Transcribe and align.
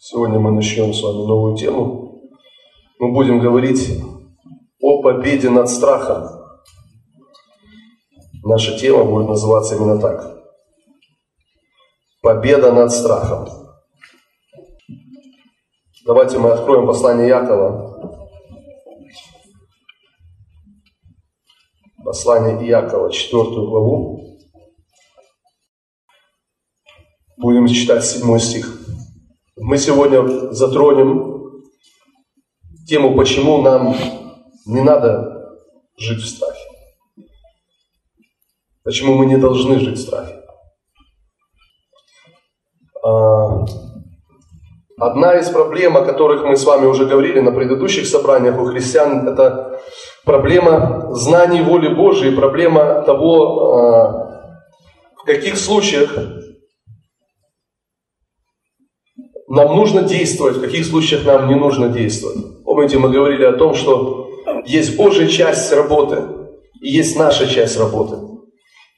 Сегодня 0.00 0.38
мы 0.38 0.52
начнем 0.52 0.94
с 0.94 1.02
вами 1.02 1.26
новую 1.26 1.56
тему. 1.56 2.22
Мы 3.00 3.12
будем 3.12 3.40
говорить 3.40 4.00
о 4.80 5.02
победе 5.02 5.50
над 5.50 5.68
страхом. 5.68 6.28
Наша 8.44 8.78
тема 8.78 9.02
будет 9.02 9.26
называться 9.26 9.74
именно 9.74 10.00
так. 10.00 10.38
Победа 12.22 12.70
над 12.70 12.92
страхом. 12.92 13.48
Давайте 16.06 16.38
мы 16.38 16.52
откроем 16.52 16.86
послание 16.86 17.26
Якова. 17.26 18.22
Послание 22.04 22.54
Иакова, 22.68 23.10
четвертую 23.10 23.68
главу. 23.68 24.38
Будем 27.36 27.66
читать 27.66 28.04
седьмой 28.04 28.38
стих. 28.38 28.77
Мы 29.60 29.76
сегодня 29.76 30.52
затронем 30.52 31.62
тему, 32.86 33.16
почему 33.16 33.60
нам 33.60 33.96
не 34.66 34.82
надо 34.82 35.56
жить 35.96 36.22
в 36.22 36.28
страхе. 36.28 36.64
Почему 38.84 39.14
мы 39.14 39.26
не 39.26 39.36
должны 39.36 39.80
жить 39.80 39.98
в 39.98 40.00
страхе. 40.00 40.42
А, 43.04 43.64
одна 44.98 45.38
из 45.38 45.48
проблем, 45.48 45.96
о 45.96 46.04
которых 46.04 46.44
мы 46.44 46.56
с 46.56 46.64
вами 46.64 46.86
уже 46.86 47.06
говорили 47.06 47.40
на 47.40 47.50
предыдущих 47.50 48.06
собраниях 48.06 48.58
у 48.60 48.64
христиан, 48.64 49.26
это 49.26 49.80
проблема 50.24 51.08
знаний 51.14 51.62
воли 51.62 51.92
Божией, 51.92 52.36
проблема 52.36 53.02
того, 53.02 53.74
а, 53.74 54.52
в 55.16 55.24
каких 55.24 55.58
случаях 55.58 56.37
нам 59.58 59.74
нужно 59.74 60.02
действовать, 60.02 60.56
в 60.56 60.60
каких 60.60 60.86
случаях 60.86 61.24
нам 61.24 61.48
не 61.48 61.56
нужно 61.56 61.88
действовать. 61.88 62.64
Помните, 62.64 62.98
мы 62.98 63.08
говорили 63.10 63.44
о 63.44 63.52
том, 63.52 63.74
что 63.74 64.28
есть 64.64 64.96
Божья 64.96 65.26
часть 65.26 65.72
работы 65.72 66.22
и 66.80 66.90
есть 66.90 67.18
наша 67.18 67.46
часть 67.46 67.78
работы. 67.78 68.16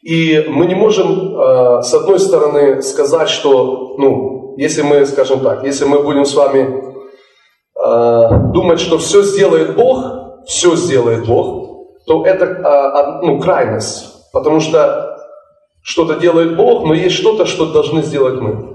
И 0.03 0.45
мы 0.49 0.67
не 0.67 0.75
можем, 0.75 1.39
э, 1.39 1.83
с 1.83 1.95
одной 1.95 2.19
стороны, 2.19 2.83
сказать, 2.83 3.31
что, 3.31 3.95
ну, 3.99 4.55
если 4.59 4.83
мы, 4.83 5.07
скажем 5.07 5.41
так, 5.41 5.65
если 5.65 5.87
мы 5.87 6.03
будем 6.03 6.25
с 6.25 6.35
вами 6.35 6.61
э, 7.83 8.53
думать, 8.53 8.81
что 8.81 8.99
все 8.99 9.23
сделает 9.23 9.77
Бог, 9.77 10.05
все 10.47 10.77
сделает 10.77 11.27
Бог, 11.27 11.97
то 12.07 12.25
это 12.27 12.45
э, 12.45 13.27
ну, 13.27 13.41
крайность. 13.41 14.31
Потому 14.33 14.61
что 14.61 15.17
что-то 15.83 16.17
делает 16.21 16.57
Бог, 16.57 16.85
но 16.85 16.93
есть 16.93 17.15
что-то, 17.17 17.47
что 17.47 17.73
должны 17.73 18.03
сделать 18.03 18.41
мы. 18.41 18.70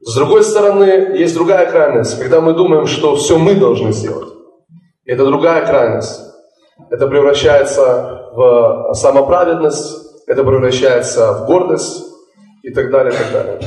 С 0.00 0.14
другой 0.14 0.44
стороны, 0.44 1.16
есть 1.16 1.34
другая 1.34 1.70
крайность, 1.70 2.18
когда 2.18 2.40
мы 2.40 2.54
думаем, 2.54 2.86
что 2.86 3.16
все 3.16 3.36
мы 3.36 3.54
должны 3.54 3.92
сделать. 3.92 4.28
Это 5.04 5.24
другая 5.24 5.66
крайность. 5.66 6.20
Это 6.90 7.08
превращается 7.08 8.30
в 8.32 8.94
самоправедность, 8.94 10.22
это 10.28 10.44
превращается 10.44 11.32
в 11.32 11.46
гордость 11.46 12.04
и 12.62 12.70
так 12.70 12.90
далее, 12.90 13.12
и 13.12 13.16
так 13.16 13.32
далее. 13.32 13.60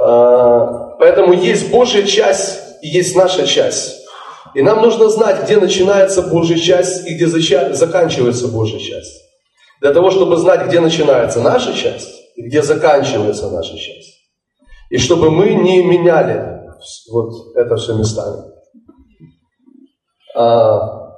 А, 0.00 0.94
поэтому 1.00 1.32
есть 1.32 1.70
Божья 1.70 2.04
часть 2.04 2.60
и 2.82 2.88
есть 2.88 3.16
наша 3.16 3.46
часть. 3.46 4.06
И 4.54 4.62
нам 4.62 4.80
нужно 4.82 5.08
знать, 5.08 5.42
где 5.44 5.56
начинается 5.56 6.22
Божья 6.22 6.56
часть 6.56 7.06
и 7.06 7.14
где 7.14 7.26
заканчивается 7.26 8.48
Божья 8.48 8.78
часть. 8.78 9.22
Для 9.80 9.92
того, 9.92 10.10
чтобы 10.10 10.36
знать, 10.36 10.66
где 10.66 10.80
начинается 10.80 11.40
наша 11.40 11.74
часть 11.74 12.10
и 12.36 12.42
где 12.42 12.62
заканчивается 12.62 13.50
наша 13.50 13.76
часть. 13.76 14.07
И 14.90 14.98
чтобы 14.98 15.30
мы 15.30 15.54
не 15.54 15.82
меняли 15.82 16.62
вот 17.10 17.56
это 17.56 17.76
все 17.76 17.94
местами. 17.94 18.42
А, 20.34 21.14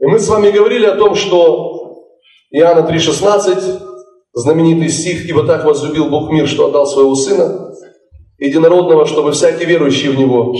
и 0.00 0.06
мы 0.06 0.18
с 0.18 0.28
вами 0.28 0.50
говорили 0.50 0.86
о 0.86 0.96
том, 0.96 1.14
что 1.14 2.04
Иоанна 2.50 2.86
3,16, 2.88 3.80
знаменитый 4.32 4.88
стих, 4.90 5.28
«Ибо 5.28 5.44
так 5.44 5.64
возлюбил 5.64 6.08
Бог 6.08 6.30
мир, 6.30 6.46
что 6.46 6.66
отдал 6.66 6.86
своего 6.86 7.14
Сына, 7.14 7.74
единородного, 8.38 9.06
чтобы 9.06 9.32
всякий 9.32 9.64
верующий 9.64 10.10
в 10.10 10.18
Него 10.18 10.54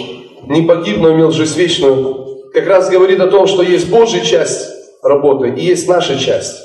не 0.46 0.62
погиб, 0.62 0.98
но 0.98 1.12
имел 1.12 1.30
жизнь 1.30 1.58
вечную», 1.58 2.50
как 2.52 2.66
раз 2.66 2.90
говорит 2.90 3.20
о 3.20 3.28
том, 3.28 3.46
что 3.46 3.62
есть 3.62 3.90
Божья 3.90 4.20
часть 4.20 4.68
работы 5.02 5.50
и 5.50 5.64
есть 5.64 5.86
наша 5.88 6.18
часть. 6.18 6.56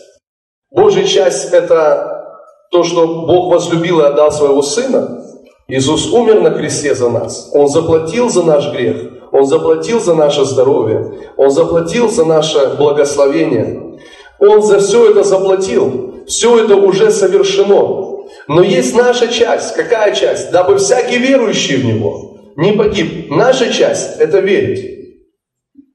Божья 0.71 1.03
часть– 1.03 1.49
это 1.53 2.25
то, 2.71 2.83
что 2.83 3.25
Бог 3.27 3.51
возлюбил 3.51 3.99
и 3.99 4.05
отдал 4.05 4.31
своего 4.31 4.61
Сына, 4.61 5.22
Иисус 5.67 6.11
умер 6.11 6.41
на 6.41 6.51
кресте 6.51 6.93
за 6.93 7.09
нас. 7.09 7.51
Он 7.53 7.67
заплатил 7.67 8.29
за 8.29 8.43
наш 8.43 8.71
грех. 8.71 8.97
Он 9.31 9.45
заплатил 9.45 9.99
за 9.99 10.13
наше 10.13 10.45
здоровье. 10.45 11.31
Он 11.37 11.49
заплатил 11.49 12.09
за 12.09 12.25
наше 12.25 12.75
благословение. 12.77 13.99
Он 14.39 14.61
за 14.61 14.79
все 14.79 15.09
это 15.11 15.23
заплатил. 15.23 16.23
Все 16.27 16.63
это 16.63 16.75
уже 16.75 17.11
совершено. 17.11 18.25
Но 18.47 18.61
есть 18.61 18.95
наша 18.95 19.27
часть. 19.27 19.75
Какая 19.75 20.13
часть? 20.13 20.51
Дабы 20.51 20.77
всякий 20.77 21.17
верующий 21.17 21.77
в 21.77 21.85
Него 21.85 22.33
не 22.55 22.73
погиб. 22.73 23.31
Наша 23.31 23.71
часть– 23.71 24.17
это 24.19 24.39
верить. 24.39 25.19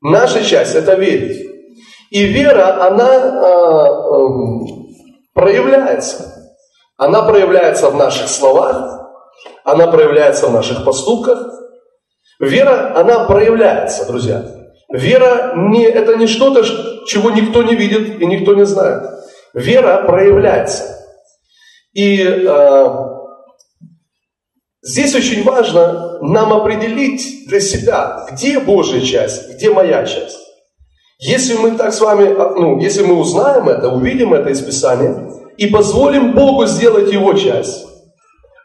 Наша 0.01 0.45
часть– 0.45 0.75
это 0.77 0.95
верить. 0.95 1.47
И 2.11 2.25
вера, 2.25 2.87
она 2.87 3.15
э, 3.15 4.13
э, 4.15 4.29
проявляется. 5.35 6.55
Она 6.97 7.23
проявляется 7.23 7.91
в 7.91 7.97
наших 7.97 8.29
словах, 8.29 9.08
она 9.73 9.87
проявляется 9.89 10.47
в 10.49 10.53
наших 10.53 10.85
поступках. 10.85 11.47
Вера, 12.41 12.95
она 12.97 13.25
проявляется, 13.25 14.07
друзья. 14.07 14.45
Вера 14.91 15.53
не, 15.57 15.85
это 15.85 16.17
не 16.17 16.27
что-то, 16.27 16.65
чего 17.07 17.31
никто 17.31 17.63
не 17.63 17.75
видит 17.75 18.21
и 18.21 18.27
никто 18.27 18.55
не 18.55 18.65
знает. 18.65 19.03
Вера 19.53 20.05
проявляется. 20.07 20.97
И 21.93 22.23
э, 22.23 22.87
здесь 24.83 25.15
очень 25.15 25.43
важно 25.43 26.19
нам 26.23 26.53
определить 26.53 27.49
для 27.49 27.61
себя, 27.61 28.27
где 28.31 28.61
Божья 28.61 29.01
часть, 29.01 29.55
где 29.55 29.71
моя 29.71 30.05
часть. 30.07 30.39
Если 31.19 31.55
мы 31.55 31.73
так 31.73 31.93
с 31.93 32.01
вами, 32.01 32.27
а, 32.27 32.55
ну, 32.57 32.79
если 32.79 33.03
мы 33.03 33.17
узнаем 33.17 33.69
это, 33.69 33.89
увидим 33.89 34.33
это 34.33 34.51
из 34.51 34.61
Писания 34.63 35.29
и 35.57 35.67
позволим 35.67 36.35
Богу 36.35 36.67
сделать 36.67 37.13
Его 37.13 37.35
часть, 37.35 37.85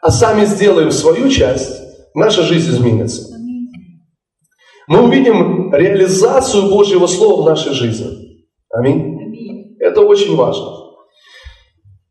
а 0.04 0.12
сами 0.12 0.44
сделаем 0.44 0.92
свою 0.92 1.30
часть, 1.30 1.82
наша 2.14 2.44
жизнь 2.44 2.72
изменится. 2.72 3.34
Мы 4.88 5.02
увидим 5.02 5.74
реализацию 5.74 6.70
Божьего 6.70 7.08
Слова 7.08 7.42
в 7.42 7.46
нашей 7.46 7.72
жизни. 7.72 8.46
Аминь. 8.70 9.78
Это 9.80 10.02
очень 10.02 10.36
важно. 10.36 10.72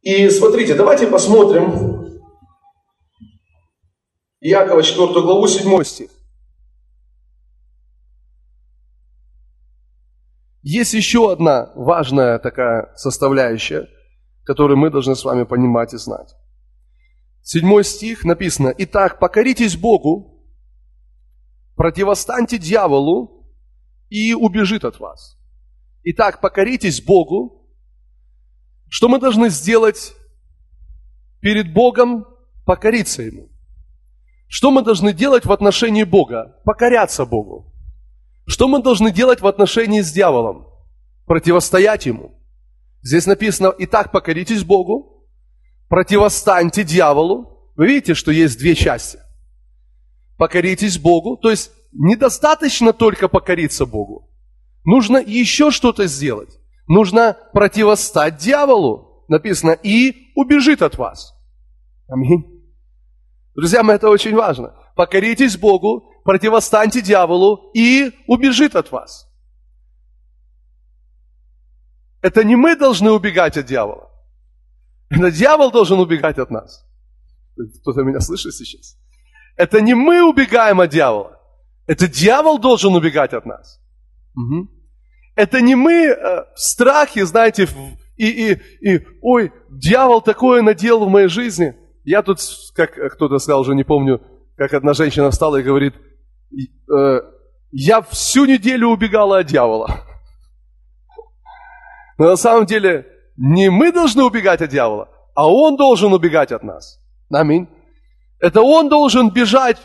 И 0.00 0.30
смотрите, 0.30 0.74
давайте 0.74 1.06
посмотрим 1.06 2.22
Иакова 4.40 4.82
4 4.82 5.12
главу 5.20 5.46
7 5.46 5.84
стих. 5.84 6.10
Есть 10.62 10.94
еще 10.94 11.30
одна 11.30 11.72
важная 11.74 12.38
такая 12.38 12.90
составляющая, 12.96 13.86
которую 14.44 14.78
мы 14.78 14.88
должны 14.88 15.14
с 15.14 15.24
вами 15.24 15.44
понимать 15.44 15.92
и 15.92 15.98
знать. 15.98 16.34
Седьмой 17.42 17.84
стих 17.84 18.24
написано, 18.24 18.72
«Итак, 18.78 19.18
покоритесь 19.18 19.76
Богу, 19.76 20.46
противостаньте 21.74 22.58
дьяволу, 22.58 23.48
и 24.08 24.34
убежит 24.34 24.84
от 24.84 25.00
вас». 25.00 25.38
Итак, 26.04 26.40
покоритесь 26.40 27.02
Богу. 27.02 27.68
Что 28.88 29.08
мы 29.08 29.18
должны 29.18 29.48
сделать 29.50 30.14
перед 31.40 31.72
Богом? 31.72 32.26
Покориться 32.64 33.22
Ему. 33.22 33.48
Что 34.48 34.70
мы 34.70 34.82
должны 34.82 35.12
делать 35.12 35.44
в 35.46 35.52
отношении 35.52 36.04
Бога? 36.04 36.60
Покоряться 36.64 37.24
Богу. 37.24 37.72
Что 38.46 38.68
мы 38.68 38.82
должны 38.82 39.10
делать 39.10 39.40
в 39.40 39.46
отношении 39.46 40.00
с 40.00 40.12
дьяволом? 40.12 40.68
Противостоять 41.26 42.06
Ему. 42.06 42.38
Здесь 43.02 43.26
написано, 43.26 43.72
итак, 43.78 44.12
покоритесь 44.12 44.62
Богу, 44.62 45.11
противостаньте 45.92 46.84
дьяволу. 46.84 47.70
Вы 47.76 47.86
видите, 47.86 48.14
что 48.14 48.30
есть 48.30 48.58
две 48.58 48.74
части. 48.74 49.18
Покоритесь 50.38 50.98
Богу. 50.98 51.36
То 51.36 51.50
есть 51.50 51.70
недостаточно 51.92 52.94
только 52.94 53.28
покориться 53.28 53.84
Богу. 53.84 54.30
Нужно 54.84 55.18
еще 55.18 55.70
что-то 55.70 56.06
сделать. 56.06 56.48
Нужно 56.86 57.36
противостать 57.52 58.38
дьяволу. 58.38 59.26
Написано, 59.28 59.72
и 59.72 60.32
убежит 60.34 60.80
от 60.80 60.96
вас. 60.96 61.34
Аминь. 62.08 62.42
Друзья 63.54 63.82
мои, 63.82 63.96
это 63.96 64.08
очень 64.08 64.34
важно. 64.34 64.74
Покоритесь 64.96 65.58
Богу, 65.58 66.10
противостаньте 66.24 67.02
дьяволу 67.02 67.70
и 67.74 68.12
убежит 68.26 68.76
от 68.76 68.90
вас. 68.90 69.30
Это 72.22 72.44
не 72.44 72.56
мы 72.56 72.76
должны 72.76 73.10
убегать 73.10 73.58
от 73.58 73.66
дьявола. 73.66 74.11
Это 75.12 75.30
дьявол 75.30 75.70
должен 75.70 76.00
убегать 76.00 76.38
от 76.38 76.50
нас. 76.50 76.86
Кто-то 77.82 78.02
меня 78.02 78.20
слышит 78.20 78.54
сейчас? 78.54 78.96
Это 79.56 79.80
не 79.80 79.94
мы 79.94 80.22
убегаем 80.22 80.80
от 80.80 80.90
дьявола. 80.90 81.38
Это 81.86 82.08
дьявол 82.08 82.58
должен 82.58 82.94
убегать 82.94 83.34
от 83.34 83.44
нас. 83.44 83.80
Угу. 84.34 84.68
Это 85.34 85.60
не 85.60 85.74
мы 85.74 86.06
э, 86.06 86.44
в 86.54 86.58
страхе, 86.58 87.26
знаете, 87.26 87.68
и, 88.16 88.52
и, 88.52 88.60
и, 88.80 89.06
ой, 89.20 89.52
дьявол 89.70 90.22
такое 90.22 90.62
наделал 90.62 91.06
в 91.06 91.10
моей 91.10 91.28
жизни. 91.28 91.74
Я 92.04 92.22
тут, 92.22 92.38
как 92.74 92.94
кто-то 93.14 93.38
сказал, 93.38 93.60
уже 93.60 93.74
не 93.74 93.84
помню, 93.84 94.22
как 94.56 94.72
одна 94.74 94.94
женщина 94.94 95.30
встала 95.30 95.56
и 95.56 95.62
говорит, 95.62 95.94
э, 96.54 97.20
я 97.70 98.02
всю 98.02 98.46
неделю 98.46 98.88
убегала 98.88 99.38
от 99.38 99.46
дьявола. 99.46 100.04
Но 102.18 102.26
на 102.26 102.36
самом 102.36 102.66
деле 102.66 103.06
не 103.36 103.70
мы 103.70 103.92
должны 103.92 104.24
убегать 104.24 104.60
от 104.60 104.70
дьявола, 104.70 105.08
а 105.34 105.50
он 105.50 105.76
должен 105.76 106.12
убегать 106.12 106.52
от 106.52 106.62
нас. 106.62 107.00
Аминь. 107.30 107.68
Это 108.38 108.60
он 108.60 108.88
должен 108.88 109.30
бежать 109.30 109.78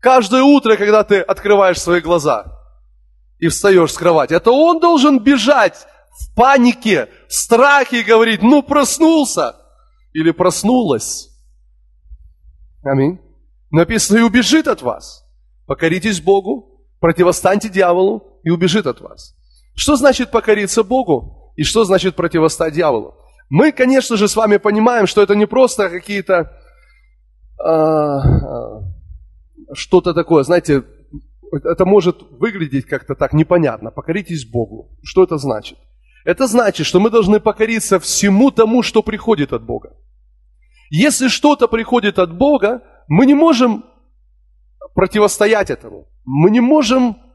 каждое 0.00 0.42
утро, 0.42 0.76
когда 0.76 1.04
ты 1.04 1.20
открываешь 1.20 1.80
свои 1.80 2.00
глаза 2.00 2.58
и 3.38 3.48
встаешь 3.48 3.92
с 3.92 3.96
кровати. 3.96 4.34
Это 4.34 4.50
он 4.50 4.80
должен 4.80 5.20
бежать 5.20 5.86
в 6.10 6.34
панике, 6.34 7.08
в 7.28 7.34
страхе 7.34 8.00
и 8.00 8.04
говорить, 8.04 8.42
ну 8.42 8.62
проснулся 8.62 9.56
или 10.12 10.32
проснулась. 10.32 11.28
Аминь. 12.82 13.18
Написано, 13.70 14.18
и 14.18 14.22
убежит 14.22 14.66
от 14.66 14.82
вас. 14.82 15.24
Покоритесь 15.66 16.20
Богу, 16.20 16.84
противостаньте 16.98 17.68
дьяволу 17.68 18.40
и 18.42 18.50
убежит 18.50 18.86
от 18.86 19.00
вас. 19.00 19.36
Что 19.74 19.96
значит 19.96 20.30
покориться 20.30 20.82
Богу 20.82 21.39
и 21.60 21.62
что 21.62 21.84
значит 21.84 22.16
противостать 22.16 22.72
дьяволу? 22.72 23.18
Мы, 23.50 23.70
конечно 23.70 24.16
же, 24.16 24.28
с 24.28 24.34
вами 24.34 24.56
понимаем, 24.56 25.06
что 25.06 25.20
это 25.20 25.34
не 25.34 25.46
просто 25.46 25.90
какие-то 25.90 26.56
а, 27.62 28.80
что-то 29.74 30.14
такое, 30.14 30.42
знаете, 30.42 30.84
это 31.52 31.84
может 31.84 32.22
выглядеть 32.30 32.86
как-то 32.86 33.14
так 33.14 33.34
непонятно. 33.34 33.90
Покоритесь 33.90 34.46
Богу. 34.46 34.88
Что 35.02 35.22
это 35.22 35.36
значит? 35.36 35.76
Это 36.24 36.46
значит, 36.46 36.86
что 36.86 36.98
мы 36.98 37.10
должны 37.10 37.40
покориться 37.40 37.98
всему 37.98 38.50
тому, 38.50 38.82
что 38.82 39.02
приходит 39.02 39.52
от 39.52 39.62
Бога. 39.62 39.92
Если 40.88 41.28
что-то 41.28 41.68
приходит 41.68 42.18
от 42.18 42.34
Бога, 42.34 42.80
мы 43.06 43.26
не 43.26 43.34
можем 43.34 43.84
противостоять 44.94 45.68
этому. 45.68 46.08
Мы 46.24 46.50
не 46.50 46.60
можем 46.60 47.10
э, 47.10 47.29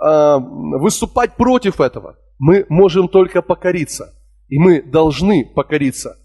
выступать 0.00 1.36
против 1.36 1.80
этого. 1.80 2.16
Мы 2.38 2.64
можем 2.68 3.08
только 3.08 3.42
покориться. 3.42 4.14
И 4.48 4.58
мы 4.58 4.82
должны 4.82 5.44
покориться 5.44 6.16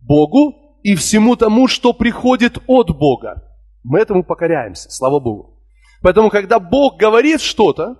Богу 0.00 0.78
и 0.82 0.94
всему 0.96 1.36
тому, 1.36 1.68
что 1.68 1.92
приходит 1.92 2.58
от 2.66 2.96
Бога. 2.96 3.42
Мы 3.82 4.00
этому 4.00 4.24
покоряемся, 4.24 4.90
слава 4.90 5.20
Богу. 5.20 5.60
Поэтому, 6.02 6.30
когда 6.30 6.58
Бог 6.58 6.98
говорит 6.98 7.40
что-то, 7.40 7.96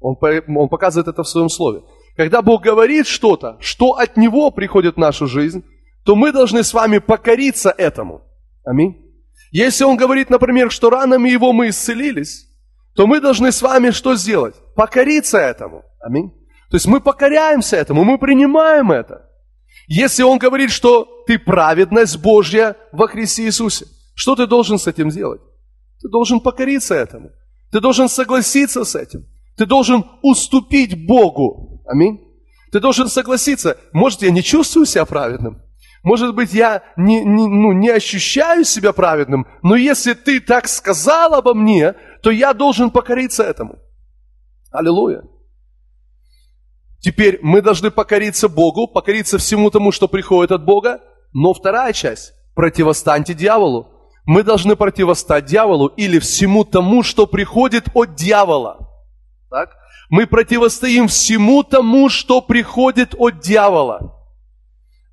он, 0.00 0.16
он 0.20 0.68
показывает 0.68 1.08
это 1.08 1.22
в 1.22 1.28
своем 1.28 1.48
слове. 1.48 1.82
Когда 2.16 2.42
Бог 2.42 2.62
говорит 2.62 3.06
что-то, 3.06 3.56
что 3.60 3.92
от 3.92 4.16
Него 4.16 4.50
приходит 4.50 4.94
в 4.96 4.98
нашу 4.98 5.26
жизнь, 5.26 5.64
то 6.04 6.14
мы 6.14 6.32
должны 6.32 6.62
с 6.62 6.72
вами 6.72 6.98
покориться 6.98 7.74
этому. 7.76 8.22
Аминь. 8.64 8.96
Если 9.50 9.84
Он 9.84 9.96
говорит, 9.96 10.30
например, 10.30 10.70
что 10.70 10.90
ранами 10.90 11.28
Его 11.28 11.52
мы 11.52 11.70
исцелились, 11.70 12.45
то 12.96 13.06
мы 13.06 13.20
должны 13.20 13.52
с 13.52 13.62
вами 13.62 13.90
что 13.90 14.16
сделать? 14.16 14.54
Покориться 14.74 15.38
этому. 15.38 15.84
Аминь. 16.00 16.30
То 16.70 16.76
есть 16.76 16.86
мы 16.86 17.00
покоряемся 17.00 17.76
этому, 17.76 18.04
мы 18.04 18.18
принимаем 18.18 18.90
это. 18.90 19.28
Если 19.86 20.22
Он 20.22 20.38
говорит, 20.38 20.70
что 20.70 21.06
ты 21.26 21.38
праведность 21.38 22.20
Божья 22.20 22.76
во 22.92 23.06
Христе 23.06 23.44
Иисусе, 23.44 23.86
что 24.14 24.34
ты 24.34 24.46
должен 24.46 24.78
с 24.78 24.86
этим 24.86 25.10
сделать? 25.10 25.40
Ты 26.00 26.08
должен 26.08 26.40
покориться 26.40 26.94
этому. 26.94 27.30
Ты 27.70 27.80
должен 27.80 28.08
согласиться 28.08 28.84
с 28.84 28.94
этим. 28.94 29.26
Ты 29.56 29.66
должен 29.66 30.04
уступить 30.22 31.06
Богу. 31.06 31.82
Аминь. 31.86 32.20
Ты 32.72 32.80
должен 32.80 33.08
согласиться. 33.08 33.76
Может, 33.92 34.22
я 34.22 34.30
не 34.30 34.42
чувствую 34.42 34.86
себя 34.86 35.04
праведным. 35.04 35.62
Может 36.02 36.34
быть, 36.34 36.52
я 36.52 36.82
не, 36.96 37.24
не, 37.24 37.48
ну, 37.48 37.72
не 37.72 37.88
ощущаю 37.88 38.64
себя 38.64 38.92
праведным. 38.92 39.46
Но 39.62 39.74
если 39.74 40.14
ты 40.14 40.40
так 40.40 40.68
сказал 40.68 41.34
обо 41.34 41.52
мне, 41.52 41.94
то 42.22 42.30
я 42.30 42.52
должен 42.54 42.90
покориться 42.90 43.42
этому. 43.42 43.78
Аллилуйя. 44.70 45.22
Теперь 47.00 47.38
мы 47.42 47.62
должны 47.62 47.90
покориться 47.90 48.48
Богу, 48.48 48.88
покориться 48.88 49.38
всему 49.38 49.70
тому, 49.70 49.92
что 49.92 50.08
приходит 50.08 50.52
от 50.52 50.64
Бога. 50.64 51.00
Но 51.32 51.54
вторая 51.54 51.92
часть– 51.92 52.32
противостаньте 52.54 53.34
дьяволу. 53.34 53.92
Мы 54.24 54.42
должны 54.42 54.74
противостать 54.74 55.44
дьяволу 55.44 55.86
или 55.86 56.18
всему 56.18 56.64
тому, 56.64 57.02
что 57.04 57.26
приходит 57.26 57.84
от 57.94 58.16
дьявола. 58.16 58.88
Так? 59.50 59.70
Мы 60.10 60.26
противостоим 60.26 61.06
всему 61.06 61.62
тому, 61.62 62.08
что 62.08 62.40
приходит 62.40 63.14
от 63.16 63.40
дьявола. 63.40 64.14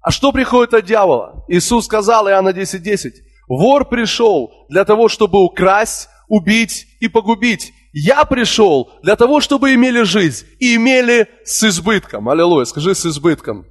А 0.01 0.11
что 0.11 0.31
приходит 0.31 0.73
от 0.73 0.85
дьявола? 0.85 1.45
Иисус 1.47 1.85
сказал, 1.85 2.27
Иоанна 2.27 2.49
10.10, 2.49 2.79
10, 2.79 3.13
вор 3.47 3.85
пришел 3.85 4.51
для 4.69 4.83
того, 4.83 5.09
чтобы 5.09 5.43
украсть, 5.43 6.09
убить 6.27 6.87
и 7.03 7.09
погубить. 7.09 7.73
Я 7.91 8.23
пришел 8.23 8.91
для 9.03 9.15
того, 9.17 9.41
чтобы 9.41 9.73
имели 9.73 10.03
жизнь 10.03 10.45
и 10.59 10.75
имели 10.75 11.27
с 11.43 11.63
избытком. 11.63 12.29
Аллилуйя, 12.29 12.63
скажи 12.65 12.95
с 12.95 13.05
избытком. 13.05 13.65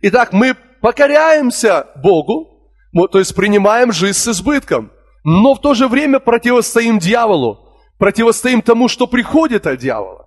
Итак, 0.00 0.32
мы 0.32 0.56
покоряемся 0.80 1.86
Богу, 1.96 2.72
то 3.12 3.18
есть 3.18 3.34
принимаем 3.34 3.92
жизнь 3.92 4.18
с 4.18 4.28
избытком, 4.28 4.90
но 5.22 5.54
в 5.54 5.60
то 5.60 5.74
же 5.74 5.86
время 5.86 6.18
противостоим 6.18 6.98
дьяволу, 6.98 7.76
противостоим 7.98 8.62
тому, 8.62 8.88
что 8.88 9.06
приходит 9.06 9.66
от 9.66 9.78
дьявола. 9.78 10.24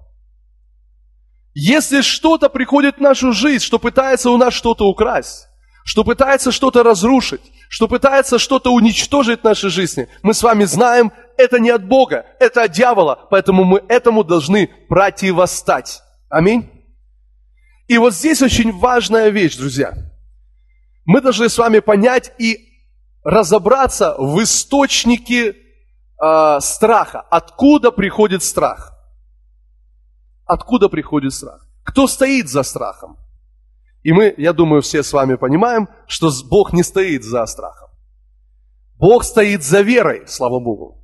Если 1.53 2.01
что-то 2.01 2.47
приходит 2.47 2.97
в 2.97 3.01
нашу 3.01 3.33
жизнь, 3.33 3.63
что 3.63 3.79
пытается 3.79 4.29
у 4.29 4.37
нас 4.37 4.53
что-то 4.53 4.87
украсть, 4.87 5.47
что 5.83 6.03
пытается 6.03 6.51
что-то 6.51 6.83
разрушить, 6.83 7.41
что 7.69 7.87
пытается 7.87 8.39
что-то 8.39 8.73
уничтожить 8.73 9.41
в 9.41 9.43
нашей 9.43 9.69
жизни, 9.69 10.07
мы 10.23 10.33
с 10.33 10.43
вами 10.43 10.65
знаем, 10.65 11.11
это 11.37 11.59
не 11.59 11.69
от 11.69 11.85
Бога, 11.85 12.25
это 12.39 12.63
от 12.63 12.71
дьявола, 12.71 13.27
поэтому 13.29 13.63
мы 13.63 13.83
этому 13.87 14.23
должны 14.23 14.69
противостать. 14.87 16.01
Аминь. 16.29 16.69
И 17.87 17.97
вот 17.97 18.13
здесь 18.13 18.41
очень 18.41 18.71
важная 18.77 19.29
вещь, 19.29 19.57
друзья. 19.57 19.93
Мы 21.05 21.21
должны 21.21 21.49
с 21.49 21.57
вами 21.57 21.79
понять 21.79 22.31
и 22.37 22.57
разобраться 23.23 24.15
в 24.17 24.41
источнике 24.41 25.55
э, 26.21 26.59
страха. 26.61 27.21
Откуда 27.21 27.91
приходит 27.91 28.43
страх? 28.43 28.93
Откуда 30.45 30.89
приходит 30.89 31.33
страх? 31.33 31.65
Кто 31.83 32.07
стоит 32.07 32.49
за 32.49 32.63
страхом? 32.63 33.17
И 34.03 34.11
мы, 34.11 34.33
я 34.37 34.53
думаю, 34.53 34.81
все 34.81 35.03
с 35.03 35.13
вами 35.13 35.35
понимаем, 35.35 35.87
что 36.07 36.31
Бог 36.49 36.73
не 36.73 36.83
стоит 36.83 37.23
за 37.23 37.45
страхом. 37.45 37.89
Бог 38.95 39.23
стоит 39.23 39.63
за 39.63 39.81
верой, 39.81 40.27
слава 40.27 40.59
Богу. 40.59 41.03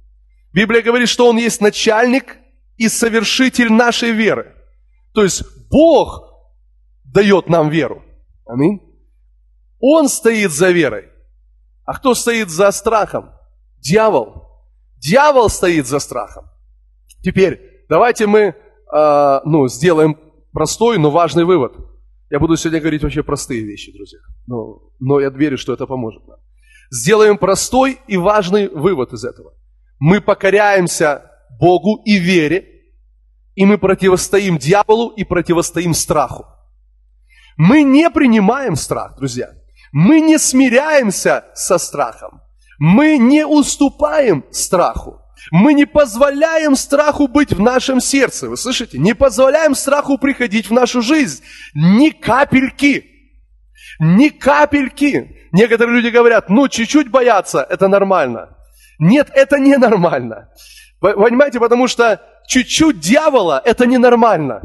Библия 0.53 0.81
говорит, 0.81 1.09
что 1.09 1.27
Он 1.29 1.37
есть 1.37 1.61
начальник 1.61 2.37
и 2.77 2.89
совершитель 2.89 3.71
нашей 3.71 4.11
веры. 4.11 4.55
То 5.13 5.23
есть 5.23 5.43
Бог 5.69 6.23
дает 7.03 7.49
нам 7.49 7.69
веру. 7.69 8.03
Аминь. 8.45 8.81
Он 9.79 10.09
стоит 10.09 10.51
за 10.51 10.71
верой. 10.71 11.09
А 11.85 11.93
кто 11.93 12.15
стоит 12.15 12.49
за 12.49 12.71
страхом? 12.71 13.31
Дьявол. 13.77 14.47
Дьявол 14.97 15.49
стоит 15.49 15.87
за 15.87 15.99
страхом. 15.99 16.45
Теперь 17.23 17.85
давайте 17.89 18.27
мы 18.27 18.39
э, 18.41 19.39
ну, 19.45 19.67
сделаем 19.67 20.17
простой, 20.51 20.97
но 20.97 21.11
важный 21.11 21.45
вывод. 21.45 21.73
Я 22.29 22.39
буду 22.39 22.57
сегодня 22.57 22.81
говорить 22.81 23.03
вообще 23.03 23.23
простые 23.23 23.63
вещи, 23.63 23.93
друзья. 23.93 24.19
Но, 24.47 24.91
но 24.99 25.19
я 25.19 25.29
верю, 25.29 25.57
что 25.57 25.73
это 25.73 25.85
поможет 25.85 26.27
нам. 26.27 26.39
Сделаем 26.91 27.37
простой 27.37 27.99
и 28.07 28.17
важный 28.17 28.67
вывод 28.69 29.13
из 29.13 29.23
этого. 29.23 29.53
Мы 29.99 30.21
покоряемся 30.21 31.31
Богу 31.59 32.01
и 32.05 32.17
вере, 32.17 32.65
и 33.55 33.65
мы 33.65 33.77
противостоим 33.77 34.57
дьяволу 34.57 35.09
и 35.09 35.23
противостоим 35.23 35.93
страху. 35.93 36.45
Мы 37.57 37.83
не 37.83 38.09
принимаем 38.09 38.75
страх, 38.75 39.17
друзья. 39.17 39.51
Мы 39.91 40.21
не 40.21 40.37
смиряемся 40.37 41.45
со 41.55 41.77
страхом. 41.77 42.41
Мы 42.77 43.17
не 43.17 43.45
уступаем 43.45 44.45
страху. 44.51 45.19
Мы 45.51 45.73
не 45.73 45.85
позволяем 45.85 46.75
страху 46.75 47.27
быть 47.27 47.53
в 47.53 47.59
нашем 47.59 47.99
сердце. 48.01 48.49
Вы 48.49 48.57
слышите? 48.57 48.97
Не 48.97 49.13
позволяем 49.13 49.75
страху 49.75 50.17
приходить 50.17 50.69
в 50.69 50.73
нашу 50.73 51.01
жизнь. 51.01 51.43
Ни 51.73 52.09
капельки. 52.09 53.05
Ни 53.99 54.29
капельки. 54.29 55.47
Некоторые 55.51 55.95
люди 55.95 56.09
говорят, 56.09 56.49
ну, 56.49 56.67
чуть-чуть 56.67 57.09
бояться, 57.09 57.65
это 57.69 57.87
нормально. 57.87 58.57
Нет, 58.99 59.29
это 59.33 59.59
не 59.59 59.77
нормально. 59.77 60.49
Понимаете, 60.99 61.59
потому 61.59 61.87
что 61.87 62.21
чуть-чуть 62.47 62.99
дьявола– 62.99 63.61
это 63.65 63.85
ненормально. 63.85 64.61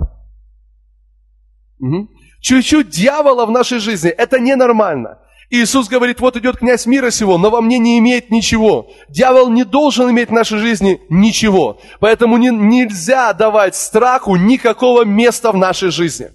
Чуть-чуть 2.41 2.89
дьявола 2.89 3.47
в 3.47 3.51
нашей 3.51 3.79
жизни– 3.79 4.11
это 4.19 4.41
ненормально. 4.41 5.19
Иисус 5.55 5.87
говорит, 5.87 6.19
вот 6.19 6.35
идет 6.39 6.57
князь 6.57 6.87
мира 6.87 7.11
сего, 7.11 7.37
но 7.37 7.51
во 7.51 7.61
мне 7.61 7.79
не 7.79 7.99
имеет 7.99 8.31
ничего. 8.31 8.91
Дьявол 9.11 9.51
не 9.51 9.65
должен 9.65 10.11
иметь 10.11 10.31
в 10.31 10.33
нашей 10.33 10.59
жизни 10.59 11.03
ничего. 11.11 11.79
Поэтому 12.01 12.39
не, 12.39 12.49
нельзя 12.49 13.35
давать 13.35 13.77
страху 13.77 14.37
никакого 14.37 15.05
места 15.05 15.53
в 15.53 15.57
нашей 15.59 15.91
жизни. 15.91 16.31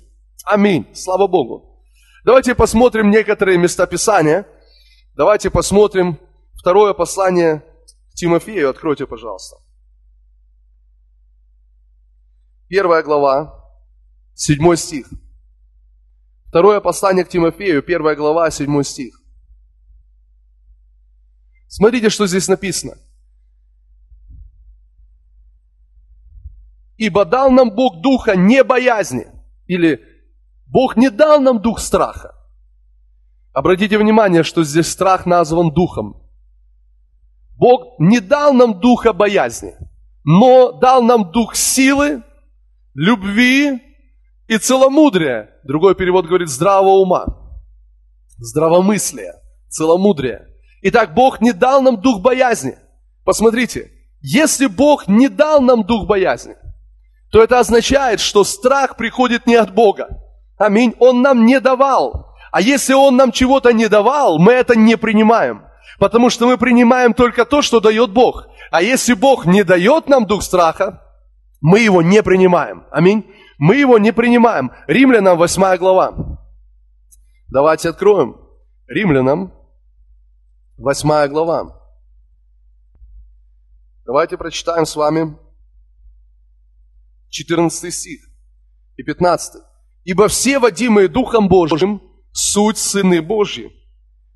Аминь. 0.46 0.86
Слава 0.94 1.26
Богу. 1.26 1.84
Давайте 2.26 2.54
посмотрим 2.54 3.10
некоторые 3.10 3.58
места 3.58 3.88
Писания. 3.88 4.46
Давайте 5.16 5.50
посмотрим 5.50 6.20
второе 6.54 6.94
послание 6.94 7.64
к 8.12 8.14
Тимофею. 8.14 8.70
Откройте, 8.70 9.08
пожалуйста. 9.08 9.56
Первая 12.68 13.02
глава, 13.02 13.66
седьмой 14.36 14.78
стих. 14.78 15.08
Второе 16.50 16.80
послание 16.80 17.26
к 17.26 17.30
Тимофею, 17.30 17.84
первая 17.84 18.16
глава, 18.16 18.50
седьмой 18.52 18.86
стих. 18.86 19.20
Смотрите, 21.68 22.10
что 22.10 22.26
здесь 22.26 22.48
написано. 22.48 22.94
Ибо 26.96 27.26
дал 27.26 27.52
нам 27.52 27.70
Бог 27.76 28.02
духа 28.02 28.36
не 28.36 28.64
боязни. 28.64 29.28
Или 29.68 30.02
Бог 30.66 30.96
не 30.96 31.10
дал 31.10 31.42
нам 31.42 31.62
дух 31.62 31.80
страха. 31.80 32.34
Обратите 33.54 33.98
внимание, 33.98 34.44
что 34.44 34.64
здесь 34.64 34.88
страх 34.88 35.26
назван 35.26 35.74
духом. 35.74 36.24
Бог 37.58 38.00
не 38.00 38.20
дал 38.20 38.54
нам 38.54 38.80
духа 38.80 39.14
боязни, 39.14 39.74
но 40.24 40.72
дал 40.74 41.02
нам 41.02 41.32
дух 41.32 41.56
силы, 41.56 42.24
любви 42.94 43.82
и 44.48 44.58
целомудрия. 44.58 45.50
Другой 45.64 45.96
перевод 45.96 46.26
говорит 46.26 46.50
здравого 46.50 47.02
ума, 47.02 47.26
здравомыслия, 48.38 49.36
целомудрия. 49.70 50.48
Итак, 50.82 51.14
Бог 51.14 51.42
не 51.42 51.54
дал 51.54 51.82
нам 51.82 52.00
дух 52.00 52.22
боязни. 52.22 52.78
Посмотрите, 53.26 53.92
если 54.22 54.68
Бог 54.68 55.08
не 55.08 55.28
дал 55.28 55.62
нам 55.62 55.84
дух 55.84 56.08
боязни, 56.08 56.56
то 57.32 57.44
это 57.44 57.60
означает, 57.60 58.20
что 58.20 58.44
страх 58.44 58.96
приходит 58.96 59.48
не 59.48 59.56
от 59.56 59.74
Бога. 59.74 60.08
Аминь. 60.58 60.96
Он 61.00 61.22
нам 61.22 61.46
не 61.46 61.60
давал. 61.60 62.28
А 62.52 62.62
если 62.62 62.94
Он 62.94 63.18
нам 63.18 63.32
чего-то 63.32 63.74
не 63.74 63.90
давал, 63.90 64.40
мы 64.40 64.54
это 64.54 64.78
не 64.78 64.96
принимаем. 64.98 65.64
Потому 66.00 66.30
что 66.30 66.48
мы 66.48 66.58
принимаем 66.58 67.14
только 67.14 67.44
то, 67.44 67.62
что 67.62 67.80
дает 67.80 68.12
Бог. 68.12 68.48
А 68.72 68.82
если 68.82 69.14
Бог 69.14 69.46
не 69.46 69.64
дает 69.64 70.08
нам 70.08 70.26
дух 70.26 70.44
страха, 70.44 71.02
мы 71.60 71.80
его 71.80 72.02
не 72.02 72.24
принимаем. 72.24 72.86
Аминь. 72.92 73.26
Мы 73.58 73.78
его 73.78 73.98
не 73.98 74.14
принимаем. 74.14 74.72
Римлянам 74.88 75.38
8 75.38 75.78
глава. 75.78 76.40
Давайте 77.48 77.90
откроем. 77.90 78.38
Римлянам 78.88 79.54
8 80.78 81.28
глава. 81.28 81.74
Давайте 84.06 84.38
прочитаем 84.38 84.86
с 84.86 84.96
вами 84.96 85.38
14 87.30 87.94
стих 87.94 88.22
и 88.96 89.04
15. 89.04 89.62
«Ибо 90.06 90.28
все, 90.30 90.60
водимые 90.60 91.10
Духом 91.10 91.50
Божьим, 91.50 92.02
суть 92.32 92.78
сыны 92.78 93.22
Божьи, 93.22 93.72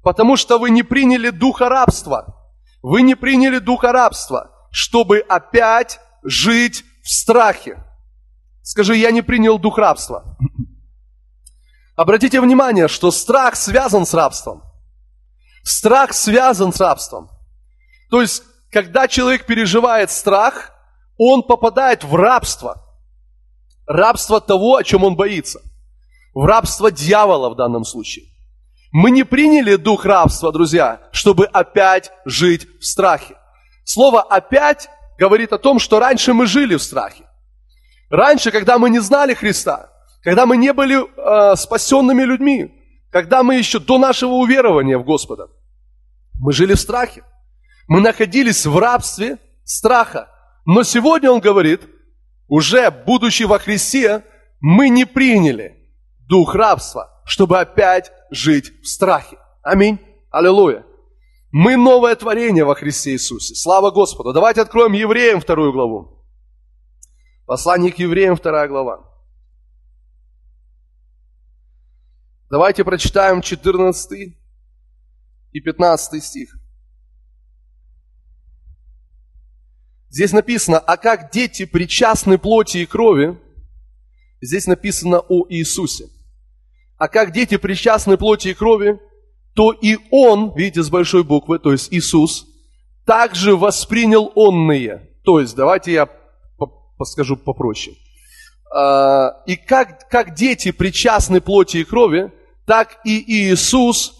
потому 0.01 0.35
что 0.35 0.57
вы 0.57 0.69
не 0.69 0.83
приняли 0.83 1.29
духа 1.29 1.69
рабства, 1.69 2.35
вы 2.81 3.03
не 3.03 3.15
приняли 3.15 3.59
духа 3.59 3.93
рабства, 3.93 4.51
чтобы 4.71 5.19
опять 5.19 5.99
жить 6.23 6.83
в 7.03 7.09
страхе. 7.09 7.83
Скажи, 8.63 8.95
я 8.95 9.11
не 9.11 9.21
принял 9.21 9.57
дух 9.57 9.77
рабства. 9.77 10.37
Обратите 11.95 12.39
внимание, 12.41 12.87
что 12.87 13.11
страх 13.11 13.55
связан 13.55 14.05
с 14.05 14.13
рабством. 14.13 14.63
Страх 15.63 16.13
связан 16.13 16.73
с 16.73 16.79
рабством. 16.79 17.29
То 18.09 18.21
есть, 18.21 18.43
когда 18.71 19.07
человек 19.07 19.45
переживает 19.45 20.11
страх, 20.11 20.71
он 21.17 21.43
попадает 21.43 22.03
в 22.03 22.15
рабство. 22.15 22.81
Рабство 23.85 24.41
того, 24.41 24.77
о 24.77 24.83
чем 24.83 25.03
он 25.03 25.15
боится. 25.15 25.61
В 26.33 26.45
рабство 26.45 26.91
дьявола 26.91 27.49
в 27.49 27.55
данном 27.55 27.83
случае. 27.83 28.25
Мы 28.91 29.11
не 29.11 29.23
приняли 29.23 29.75
дух 29.75 30.05
рабства, 30.05 30.51
друзья, 30.51 31.01
чтобы 31.11 31.45
опять 31.45 32.11
жить 32.25 32.67
в 32.79 32.85
страхе. 32.85 33.35
Слово 33.85 34.21
«опять» 34.21 34.89
говорит 35.17 35.53
о 35.53 35.57
том, 35.57 35.79
что 35.79 35.99
раньше 35.99 36.33
мы 36.33 36.45
жили 36.45 36.75
в 36.75 36.83
страхе. 36.83 37.25
Раньше, 38.11 38.51
когда 38.51 38.77
мы 38.77 38.89
не 38.89 38.99
знали 38.99 39.33
Христа, 39.33 39.89
когда 40.21 40.45
мы 40.45 40.57
не 40.57 40.73
были 40.73 40.99
э, 40.99 41.55
спасенными 41.55 42.23
людьми, 42.23 42.69
когда 43.09 43.41
мы 43.41 43.55
еще 43.55 43.79
до 43.79 43.97
нашего 43.97 44.33
уверования 44.33 44.97
в 44.97 45.05
Господа, 45.05 45.47
мы 46.37 46.51
жили 46.51 46.73
в 46.73 46.79
страхе. 46.79 47.23
Мы 47.87 48.01
находились 48.01 48.65
в 48.65 48.77
рабстве 48.77 49.37
страха. 49.63 50.29
Но 50.65 50.83
сегодня 50.83 51.31
он 51.31 51.39
говорит, 51.39 51.83
уже 52.49 52.91
будучи 52.91 53.43
во 53.43 53.59
Христе, 53.59 54.25
мы 54.59 54.89
не 54.89 55.05
приняли 55.05 55.77
дух 56.27 56.53
рабства, 56.53 57.09
чтобы 57.25 57.61
опять 57.61 58.11
жить 58.29 58.73
в 58.81 58.87
страхе. 58.87 59.37
Аминь. 59.63 59.99
Аллилуйя. 60.31 60.83
Мы 61.51 61.77
новое 61.77 62.15
творение 62.15 62.65
во 62.65 62.75
Христе 62.75 63.11
Иисусе. 63.11 63.55
Слава 63.55 63.89
Господу. 63.89 64.33
Давайте 64.33 64.61
откроем 64.61 64.91
Евреям 64.91 65.39
вторую 65.39 65.71
главу. 65.71 66.20
Послание 67.45 67.91
к 67.91 67.99
евреям, 67.99 68.35
вторая 68.35 68.67
глава. 68.67 69.07
Давайте 72.49 72.83
прочитаем 72.83 73.41
14 73.41 74.35
и 75.51 75.59
15 75.59 76.23
стих. 76.23 76.55
Здесь 80.09 80.33
написано, 80.33 80.77
а 80.77 80.97
как 80.97 81.31
дети 81.31 81.65
причастны 81.65 82.37
плоти 82.37 82.79
и 82.79 82.85
крови, 82.85 83.39
здесь 84.41 84.67
написано 84.67 85.19
о 85.19 85.45
Иисусе. 85.49 86.09
А 86.97 87.07
как 87.07 87.31
дети 87.31 87.57
причастны 87.57 88.17
плоти 88.17 88.49
и 88.49 88.53
крови, 88.53 88.99
то 89.53 89.71
и 89.71 89.97
Он, 90.11 90.53
видите, 90.55 90.83
с 90.83 90.89
большой 90.89 91.23
буквы, 91.23 91.59
то 91.59 91.71
есть 91.71 91.91
Иисус, 91.93 92.45
также 93.05 93.55
воспринял 93.55 94.31
онные. 94.35 95.09
То 95.23 95.39
есть, 95.39 95.55
давайте 95.55 95.93
я 95.93 96.20
скажу 97.05 97.37
попроще. 97.37 97.95
А, 98.73 99.41
и 99.45 99.55
как, 99.55 100.09
как 100.09 100.33
дети 100.33 100.71
причастны 100.71 101.41
плоти 101.41 101.77
и 101.77 101.83
крови, 101.83 102.31
так 102.65 102.99
и 103.03 103.19
Иисус 103.51 104.13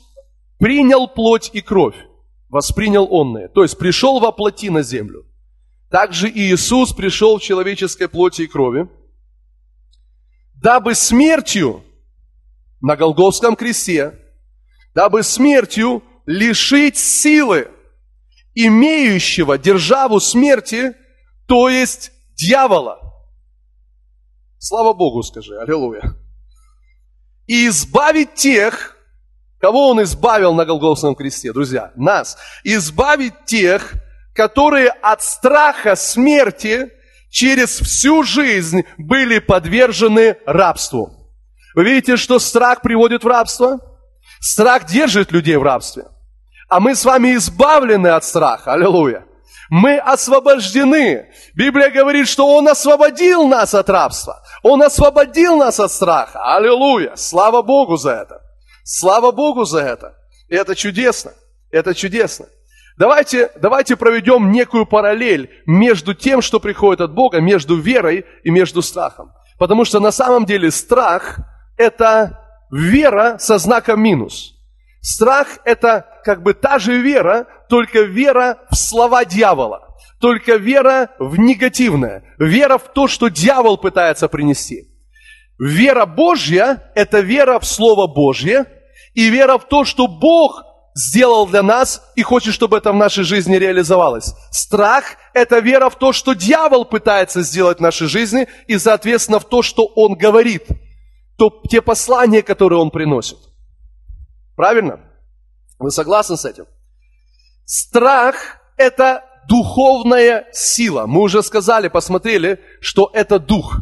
принял 0.60 1.08
плоть 1.08 1.50
и 1.54 1.62
кровь, 1.62 1.96
воспринял 2.50 3.08
онное. 3.10 3.48
То 3.48 3.64
есть 3.64 3.78
пришел 3.78 4.20
во 4.20 4.32
плоти 4.32 4.70
на 4.70 4.84
землю. 4.84 5.26
Также 5.90 6.30
и 6.30 6.54
Иисус 6.54 6.94
пришел 6.94 7.38
в 7.38 7.42
человеческой 7.42 8.08
плоти 8.08 8.44
и 8.44 8.48
крови, 8.48 8.88
дабы 10.56 10.96
смертью 10.96 11.84
на 12.82 12.96
Голгофском 12.96 13.56
кресте, 13.56 14.14
дабы 14.94 15.24
смертью 15.24 16.04
лишить 16.26 16.98
силы 16.98 17.70
имеющего 18.54 19.58
державу 19.58 20.20
смерти, 20.20 20.94
то 21.48 21.70
есть 21.70 22.12
дьявола. 22.42 23.00
Слава 24.58 24.94
Богу, 24.94 25.24
скажи, 25.24 25.58
аллилуйя. 25.58 26.02
И 27.48 27.68
избавить 27.68 28.36
тех, 28.36 28.98
кого 29.60 29.90
Он 29.90 30.02
избавил 30.04 30.54
на 30.54 30.66
Голгофском 30.66 31.16
кресте, 31.16 31.54
друзья, 31.54 31.92
нас. 31.96 32.38
Избавить 32.64 33.46
тех, 33.46 33.94
которые 34.34 34.90
от 34.90 35.22
страха 35.22 35.96
смерти 35.96 36.90
через 37.30 37.80
всю 37.80 38.24
жизнь 38.24 38.84
были 38.98 39.40
подвержены 39.40 40.38
рабству. 40.46 41.12
Вы 41.76 41.86
видите, 41.86 42.18
что 42.18 42.40
страх 42.40 42.82
приводит 42.82 43.24
в 43.24 43.28
рабство? 43.28 43.80
Страх 44.40 44.86
держит 44.86 45.32
людей 45.32 45.58
в 45.58 45.64
рабстве. 45.64 46.06
А 46.70 46.80
мы 46.80 46.96
с 46.96 47.06
вами 47.06 47.36
избавлены 47.36 48.08
от 48.08 48.24
страха. 48.24 48.74
Аллилуйя. 48.74 49.26
Мы 49.72 50.00
освобождены. 50.00 51.30
Библия 51.56 51.90
говорит, 51.90 52.28
что 52.28 52.46
Он 52.46 52.68
освободил 52.68 53.48
нас 53.48 53.74
от 53.74 53.90
рабства. 53.90 54.44
Он 54.64 54.84
освободил 54.84 55.56
нас 55.56 55.80
от 55.80 55.94
страха. 55.94 56.42
Аллилуйя. 56.58 57.16
Слава 57.16 57.62
Богу 57.62 57.96
за 57.96 58.12
это. 58.12 58.42
Слава 58.84 59.32
Богу 59.32 59.64
за 59.64 59.80
это. 59.80 60.14
И 60.50 60.56
это 60.56 60.76
чудесно. 60.76 61.32
Это 61.72 61.96
чудесно. 61.96 62.48
Давайте, 62.98 63.50
давайте 63.62 63.96
проведем 63.96 64.52
некую 64.52 64.86
параллель 64.86 65.50
между 65.66 66.14
тем, 66.14 66.42
что 66.42 66.60
приходит 66.60 67.00
от 67.00 67.14
Бога, 67.14 67.40
между 67.40 67.78
верой 67.78 68.26
и 68.44 68.50
между 68.50 68.82
страхом. 68.82 69.32
Потому 69.58 69.86
что 69.86 70.02
на 70.02 70.12
самом 70.12 70.46
деле 70.46 70.70
страх– 70.70 71.40
это 71.78 72.38
вера 72.74 73.38
со 73.40 73.58
знаком 73.58 74.02
минус. 74.02 74.54
Страх– 75.02 75.48
это 75.64 76.06
как 76.26 76.44
бы 76.44 76.54
та 76.54 76.78
же 76.78 76.98
вера, 76.98 77.48
только 77.72 78.02
вера 78.02 78.58
в 78.70 78.76
слова 78.76 79.24
дьявола. 79.24 79.96
Только 80.20 80.58
вера 80.58 81.12
в 81.20 81.40
негативное. 81.40 82.22
Вера 82.38 82.78
в 82.78 82.92
то, 82.92 83.08
что 83.08 83.30
дьявол 83.30 83.78
пытается 83.78 84.28
принести. 84.28 84.90
Вера 85.58 86.06
Божья– 86.06 86.92
это 86.96 87.22
вера 87.22 87.60
в 87.60 87.66
Слово 87.66 88.08
Божье. 88.08 88.66
И 89.14 89.30
вера 89.30 89.58
в 89.58 89.70
то, 89.70 89.86
что 89.86 90.10
Бог 90.10 90.64
сделал 90.96 91.48
для 91.48 91.64
нас 91.64 92.04
и 92.18 92.24
хочет, 92.24 92.54
чтобы 92.54 92.76
это 92.76 92.92
в 92.92 92.96
нашей 92.96 93.24
жизни 93.24 93.56
реализовалось. 93.56 94.34
Страх– 94.52 95.16
это 95.34 95.60
вера 95.60 95.90
в 95.90 95.96
то, 95.96 96.12
что 96.12 96.34
дьявол 96.34 96.84
пытается 96.84 97.42
сделать 97.42 97.78
в 97.78 97.82
нашей 97.82 98.08
жизни, 98.10 98.50
и, 98.68 98.78
соответственно, 98.78 99.40
в 99.40 99.46
то, 99.46 99.62
что 99.62 99.86
он 99.86 100.16
говорит, 100.16 100.68
то, 101.38 101.62
те 101.70 101.82
послания, 101.82 102.42
которые 102.42 102.80
он 102.80 102.92
приносит. 102.92 103.40
Правильно? 104.58 105.00
Вы 105.80 105.90
согласны 105.90 106.36
с 106.36 106.44
этим? 106.44 106.66
Страх– 107.74 108.36
это 108.76 109.24
духовная 109.48 110.46
сила. 110.52 111.06
Мы 111.08 111.22
уже 111.22 111.42
сказали, 111.42 111.88
посмотрели, 111.88 112.60
что 112.82 113.10
это 113.14 113.40
дух. 113.40 113.78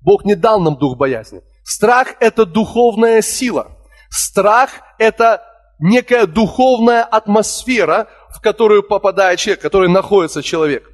Бог 0.00 0.24
не 0.24 0.34
дал 0.34 0.58
нам 0.58 0.78
дух 0.78 0.96
боязни. 0.96 1.42
Страх– 1.62 2.14
это 2.20 2.46
духовная 2.46 3.20
сила. 3.20 3.76
Страх– 4.08 4.70
это 4.98 5.42
некая 5.78 6.24
духовная 6.24 7.02
атмосфера, 7.02 8.08
в 8.34 8.40
которую 8.40 8.82
попадает 8.82 9.38
человек, 9.38 9.60
в 9.60 9.62
которой 9.64 9.90
находится 9.90 10.42
человек. 10.42 10.88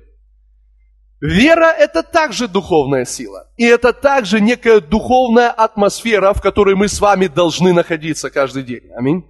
Вера– 1.21 1.71
это 1.78 2.02
также 2.02 2.49
духовная 2.49 3.04
сила. 3.04 3.47
И 3.56 3.64
это 3.64 3.92
также 3.92 4.40
некая 4.40 4.80
духовная 4.80 5.50
атмосфера, 5.50 6.33
в 6.33 6.42
которой 6.42 6.75
мы 6.75 6.88
с 6.88 7.00
вами 7.00 7.28
должны 7.28 7.73
находиться 7.73 8.30
каждый 8.30 8.64
день. 8.64 8.90
Аминь. 8.97 9.25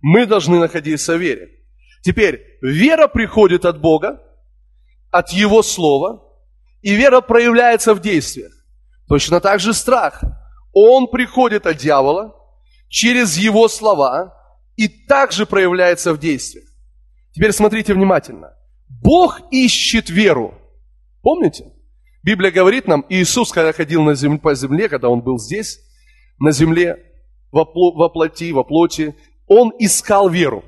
Мы 0.00 0.24
должны 0.24 0.58
находиться 0.58 1.18
в 1.18 1.20
вере. 1.20 1.59
Теперь, 2.02 2.58
вера 2.62 3.08
приходит 3.08 3.64
от 3.64 3.80
Бога, 3.80 4.20
от 5.10 5.30
Его 5.30 5.62
Слова, 5.62 6.22
и 6.82 6.94
вера 6.94 7.20
проявляется 7.20 7.94
в 7.94 8.00
действиях. 8.00 8.52
Точно 9.08 9.40
так 9.40 9.60
же 9.60 9.74
страх. 9.74 10.22
Он 10.72 11.08
приходит 11.08 11.66
от 11.66 11.76
дьявола 11.76 12.34
через 12.88 13.36
Его 13.36 13.68
слова, 13.68 14.34
и 14.76 14.88
также 14.88 15.46
проявляется 15.46 16.14
в 16.14 16.18
действиях. 16.18 16.64
Теперь 17.32 17.52
смотрите 17.52 17.92
внимательно. 17.92 18.54
Бог 18.88 19.40
ищет 19.50 20.08
веру. 20.08 20.54
Помните? 21.22 21.72
Библия 22.22 22.50
говорит 22.50 22.86
нам, 22.86 23.04
Иисус, 23.08 23.52
когда 23.52 23.72
ходил 23.72 24.02
на 24.02 24.14
земле, 24.14 24.38
по 24.38 24.54
земле, 24.54 24.88
когда 24.88 25.08
Он 25.08 25.20
был 25.20 25.38
здесь, 25.38 25.80
на 26.38 26.50
земле, 26.50 26.98
во, 27.52 27.64
плоти, 27.64 28.52
во 28.52 28.64
плоти, 28.64 29.14
Он 29.46 29.72
искал 29.78 30.28
веру. 30.28 30.64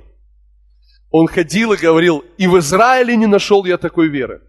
Он 1.12 1.28
ходил 1.28 1.72
и 1.72 1.76
говорил, 1.76 2.24
и 2.38 2.48
в 2.48 2.58
Израиле 2.58 3.14
не 3.16 3.26
нашел 3.26 3.64
я 3.64 3.78
такой 3.78 4.08
веры. 4.08 4.42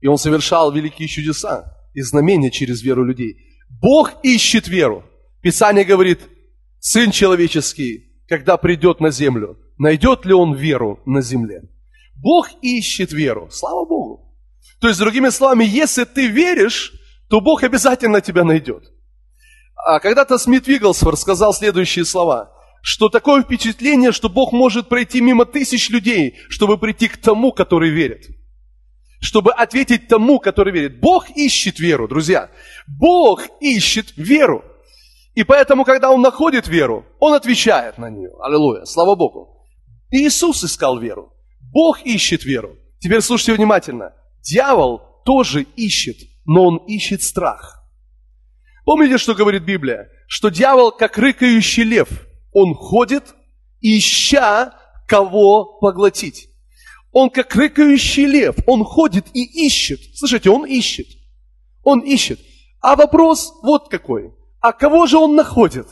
И 0.00 0.06
Он 0.06 0.16
совершал 0.16 0.72
великие 0.72 1.08
чудеса 1.08 1.76
и 1.92 2.00
знамения 2.00 2.50
через 2.50 2.82
веру 2.82 3.04
людей. 3.04 3.36
Бог 3.68 4.12
ищет 4.22 4.68
веру. 4.68 5.04
Писание 5.42 5.84
говорит, 5.84 6.20
Сын 6.78 7.10
человеческий 7.10 8.12
когда 8.32 8.56
придет 8.56 8.98
на 9.00 9.10
землю, 9.10 9.58
найдет 9.76 10.24
ли 10.24 10.32
он 10.32 10.54
веру 10.54 11.00
на 11.04 11.20
земле? 11.20 11.64
Бог 12.16 12.48
ищет 12.62 13.12
веру, 13.12 13.50
слава 13.50 13.84
Богу. 13.84 14.34
То 14.80 14.88
есть, 14.88 14.98
другими 14.98 15.28
словами, 15.28 15.64
если 15.64 16.04
ты 16.04 16.28
веришь, 16.28 16.94
то 17.28 17.42
Бог 17.42 17.62
обязательно 17.62 18.22
тебя 18.22 18.42
найдет. 18.42 18.84
А 19.84 20.00
когда-то 20.00 20.38
Смит 20.38 20.66
Вигглсворт 20.66 21.18
сказал 21.18 21.52
следующие 21.52 22.06
слова, 22.06 22.50
что 22.82 23.08
такое 23.08 23.42
впечатление, 23.42 24.10
что 24.10 24.28
Бог 24.28 24.52
может 24.52 24.88
пройти 24.88 25.20
мимо 25.20 25.46
тысяч 25.46 25.88
людей, 25.88 26.36
чтобы 26.48 26.78
прийти 26.78 27.06
к 27.06 27.16
тому, 27.16 27.52
который 27.52 27.90
верит. 27.90 28.26
Чтобы 29.20 29.52
ответить 29.52 30.08
тому, 30.08 30.40
который 30.40 30.72
верит. 30.72 30.98
Бог 30.98 31.30
ищет 31.30 31.78
веру, 31.78 32.08
друзья. 32.08 32.50
Бог 32.88 33.44
ищет 33.60 34.12
веру. 34.16 34.64
И 35.34 35.44
поэтому, 35.44 35.84
когда 35.84 36.10
он 36.10 36.20
находит 36.22 36.66
веру, 36.66 37.06
он 37.20 37.34
отвечает 37.34 37.98
на 37.98 38.10
нее. 38.10 38.30
Аллилуйя, 38.42 38.84
слава 38.84 39.14
Богу. 39.14 39.64
Иисус 40.10 40.64
искал 40.64 40.98
веру. 40.98 41.32
Бог 41.60 42.02
ищет 42.02 42.44
веру. 42.44 42.76
Теперь 42.98 43.20
слушайте 43.20 43.54
внимательно. 43.54 44.12
Дьявол 44.42 45.00
тоже 45.24 45.62
ищет, 45.76 46.16
но 46.44 46.64
он 46.66 46.76
ищет 46.88 47.22
страх. 47.22 47.80
Помните, 48.84 49.18
что 49.18 49.34
говорит 49.34 49.62
Библия? 49.62 50.08
Что 50.26 50.48
дьявол, 50.48 50.90
как 50.90 51.16
рыкающий 51.16 51.84
лев, 51.84 52.08
он 52.52 52.74
ходит, 52.74 53.34
ища 53.80 54.74
кого 55.06 55.78
поглотить. 55.80 56.48
Он 57.12 57.28
как 57.28 57.54
рыкающий 57.54 58.24
лев, 58.24 58.56
он 58.66 58.84
ходит 58.84 59.26
и 59.34 59.66
ищет. 59.66 60.00
Слышите, 60.16 60.50
он 60.50 60.64
ищет. 60.64 61.06
Он 61.82 62.00
ищет. 62.00 62.40
А 62.80 62.96
вопрос 62.96 63.52
вот 63.62 63.88
какой. 63.88 64.32
А 64.60 64.72
кого 64.72 65.06
же 65.06 65.18
он 65.18 65.34
находит? 65.34 65.86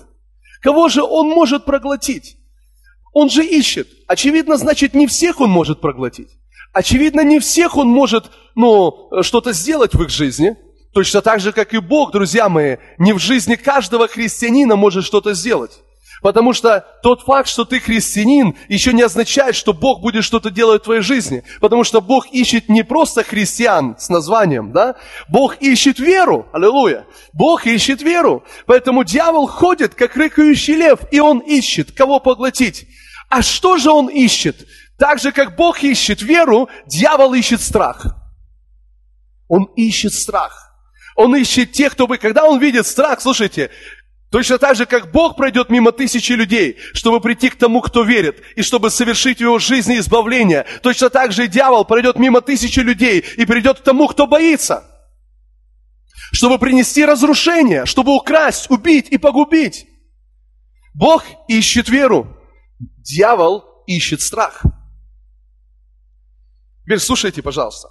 Кого 0.62 0.88
же 0.88 1.02
он 1.02 1.28
может 1.28 1.64
проглотить? 1.64 2.36
Он 3.12 3.28
же 3.28 3.44
ищет. 3.44 3.88
Очевидно, 4.06 4.56
значит, 4.56 4.94
не 4.94 5.06
всех 5.06 5.40
он 5.40 5.50
может 5.50 5.80
проглотить. 5.80 6.28
Очевидно, 6.72 7.22
не 7.22 7.40
всех 7.40 7.76
он 7.76 7.88
может, 7.88 8.30
ну, 8.54 9.10
что-то 9.22 9.52
сделать 9.52 9.94
в 9.94 10.02
их 10.02 10.10
жизни. 10.10 10.56
Точно 10.92 11.20
так 11.20 11.40
же, 11.40 11.52
как 11.52 11.74
и 11.74 11.78
Бог, 11.78 12.12
друзья 12.12 12.48
мои, 12.48 12.76
не 12.98 13.12
в 13.12 13.18
жизни 13.18 13.56
каждого 13.56 14.08
христианина 14.08 14.76
может 14.76 15.04
что-то 15.04 15.34
сделать. 15.34 15.80
Потому 16.22 16.52
что 16.52 16.85
тот 17.02 17.22
факт, 17.22 17.48
что 17.48 17.64
ты 17.64 17.80
христианин, 17.80 18.56
еще 18.68 18.92
не 18.92 19.02
означает, 19.02 19.56
что 19.56 19.72
Бог 19.72 20.00
будет 20.00 20.24
что-то 20.24 20.50
делать 20.50 20.83
в 20.83 20.85
твоей 20.85 21.00
жизни. 21.00 21.44
Потому 21.61 21.85
что 21.85 22.00
Бог 22.00 22.26
ищет 22.30 22.68
не 22.68 22.83
просто 22.83 23.22
христиан 23.22 23.96
с 23.98 24.09
названием, 24.09 24.72
да? 24.72 24.96
Бог 25.28 25.56
ищет 25.61 25.98
веру. 25.98 26.46
Аллилуйя. 26.52 27.06
Бог 27.33 27.66
ищет 27.66 28.02
веру. 28.02 28.44
Поэтому 28.66 29.04
дьявол 29.04 29.46
ходит, 29.46 29.94
как 29.94 30.16
рыкающий 30.16 30.74
лев, 30.74 31.00
и 31.11 31.20
он 31.20 31.38
ищет, 31.38 31.92
кого 31.92 32.20
поглотить. 32.20 32.87
А 33.30 33.42
что 33.42 33.78
же 33.78 33.90
он 33.90 34.09
ищет? 34.09 34.66
Так 34.98 35.18
же, 35.18 35.33
как 35.33 35.56
Бог 35.56 35.83
ищет 35.83 36.20
веру, 36.20 36.68
дьявол 36.87 37.33
ищет 37.33 37.62
страх. 37.62 38.16
Он 39.48 39.64
ищет 39.76 40.12
страх. 40.12 40.70
Он 41.16 41.35
ищет 41.35 41.72
тех, 41.72 41.92
кто 41.92 42.06
бы, 42.06 42.18
когда 42.18 42.44
он 42.44 42.59
видит 42.61 42.87
страх, 42.87 43.20
слушайте, 43.20 43.70
Точно 44.30 44.58
так 44.58 44.76
же, 44.76 44.86
как 44.86 45.10
Бог 45.10 45.36
пройдет 45.36 45.70
мимо 45.70 45.90
тысячи 45.90 46.32
людей, 46.32 46.78
чтобы 46.94 47.20
прийти 47.20 47.50
к 47.50 47.56
тому, 47.56 47.80
кто 47.80 48.04
верит, 48.04 48.40
и 48.54 48.62
чтобы 48.62 48.90
совершить 48.90 49.38
в 49.38 49.40
его 49.40 49.58
жизни 49.58 49.98
избавление. 49.98 50.66
Точно 50.82 51.10
так 51.10 51.32
же 51.32 51.46
и 51.46 51.48
дьявол 51.48 51.84
пройдет 51.84 52.16
мимо 52.16 52.40
тысячи 52.40 52.78
людей 52.78 53.24
и 53.36 53.44
придет 53.44 53.80
к 53.80 53.82
тому, 53.82 54.06
кто 54.06 54.28
боится. 54.28 54.84
Чтобы 56.32 56.60
принести 56.60 57.04
разрушение, 57.04 57.86
чтобы 57.86 58.14
украсть, 58.14 58.70
убить 58.70 59.08
и 59.10 59.18
погубить. 59.18 59.86
Бог 60.94 61.24
ищет 61.48 61.88
веру, 61.88 62.36
дьявол 62.78 63.64
ищет 63.88 64.20
страх. 64.20 64.62
Теперь 66.84 67.00
слушайте, 67.00 67.42
пожалуйста. 67.42 67.88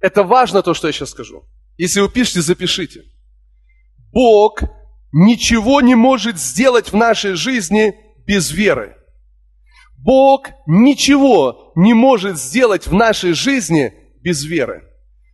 Это 0.00 0.22
важно 0.22 0.62
то, 0.62 0.72
что 0.72 0.86
я 0.86 0.92
сейчас 0.92 1.10
скажу. 1.10 1.44
Если 1.76 2.00
вы 2.00 2.08
пишете, 2.08 2.40
запишите. 2.40 3.11
Бог 4.12 4.60
ничего 5.12 5.80
не 5.80 5.94
может 5.94 6.38
сделать 6.38 6.92
в 6.92 6.96
нашей 6.96 7.34
жизни 7.34 7.94
без 8.26 8.50
веры. 8.50 8.96
Бог 9.98 10.48
ничего 10.66 11.72
не 11.76 11.94
может 11.94 12.38
сделать 12.38 12.86
в 12.86 12.92
нашей 12.92 13.32
жизни 13.32 13.92
без 14.22 14.44
веры. 14.44 14.82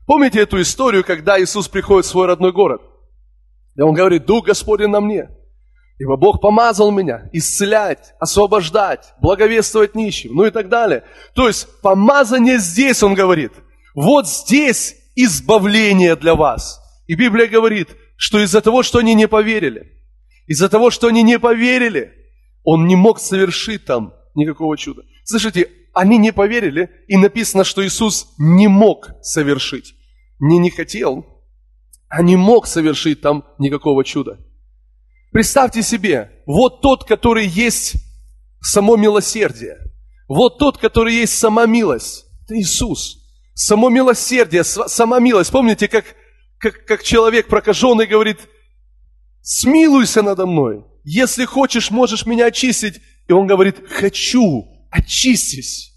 Помните 0.07 0.41
эту 0.41 0.61
историю, 0.61 1.05
когда 1.05 1.41
Иисус 1.41 1.69
приходит 1.69 2.07
в 2.07 2.09
свой 2.09 2.27
родной 2.27 2.53
город? 2.53 2.83
И 3.77 3.81
он 3.81 3.95
говорит, 3.95 4.27
Дух 4.27 4.47
Господень 4.47 4.89
на 4.89 5.01
мне. 5.01 5.29
Ибо 5.99 6.17
Бог 6.17 6.41
помазал 6.41 6.93
меня 6.93 7.29
исцелять, 7.33 8.15
освобождать, 8.21 9.15
благовествовать 9.21 9.95
нищим, 9.95 10.35
ну 10.35 10.45
и 10.45 10.51
так 10.51 10.69
далее. 10.69 11.05
То 11.35 11.49
есть 11.49 11.67
помазание 11.83 12.59
здесь, 12.59 13.03
он 13.03 13.15
говорит. 13.15 13.53
Вот 13.95 14.29
здесь 14.29 14.95
избавление 15.17 16.15
для 16.15 16.37
вас. 16.37 16.81
И 17.09 17.15
Библия 17.15 17.49
говорит, 17.49 17.89
что 18.19 18.43
из-за 18.43 18.61
того, 18.61 18.83
что 18.83 18.99
они 18.99 19.15
не 19.15 19.29
поверили, 19.29 19.93
из-за 20.49 20.69
того, 20.69 20.91
что 20.91 21.07
они 21.07 21.23
не 21.23 21.39
поверили, 21.39 22.13
он 22.65 22.87
не 22.87 22.97
мог 22.97 23.21
совершить 23.21 23.85
там 23.85 24.13
никакого 24.35 24.77
чуда. 24.77 25.03
Слышите, 25.25 25.71
они 25.95 26.19
не 26.19 26.33
поверили, 26.33 26.91
и 27.07 27.17
написано, 27.17 27.63
что 27.63 27.87
Иисус 27.87 28.35
не 28.37 28.67
мог 28.67 29.11
совершить. 29.23 29.95
Не 30.41 30.59
не 30.59 30.71
хотел, 30.71 31.25
а 32.09 32.23
не 32.23 32.37
мог 32.37 32.67
совершить 32.67 33.21
там 33.21 33.45
никакого 33.59 34.05
чуда. 34.05 34.39
Представьте 35.31 35.83
себе, 35.83 36.43
вот 36.45 36.81
тот, 36.83 37.05
который 37.05 37.47
есть 37.47 37.95
само 38.61 38.97
милосердие, 38.97 39.79
вот 40.27 40.59
тот, 40.59 40.79
который 40.79 41.15
есть 41.15 41.39
сама 41.39 41.67
милость, 41.67 42.27
это 42.45 42.59
Иисус. 42.59 43.17
Само 43.55 43.91
милосердие, 43.91 44.65
сама 44.65 45.21
милость. 45.21 45.53
Помните, 45.53 45.87
как 45.87 46.05
как, 46.59 46.85
как 46.85 47.03
человек 47.03 47.49
прокаженный 47.49 48.07
говорит, 48.07 48.41
смилуйся 49.43 50.23
надо 50.23 50.47
мной. 50.47 50.85
Если 51.05 51.45
хочешь, 51.45 51.91
можешь 51.91 52.27
меня 52.27 52.47
очистить. 52.47 53.01
И 53.29 53.33
он 53.33 53.47
говорит, 53.47 53.77
хочу, 53.89 54.67
очистись. 54.91 55.95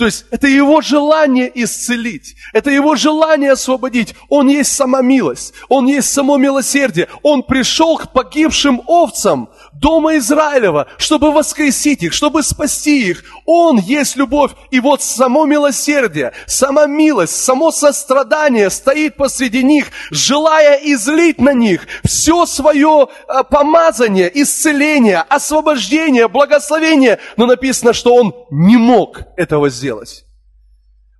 То 0.00 0.06
есть 0.06 0.24
это 0.30 0.46
его 0.46 0.80
желание 0.80 1.52
исцелить, 1.62 2.34
это 2.54 2.70
его 2.70 2.96
желание 2.96 3.52
освободить. 3.52 4.14
Он 4.30 4.48
есть 4.48 4.72
сама 4.72 5.02
милость, 5.02 5.52
он 5.68 5.84
есть 5.86 6.10
само 6.10 6.38
милосердие. 6.38 7.06
Он 7.22 7.42
пришел 7.42 7.98
к 7.98 8.10
погибшим 8.10 8.80
овцам 8.86 9.50
дома 9.72 10.16
Израилева, 10.16 10.88
чтобы 10.98 11.32
воскресить 11.32 12.02
их, 12.02 12.12
чтобы 12.12 12.42
спасти 12.42 13.08
их. 13.08 13.24
Он 13.46 13.78
есть 13.78 14.16
любовь. 14.16 14.52
И 14.70 14.80
вот 14.80 15.02
само 15.02 15.46
милосердие, 15.46 16.32
сама 16.46 16.86
милость, 16.86 17.36
само 17.36 17.70
сострадание 17.70 18.70
стоит 18.70 19.16
посреди 19.16 19.62
них, 19.62 19.86
желая 20.10 20.76
излить 20.76 21.40
на 21.40 21.52
них 21.52 21.86
все 22.04 22.46
свое 22.46 23.08
а, 23.28 23.44
помазание, 23.44 24.30
исцеление, 24.42 25.18
освобождение, 25.18 26.28
благословение. 26.28 27.18
Но 27.36 27.46
написано, 27.46 27.92
что 27.92 28.14
он 28.14 28.34
не 28.50 28.76
мог 28.76 29.22
этого 29.36 29.70
сделать. 29.70 30.24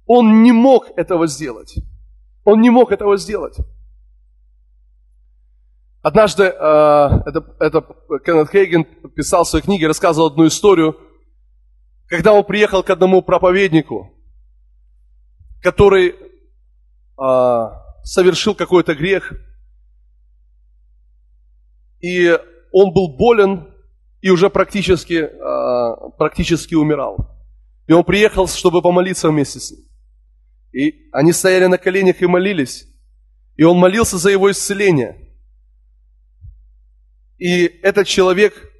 Он 0.07 0.43
не 0.43 0.53
мог 0.53 0.87
этого 0.97 1.27
сделать. 1.27 1.75
Он 2.45 2.61
не 2.61 2.71
мог 2.71 2.91
этого 2.91 3.17
сделать. 3.17 3.57
Однажды 6.03 6.45
э, 6.45 6.49
это, 6.55 7.45
это 7.61 7.87
Кеннет 8.25 8.51
Хейген 8.51 8.85
писал 9.15 9.45
в 9.45 9.49
своей 9.49 9.65
книге, 9.65 9.87
рассказывал 9.87 10.29
одну 10.29 10.47
историю, 10.47 10.97
когда 12.07 12.33
он 12.33 12.45
приехал 12.45 12.83
к 12.83 12.91
одному 12.91 13.21
проповеднику, 13.21 14.11
который 15.63 16.15
э, 16.15 17.69
совершил 18.03 18.55
какой-то 18.55 18.95
грех, 18.95 19.33
и 22.01 22.39
он 22.73 22.95
был 22.95 23.17
болен 23.17 23.69
и 24.23 24.31
уже 24.31 24.49
практически, 24.49 25.15
э, 25.15 26.11
практически 26.17 26.75
умирал. 26.75 27.39
И 27.87 27.93
он 27.93 28.05
приехал, 28.05 28.49
чтобы 28.49 28.81
помолиться 28.81 29.29
вместе 29.29 29.61
с 29.61 29.71
ним. 29.71 29.81
И 30.73 31.11
они 31.13 31.33
стояли 31.33 31.67
на 31.67 31.77
коленях 31.77 32.23
и 32.23 32.27
молились. 32.27 32.87
И 33.57 33.65
он 33.65 33.77
молился 33.77 34.17
за 34.17 34.31
его 34.31 34.51
исцеление. 34.51 35.30
И 37.41 37.65
этот 37.83 38.07
человек, 38.07 38.71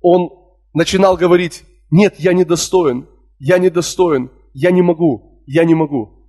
он 0.00 0.30
начинал 0.74 1.16
говорить, 1.16 1.64
нет, 1.90 2.16
я 2.18 2.32
недостоин, 2.32 3.08
я 3.38 3.58
недостоин, 3.58 4.30
я 4.52 4.72
не 4.72 4.82
могу, 4.82 5.44
я 5.46 5.64
не 5.64 5.74
могу. 5.74 6.28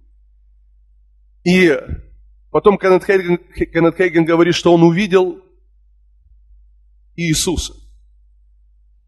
И 1.43 1.75
потом 2.51 2.77
Кеннет 2.77 3.03
Хейген, 3.03 3.39
Кеннет 3.73 3.97
Хейген 3.97 4.25
говорит, 4.25 4.53
что 4.53 4.73
он 4.73 4.83
увидел 4.83 5.39
Иисуса. 7.15 7.73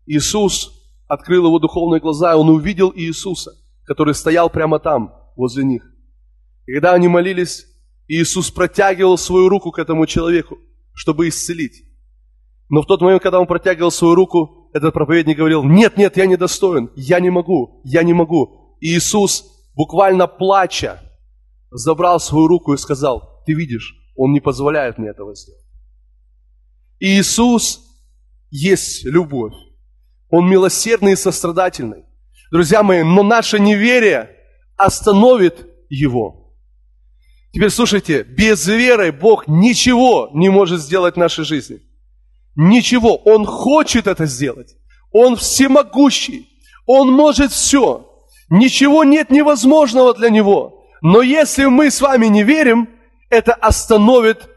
Иисус 0.07 0.73
открыл 1.07 1.45
его 1.45 1.59
духовные 1.59 2.01
глаза, 2.01 2.33
и 2.33 2.35
он 2.35 2.49
увидел 2.49 2.91
Иисуса, 2.95 3.51
который 3.83 4.15
стоял 4.15 4.49
прямо 4.49 4.79
там, 4.79 5.13
возле 5.35 5.63
них. 5.63 5.83
И 6.65 6.73
когда 6.73 6.93
они 6.93 7.07
молились, 7.07 7.67
Иисус 8.07 8.49
протягивал 8.49 9.19
свою 9.19 9.47
руку 9.47 9.69
к 9.71 9.77
этому 9.77 10.07
человеку, 10.07 10.57
чтобы 10.95 11.27
исцелить. 11.27 11.92
Но 12.73 12.81
в 12.81 12.87
тот 12.87 13.01
момент, 13.01 13.21
когда 13.21 13.39
он 13.39 13.45
протягивал 13.45 13.91
свою 13.91 14.15
руку, 14.15 14.67
этот 14.73 14.95
проповедник 14.95 15.37
говорил, 15.37 15.63
нет, 15.63 15.95
нет, 15.95 16.17
я 16.17 16.25
не 16.25 16.37
достоин, 16.37 16.89
я 16.95 17.19
не 17.19 17.29
могу, 17.29 17.81
я 17.83 18.01
не 18.01 18.13
могу. 18.13 18.75
И 18.81 18.95
Иисус, 18.95 19.45
буквально 19.75 20.25
плача, 20.25 20.99
забрал 21.69 22.19
свою 22.19 22.47
руку 22.47 22.73
и 22.73 22.77
сказал, 22.77 23.43
ты 23.45 23.53
видишь, 23.53 23.93
он 24.15 24.31
не 24.31 24.39
позволяет 24.39 24.97
мне 24.97 25.09
этого 25.09 25.35
сделать. 25.35 25.61
И 26.97 27.19
Иисус 27.19 27.79
есть 28.49 29.05
любовь. 29.05 29.53
Он 30.31 30.49
милосердный 30.49 31.11
и 31.11 31.15
сострадательный. 31.15 32.05
Друзья 32.51 32.81
мои, 32.81 33.03
но 33.03 33.21
наше 33.21 33.59
неверие 33.59 34.31
остановит 34.77 35.63
его. 35.89 36.55
Теперь 37.51 37.69
слушайте, 37.69 38.23
без 38.23 38.65
веры 38.65 39.11
Бог 39.11 39.47
ничего 39.47 40.31
не 40.33 40.49
может 40.49 40.81
сделать 40.81 41.13
в 41.13 41.19
нашей 41.19 41.45
жизни. 41.45 41.79
Ничего. 42.55 43.15
Он 43.15 43.45
хочет 43.45 44.07
это 44.07 44.25
сделать. 44.25 44.75
Он 45.11 45.35
всемогущий. 45.35 46.47
Он 46.85 47.11
может 47.11 47.51
все. 47.51 48.09
Ничего 48.49 49.03
нет 49.03 49.29
невозможного 49.29 50.13
для 50.13 50.29
Него. 50.29 50.85
Но 51.01 51.21
если 51.21 51.65
мы 51.65 51.91
с 51.91 52.01
вами 52.01 52.27
не 52.27 52.43
верим, 52.43 52.89
это 53.29 53.53
остановит 53.53 54.49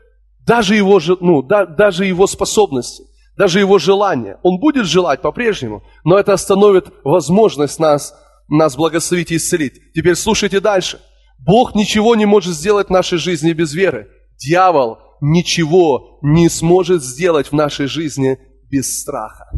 даже 0.47 0.77
его, 0.77 1.01
ну, 1.21 1.43
да, 1.43 1.67
даже 1.67 2.05
его 2.05 2.27
способности 2.27 3.05
даже 3.37 3.59
его 3.61 3.79
желание. 3.79 4.39
Он 4.43 4.59
будет 4.59 4.87
желать 4.87 5.21
по-прежнему, 5.21 5.83
но 6.05 6.19
это 6.19 6.33
остановит 6.33 6.87
возможность 7.05 7.79
нас, 7.79 8.15
нас 8.49 8.77
благословить 8.77 9.31
и 9.31 9.37
исцелить. 9.37 9.93
Теперь 9.95 10.15
слушайте 10.15 10.61
дальше. 10.61 11.01
Бог 11.39 11.75
ничего 11.75 12.15
не 12.17 12.25
может 12.25 12.55
сделать 12.55 12.89
в 12.89 12.93
нашей 12.93 13.19
жизни 13.19 13.53
без 13.53 13.75
веры. 13.75 14.09
Дьявол 14.39 14.99
ничего 15.21 16.19
не 16.23 16.49
сможет 16.49 17.03
сделать 17.03 17.49
в 17.49 17.53
нашей 17.53 17.87
жизни 17.87 18.39
без 18.71 19.01
страха. 19.01 19.51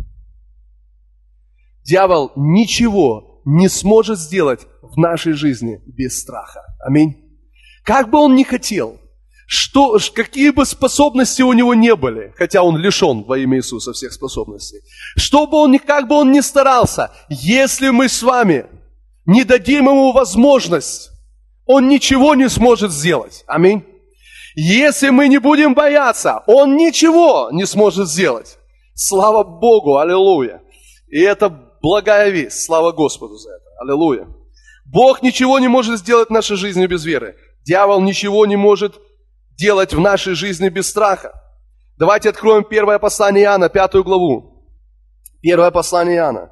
Дьявол 1.85 2.33
ничего 2.37 3.40
не 3.44 3.68
сможет 3.68 4.18
сделать 4.18 4.66
в 4.83 4.99
нашей 4.99 5.33
жизни 5.33 5.81
без 5.87 6.21
страха. 6.21 6.61
Аминь. 6.81 7.16
Как 7.85 8.11
бы 8.11 8.18
он 8.18 8.35
ни 8.35 8.42
хотел– 8.42 9.01
что, 9.51 9.99
какие 10.14 10.51
бы 10.51 10.66
способности 10.66 11.40
у 11.40 11.55
него 11.55 11.73
не 11.73 11.97
были, 11.97 12.35
хотя 12.37 12.62
он 12.62 12.77
лишен 12.77 13.25
во 13.25 13.38
имя 13.38 13.57
Иисуса 13.57 13.94
всех 13.94 14.12
способностей, 14.12 14.81
что 15.16 15.47
бы 15.47 15.57
он, 15.57 15.79
как 15.79 16.07
бы 16.07 16.16
он 16.16 16.31
ни 16.31 16.40
старался, 16.40 17.11
если 17.31 17.88
мы 17.88 18.11
с 18.11 18.23
вами 18.23 18.66
не 19.25 19.44
дадим 19.44 19.87
ему 19.87 20.12
возможность, 20.12 21.09
он 21.64 21.88
ничего 21.88 22.35
не 22.35 22.51
сможет 22.51 22.92
сделать. 22.92 23.42
Аминь. 23.47 23.83
Если 24.61 25.11
мы 25.11 25.29
не 25.29 25.38
будем 25.38 25.73
бояться, 25.73 26.42
он 26.49 26.75
ничего 26.75 27.49
не 27.53 27.64
сможет 27.64 28.09
сделать. 28.09 28.59
Слава 28.92 29.44
Богу, 29.44 29.99
аллилуйя. 29.99 30.62
И 31.07 31.21
это 31.21 31.49
благая 31.81 32.31
весть. 32.31 32.64
Слава 32.64 32.90
Господу 32.90 33.37
за 33.37 33.51
это. 33.51 33.64
Аллилуйя. 33.81 34.27
Бог 34.85 35.23
ничего 35.23 35.61
не 35.61 35.68
может 35.68 36.01
сделать 36.01 36.29
в 36.29 36.33
нашей 36.33 36.57
жизни 36.57 36.88
без 36.88 37.05
веры. 37.05 37.37
Дьявол 37.64 38.01
ничего 38.01 38.47
не 38.47 38.57
может 38.57 39.01
делать 39.57 39.94
в 39.94 40.01
нашей 40.01 40.35
жизни 40.35 40.71
без 40.71 40.88
страха. 40.88 41.40
Давайте 41.97 42.31
откроем 42.31 42.64
первое 42.64 42.99
послание 42.99 43.44
Иоанна, 43.44 43.68
пятую 43.68 44.03
главу. 44.03 44.68
Первое 45.40 45.71
послание 45.71 46.16
Иоанна, 46.16 46.51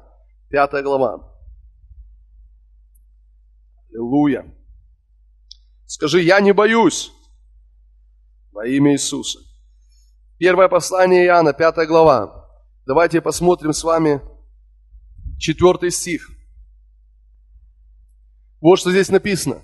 пятая 0.49 0.81
глава. 0.81 1.29
Аллилуйя. 3.89 4.45
Скажи, 5.85 6.21
я 6.21 6.39
не 6.39 6.53
боюсь 6.53 7.11
во 8.57 8.65
имя 8.65 8.93
Иисуса. 8.93 9.37
Первое 10.39 10.67
послание 10.67 11.25
Иоанна, 11.25 11.53
пятая 11.53 11.85
глава. 11.85 12.49
Давайте 12.87 13.21
посмотрим 13.21 13.71
с 13.71 13.83
вами 13.83 14.19
четвертый 15.37 15.91
стих. 15.91 16.27
Вот 18.59 18.79
что 18.79 18.89
здесь 18.89 19.09
написано. 19.09 19.61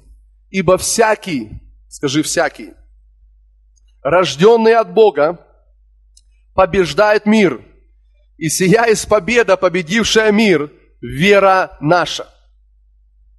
Ибо 0.52 0.78
всякий, 0.78 1.60
скажи 1.88 2.22
всякий, 2.22 2.74
рожденный 4.04 4.76
от 4.76 4.94
Бога, 4.94 5.44
побеждает 6.54 7.26
мир. 7.26 7.66
И 8.38 8.48
сия 8.48 8.86
есть 8.86 9.10
победа, 9.10 9.58
победившая 9.58 10.32
мир, 10.32 10.72
вера 11.02 11.76
наша. 11.82 12.28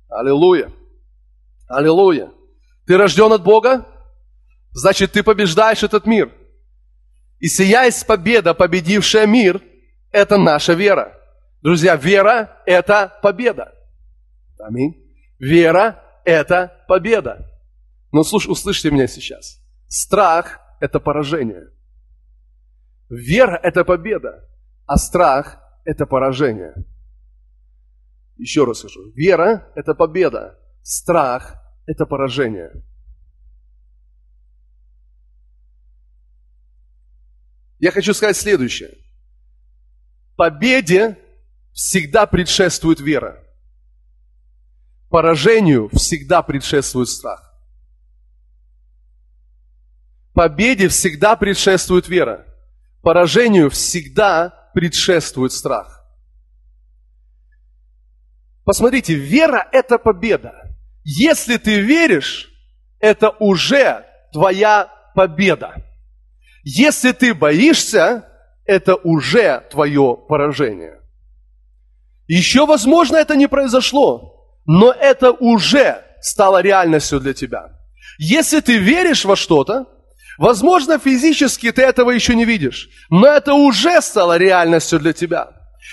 Аллилуйя. 0.09 0.73
Аллилуйя. 1.69 2.33
Ты 2.87 2.97
рожден 2.97 3.33
от 3.33 3.45
Бога, 3.45 3.87
значит, 4.75 5.13
ты 5.13 5.23
побеждаешь 5.23 5.83
этот 5.83 6.05
мир. 6.07 6.31
И 7.39 7.47
сия 7.47 7.85
есть 7.85 8.07
победа, 8.07 8.53
победившая 8.53 9.27
мир, 9.27 9.63
это 10.11 10.37
наша 10.37 10.75
вера. 10.75 11.19
Друзья, 11.63 11.97
вера– 11.97 12.63
это 12.67 13.19
победа. 13.23 13.73
Аминь. 14.59 14.95
Вера– 15.39 16.03
это 16.25 16.85
победа. 16.89 17.51
Но 18.13 18.23
слушай, 18.23 18.49
услышьте 18.49 18.91
меня 18.91 19.07
сейчас. 19.07 19.61
Страх– 19.89 20.61
это 20.81 21.01
поражение. 21.01 21.69
Вера– 23.09 23.59
это 23.63 23.85
победа, 23.85 24.49
а 24.87 24.97
страх– 24.97 25.59
это 25.85 26.07
поражение. 26.07 26.75
Еще 28.37 28.65
раз 28.65 28.79
скажу. 28.79 29.11
Вера– 29.15 29.71
это 29.75 29.95
победа, 29.95 30.59
страх– 30.83 31.55
это 31.87 32.07
поражение. 32.07 32.85
Я 37.79 37.91
хочу 37.91 38.15
сказать 38.15 38.37
следующее. 38.37 38.99
Победе 40.37 41.19
всегда 41.73 42.27
предшествует 42.27 43.01
вера. 43.01 43.41
Поражению 45.11 45.89
всегда 45.93 46.43
предшествует 46.43 47.09
страх. 47.09 47.55
Победе 50.33 50.89
всегда 50.89 51.37
предшествует 51.37 52.09
вера. 52.09 52.45
Поражению 53.03 53.71
всегда 53.71 54.71
предшествует 54.75 55.53
страх. 55.53 56.05
Посмотрите, 58.65 59.15
вера– 59.15 59.69
это 59.73 59.99
победа. 59.99 60.77
Если 61.05 61.59
ты 61.59 61.81
веришь, 61.81 62.51
это 62.99 63.31
уже 63.39 64.07
твоя 64.33 64.91
победа. 65.15 65.84
Если 66.65 67.13
ты 67.13 67.35
боишься, 67.35 68.29
это 68.65 68.95
уже 68.97 69.63
твое 69.71 70.17
поражение. 70.29 71.01
Еще, 72.27 72.65
возможно, 72.65 73.17
это 73.17 73.37
не 73.37 73.47
произошло, 73.47 74.49
но 74.65 74.91
это 74.91 75.31
уже 75.33 76.03
стало 76.23 76.63
реальностью 76.63 77.21
для 77.21 77.35
тебя. 77.35 77.69
Если 78.19 78.61
ты 78.61 78.79
веришь 78.79 79.27
во 79.27 79.37
что-то, 79.37 79.87
возможно, 80.39 80.99
физически 80.99 81.71
ты 81.71 81.83
этого 81.83 82.11
еще 82.11 82.35
не 82.35 82.47
видишь, 82.47 82.89
но 83.11 83.27
это 83.27 83.53
уже 83.53 84.01
стало 84.01 84.39
реальностью 84.39 84.99
для 84.99 85.13
тебя. 85.13 85.51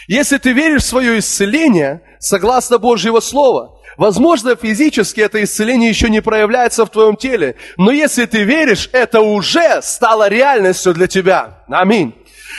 Если 0.07 0.38
ты 0.38 0.53
веришь 0.53 0.84
в 0.84 0.88
свое 0.88 1.19
исцеление, 1.19 2.01
согласно 2.19 2.77
Божьего 2.77 3.19
Слова, 3.19 3.77
возможно, 3.97 4.56
физически 4.56 5.21
это 5.21 5.43
исцеление 5.43 5.89
еще 5.89 6.10
не 6.10 6.21
проявляется 6.21 6.86
в 6.86 6.89
твоем 6.89 7.15
теле, 7.15 7.56
но 7.77 7.91
если 7.91 8.25
ты 8.25 8.43
веришь, 8.43 8.89
это 8.91 9.21
уже 9.21 9.82
стало 9.82 10.27
реальностью 10.27 10.93
для 10.93 11.08
тебя. 11.08 11.63
Аминь. 11.69 12.15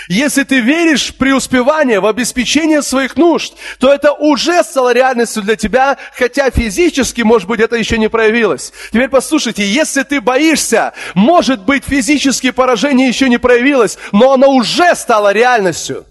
Если 0.08 0.42
ты 0.42 0.60
веришь 0.60 1.10
в 1.10 1.16
преуспевание, 1.16 2.00
в 2.00 2.06
обеспечение 2.06 2.82
своих 2.82 3.16
нужд, 3.16 3.54
то 3.78 3.92
это 3.92 4.12
уже 4.12 4.62
стало 4.64 4.92
реальностью 4.92 5.42
для 5.42 5.56
тебя, 5.56 5.98
хотя 6.16 6.50
физически, 6.50 7.22
может 7.22 7.48
быть, 7.48 7.60
это 7.60 7.76
еще 7.76 7.98
не 7.98 8.08
проявилось. 8.08 8.72
Теперь 8.90 9.08
послушайте, 9.08 9.64
если 9.64 10.02
ты 10.02 10.20
боишься, 10.20 10.92
может 11.14 11.64
быть, 11.64 11.84
физически 11.84 12.50
поражение 12.50 13.08
еще 13.08 13.28
не 13.28 13.38
проявилось, 13.38 13.98
но 14.12 14.32
оно 14.32 14.50
уже 14.50 14.94
стало 14.94 15.32
реальностью. 15.32 16.04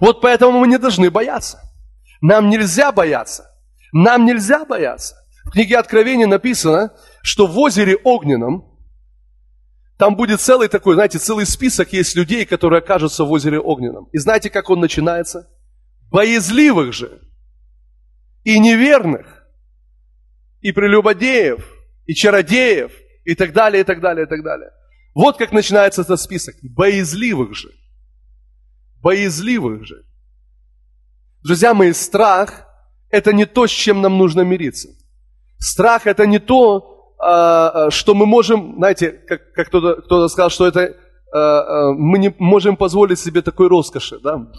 Вот 0.00 0.20
поэтому 0.20 0.60
мы 0.60 0.66
не 0.66 0.78
должны 0.78 1.10
бояться. 1.10 1.60
Нам 2.20 2.48
нельзя 2.50 2.92
бояться. 2.92 3.51
Нам 3.92 4.24
нельзя 4.24 4.64
бояться. 4.64 5.16
В 5.44 5.50
книге 5.50 5.76
Откровения 5.76 6.26
написано, 6.26 6.94
что 7.22 7.46
в 7.46 7.58
озере 7.58 7.96
Огненном 7.96 8.68
там 9.98 10.16
будет 10.16 10.40
целый 10.40 10.68
такой, 10.68 10.94
знаете, 10.94 11.18
целый 11.18 11.46
список 11.46 11.92
есть 11.92 12.16
людей, 12.16 12.46
которые 12.46 12.78
окажутся 12.78 13.24
в 13.24 13.30
озере 13.30 13.60
Огненном. 13.60 14.08
И 14.12 14.18
знаете, 14.18 14.50
как 14.50 14.70
он 14.70 14.80
начинается? 14.80 15.48
Боязливых 16.10 16.92
же, 16.92 17.20
и 18.44 18.58
неверных, 18.58 19.46
и 20.60 20.72
прелюбодеев, 20.72 21.64
и 22.06 22.14
чародеев, 22.14 22.92
и 23.24 23.34
так 23.34 23.52
далее, 23.52 23.82
и 23.82 23.84
так 23.84 24.00
далее, 24.00 24.26
и 24.26 24.28
так 24.28 24.42
далее. 24.42 24.70
Вот 25.14 25.36
как 25.36 25.52
начинается 25.52 26.02
этот 26.02 26.20
список. 26.20 26.56
Боязливых 26.62 27.54
же. 27.54 27.70
Боязливых 29.02 29.86
же. 29.86 30.04
Друзья 31.42 31.74
мои, 31.74 31.92
страх– 31.92 32.66
это 33.12 33.32
не 33.32 33.46
то, 33.46 33.66
с 33.66 33.70
чем 33.70 34.00
нам 34.00 34.18
нужно 34.18 34.40
мириться. 34.40 34.88
Страх– 35.58 36.06
это 36.08 36.26
не 36.26 36.40
то, 36.40 37.14
а, 37.18 37.68
а, 37.86 37.90
что 37.90 38.14
мы 38.14 38.26
можем, 38.26 38.74
знаете, 38.78 39.10
как, 39.10 39.52
как 39.52 39.68
кто-то, 39.68 40.02
кто 40.02 40.28
сказал, 40.28 40.50
что 40.50 40.66
это 40.66 40.96
а, 41.32 41.92
мы 41.92 42.18
не 42.18 42.34
можем 42.38 42.76
позволить 42.76 43.20
себе 43.20 43.42
такой 43.42 43.68
роскоши, 43.68 44.18
да? 44.18 44.50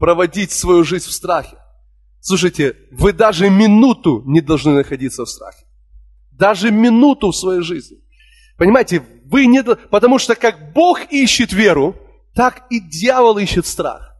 проводить 0.00 0.50
свою 0.50 0.82
жизнь 0.82 1.08
в 1.08 1.12
страхе. 1.12 1.56
Слушайте, 2.20 2.76
вы 2.90 3.12
даже 3.12 3.50
минуту 3.50 4.22
не 4.26 4.40
должны 4.40 4.72
находиться 4.72 5.24
в 5.24 5.28
страхе. 5.28 5.64
Даже 6.32 6.70
минуту 6.70 7.30
в 7.30 7.36
своей 7.36 7.60
жизни. 7.60 7.98
Понимаете, 8.56 9.02
вы 9.26 9.46
не... 9.46 9.62
Потому 9.62 10.18
что 10.18 10.34
как 10.34 10.72
Бог 10.72 11.12
ищет 11.12 11.52
веру, 11.52 11.94
так 12.34 12.66
и 12.70 12.80
дьявол 12.80 13.38
ищет 13.38 13.66
страх. 13.66 14.13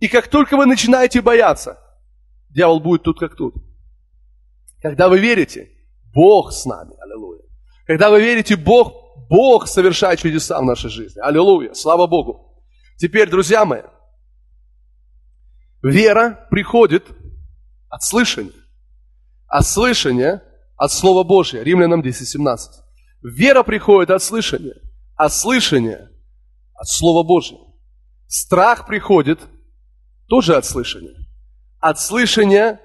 И 0.00 0.08
как 0.08 0.28
только 0.28 0.56
вы 0.56 0.66
начинаете 0.66 1.20
бояться, 1.20 1.78
дьявол 2.50 2.80
будет 2.80 3.02
тут 3.02 3.18
как 3.18 3.36
тут. 3.36 3.54
Когда 4.80 5.08
вы 5.08 5.18
верите, 5.18 5.70
Бог 6.14 6.52
с 6.52 6.64
нами. 6.64 6.94
Аллилуйя. 7.00 7.42
Когда 7.86 8.10
вы 8.10 8.20
верите, 8.20 8.56
Бог, 8.56 8.92
Бог 9.28 9.66
совершает 9.66 10.20
чудеса 10.20 10.60
в 10.60 10.64
нашей 10.64 10.90
жизни. 10.90 11.20
Аллилуйя. 11.20 11.74
Слава 11.74 12.06
Богу. 12.06 12.64
Теперь, 12.96 13.28
друзья 13.28 13.64
мои, 13.64 13.82
вера 15.82 16.46
приходит 16.50 17.06
от 17.88 18.02
слышания. 18.02 18.52
А 19.46 19.62
слышание 19.62 20.42
от 20.76 20.92
Слова 20.92 21.24
Божьего. 21.24 21.62
Римлянам 21.62 22.02
10.17. 22.02 22.58
Вера 23.22 23.62
приходит 23.62 24.10
от 24.10 24.22
слышания, 24.22 24.76
а 25.16 25.28
слышание 25.28 26.10
от 26.74 26.88
Слова 26.88 27.26
Божьего. 27.26 27.74
Страх 28.26 28.86
приходит 28.86 29.40
тоже 30.28 30.56
от 30.56 30.64
слышания. 30.64 31.26
От 31.80 31.98
слышания 31.98 32.80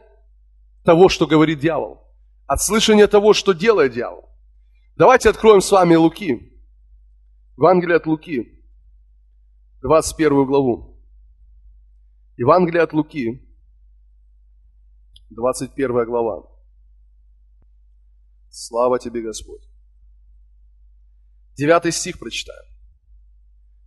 того, 0.83 1.09
что 1.09 1.27
говорит 1.27 1.59
дьявол 1.59 2.03
от 2.45 2.61
слышания 2.61 3.07
того, 3.07 3.33
что 3.33 3.53
делает 3.53 3.93
дьявол. 3.93 4.29
Давайте 4.95 5.29
откроем 5.29 5.61
с 5.61 5.71
вами 5.71 5.95
Луки. 5.95 6.51
Евангелие 7.57 7.97
от 7.97 8.05
Луки, 8.05 8.61
21 9.81 10.45
главу. 10.45 10.99
Евангелие 12.37 12.83
от 12.83 12.93
Луки, 12.93 13.47
21 15.29 16.05
глава. 16.05 16.43
Слава 18.49 18.99
тебе, 18.99 19.21
Господь. 19.21 19.61
Девятый 21.55 21.91
стих 21.91 22.19
прочитаем. 22.19 22.71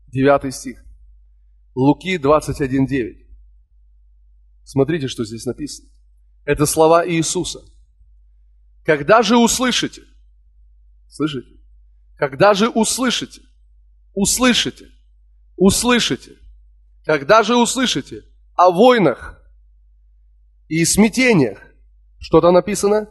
Девятый 0.08 0.52
стих. 0.52 0.84
Луки 1.74 2.16
21.9. 2.16 3.25
Смотрите, 4.66 5.08
что 5.08 5.24
здесь 5.24 5.46
написано. 5.46 5.88
Это 6.44 6.66
слова 6.66 7.08
Иисуса– 7.08 7.60
когда 8.86 9.22
же 9.22 9.36
услышите? 9.36 10.02
Слышите? 11.08 11.58
Когда 12.16 12.54
же 12.54 12.68
услышите? 12.68 13.42
Услышите. 14.14 14.86
Услышите. 15.56 16.36
Когда 17.04 17.42
же 17.42 17.56
услышите 17.56 18.22
о 18.54 18.70
войнах 18.70 19.42
и 20.68 20.84
смятениях, 20.84 21.58
что 22.20 22.40
там 22.40 22.54
написано? 22.54 23.08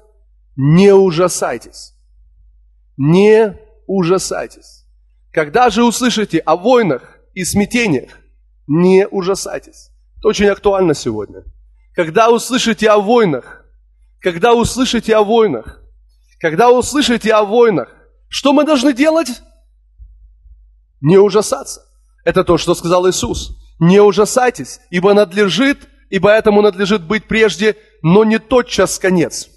Не 0.55 0.93
ужасайтесь. 0.93 1.93
Не 2.95 3.59
ужасайтесь. 3.85 4.85
Когда 5.31 5.69
же 5.69 5.83
услышите 5.83 6.39
о 6.39 6.55
войнах 6.55 7.19
и 7.33 7.43
смятениях, 7.43 8.17
не 8.65 9.05
ужасайтесь. 9.05 9.91
Это 10.25 10.29
очень 10.29 10.47
актуально 10.47 10.95
сегодня. 10.95 11.43
Когда 11.93 12.31
услышите 12.31 12.89
о 12.89 12.97
войнах 12.97 13.65
когда 14.25 14.55
услышите 14.55 15.15
о 15.15 15.23
войнах, 15.23 15.83
когда 16.39 16.71
услышите 16.71 17.31
о 17.31 17.43
войнах, 17.43 17.89
что 18.27 18.53
мы 18.53 18.63
должны 18.65 18.91
делать? 18.91 19.43
Не 20.99 21.19
ужасаться. 21.19 21.81
Это 22.23 22.43
то, 22.43 22.57
что 22.57 22.73
сказал 22.73 23.07
Иисус. 23.07 23.55
Не 23.77 23.99
ужасайтесь, 23.99 24.79
ибо 24.89 25.13
надлежит, 25.13 25.87
ибо 26.09 26.31
этому 26.31 26.63
надлежит 26.63 27.03
быть 27.03 27.27
прежде, 27.27 27.77
но 28.01 28.23
не 28.23 28.39
тотчас 28.39 28.97
конец. 28.97 29.47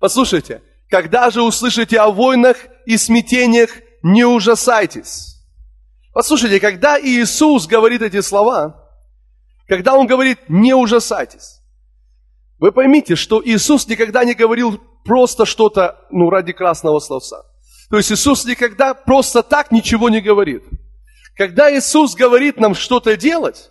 Послушайте, 0.00 0.62
когда 0.88 1.30
же 1.30 1.42
услышите 1.42 2.00
о 2.00 2.08
войнах 2.10 2.56
и 2.86 2.96
смятениях, 2.96 3.68
не 4.02 4.24
ужасайтесь. 4.24 5.36
Послушайте, 6.14 6.60
когда 6.60 6.98
Иисус 6.98 7.66
говорит 7.66 8.00
эти 8.00 8.22
слова, 8.22 8.77
когда 9.68 9.94
Он 9.94 10.06
говорит, 10.06 10.38
не 10.48 10.74
ужасайтесь, 10.74 11.60
вы 12.58 12.72
поймите, 12.72 13.14
что 13.14 13.42
Иисус 13.44 13.86
никогда 13.86 14.24
не 14.24 14.34
говорил 14.34 14.80
просто 15.04 15.44
что-то, 15.44 16.06
ну, 16.10 16.30
ради 16.30 16.52
красного 16.52 16.98
словца. 17.00 17.42
То 17.90 17.98
есть 17.98 18.10
Иисус 18.10 18.44
никогда 18.46 18.94
просто 18.94 19.42
так 19.42 19.70
ничего 19.70 20.08
не 20.08 20.20
говорит. 20.20 20.64
Когда 21.36 21.72
Иисус 21.72 22.14
говорит 22.14 22.58
нам 22.58 22.74
что-то 22.74 23.16
делать, 23.16 23.70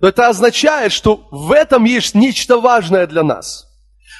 это 0.00 0.28
означает, 0.28 0.92
что 0.92 1.28
в 1.30 1.52
этом 1.52 1.84
есть 1.84 2.14
нечто 2.14 2.58
важное 2.58 3.06
для 3.06 3.22
нас. 3.22 3.68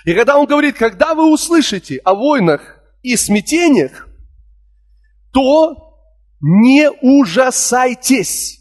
И 0.05 0.15
когда 0.15 0.37
Он 0.37 0.47
говорит, 0.47 0.77
когда 0.77 1.15
вы 1.15 1.33
услышите 1.33 1.97
о 2.05 2.15
войнах 2.15 2.81
и 3.03 3.17
смятениях, 3.17 4.09
то 5.33 5.99
не 6.41 6.91
ужасайтесь. 6.91 8.61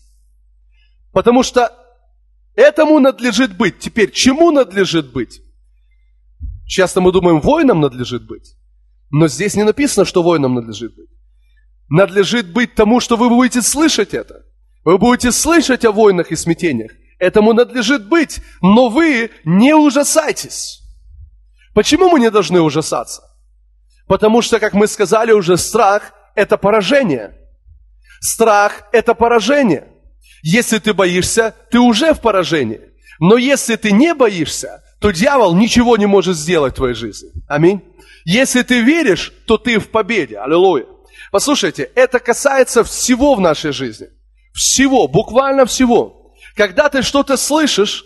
Потому 1.12 1.44
что 1.44 1.83
этому 2.56 3.00
надлежит 3.00 3.56
быть. 3.58 3.80
Теперь, 3.80 4.12
чему 4.12 4.52
надлежит 4.52 5.12
быть? 5.12 5.42
Часто 6.66 7.02
мы 7.02 7.12
думаем, 7.12 7.42
воинам 7.42 7.82
надлежит 7.82 8.26
быть. 8.26 8.56
Но 9.10 9.28
здесь 9.28 9.56
не 9.56 9.64
написано, 9.64 10.06
что 10.06 10.24
воинам 10.24 10.56
надлежит 10.56 10.96
быть. 10.96 11.10
Надлежит 11.90 12.52
быть 12.52 12.74
тому, 12.76 13.00
что 13.00 13.16
вы 13.16 13.30
будете 13.30 13.62
слышать 13.62 14.14
это. 14.14 14.44
Вы 14.84 14.98
будете 14.98 15.32
слышать 15.32 15.86
о 15.86 15.92
войнах 15.92 16.32
и 16.32 16.36
смятениях. 16.36 16.92
Этому 17.20 17.54
надлежит 17.54 18.08
быть. 18.08 18.42
Но 18.62 18.90
вы 18.90 19.32
не 19.46 19.76
ужасайтесь. 19.76 20.82
Почему 21.74 22.10
мы 22.10 22.20
не 22.20 22.32
должны 22.32 22.62
ужасаться? 22.62 23.22
Потому 24.08 24.42
что, 24.42 24.60
как 24.60 24.74
мы 24.74 24.88
сказали 24.88 25.32
уже, 25.32 25.58
страх– 25.58 26.14
это 26.36 26.58
поражение. 26.58 27.38
Страх– 28.20 28.84
это 28.92 29.14
поражение. 29.14 29.93
Если 30.44 30.78
ты 30.78 30.94
боишься, 30.94 31.56
ты 31.72 31.80
уже 31.80 32.14
в 32.14 32.20
поражении. 32.20 32.82
Но 33.20 33.38
если 33.38 33.78
ты 33.78 33.92
не 33.94 34.14
боишься, 34.14 34.84
то 35.00 35.12
дьявол 35.12 35.56
ничего 35.56 35.96
не 35.96 36.06
может 36.06 36.36
сделать 36.36 36.74
в 36.74 36.76
твоей 36.76 36.96
жизни. 36.96 37.30
Аминь. 37.48 37.82
Если 38.26 38.62
ты 38.62 38.82
веришь, 38.82 39.34
то 39.48 39.58
ты 39.58 39.80
в 39.80 39.90
победе. 39.90 40.38
Аллилуйя. 40.38 40.86
Послушайте, 41.32 41.90
это 41.96 42.20
касается 42.20 42.84
всего 42.84 43.36
в 43.36 43.40
нашей 43.40 43.72
жизни. 43.72 44.08
Всего, 44.54 45.08
буквально 45.08 45.66
всего. 45.66 46.34
Когда 46.56 46.90
ты 46.90 47.04
что-то 47.04 47.38
слышишь, 47.38 48.06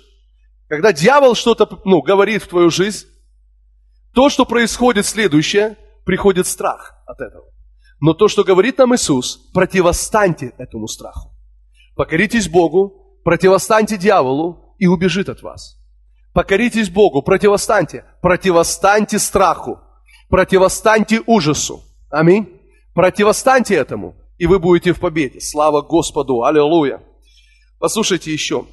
когда 0.69 0.93
дьявол 0.93 1.33
что-то 1.33 1.67
ну, 1.85 2.01
говорит 2.01 2.43
в 2.43 2.47
твою 2.47 2.69
жизнь, 2.69 3.07
то, 4.13 4.29
что 4.29 4.45
происходит 4.45 5.07
следующее, 5.07 5.75
приходит 6.05 6.45
страх 6.45 7.01
от 7.07 7.19
этого. 7.19 7.45
Но 7.99 8.13
то, 8.13 8.27
что 8.27 8.43
говорит 8.43 8.77
нам 8.77 8.95
Иисус, 8.95 9.49
противостаньте 9.53 10.53
этому 10.57 10.87
страху. 10.87 11.36
Покоритесь 11.97 12.47
Богу, 12.47 13.19
противостаньте 13.23 13.97
дьяволу 13.97 14.75
и 14.77 14.85
убежит 14.85 15.29
от 15.29 15.41
вас. 15.41 15.81
Покоритесь 16.31 16.91
Богу, 16.91 17.23
противостаньте, 17.23 18.05
противостаньте 18.21 19.17
страху, 19.17 19.79
противостаньте 20.29 21.23
ужасу. 21.25 21.81
Аминь. 22.09 22.53
Противостаньте 22.93 23.75
этому, 23.75 24.15
и 24.37 24.45
вы 24.45 24.59
будете 24.59 24.93
в 24.93 24.99
победе. 24.99 25.41
Слава 25.41 25.81
Господу! 25.81 26.43
Аллилуйя! 26.43 27.03
Послушайте 27.79 28.31
еще. 28.31 28.67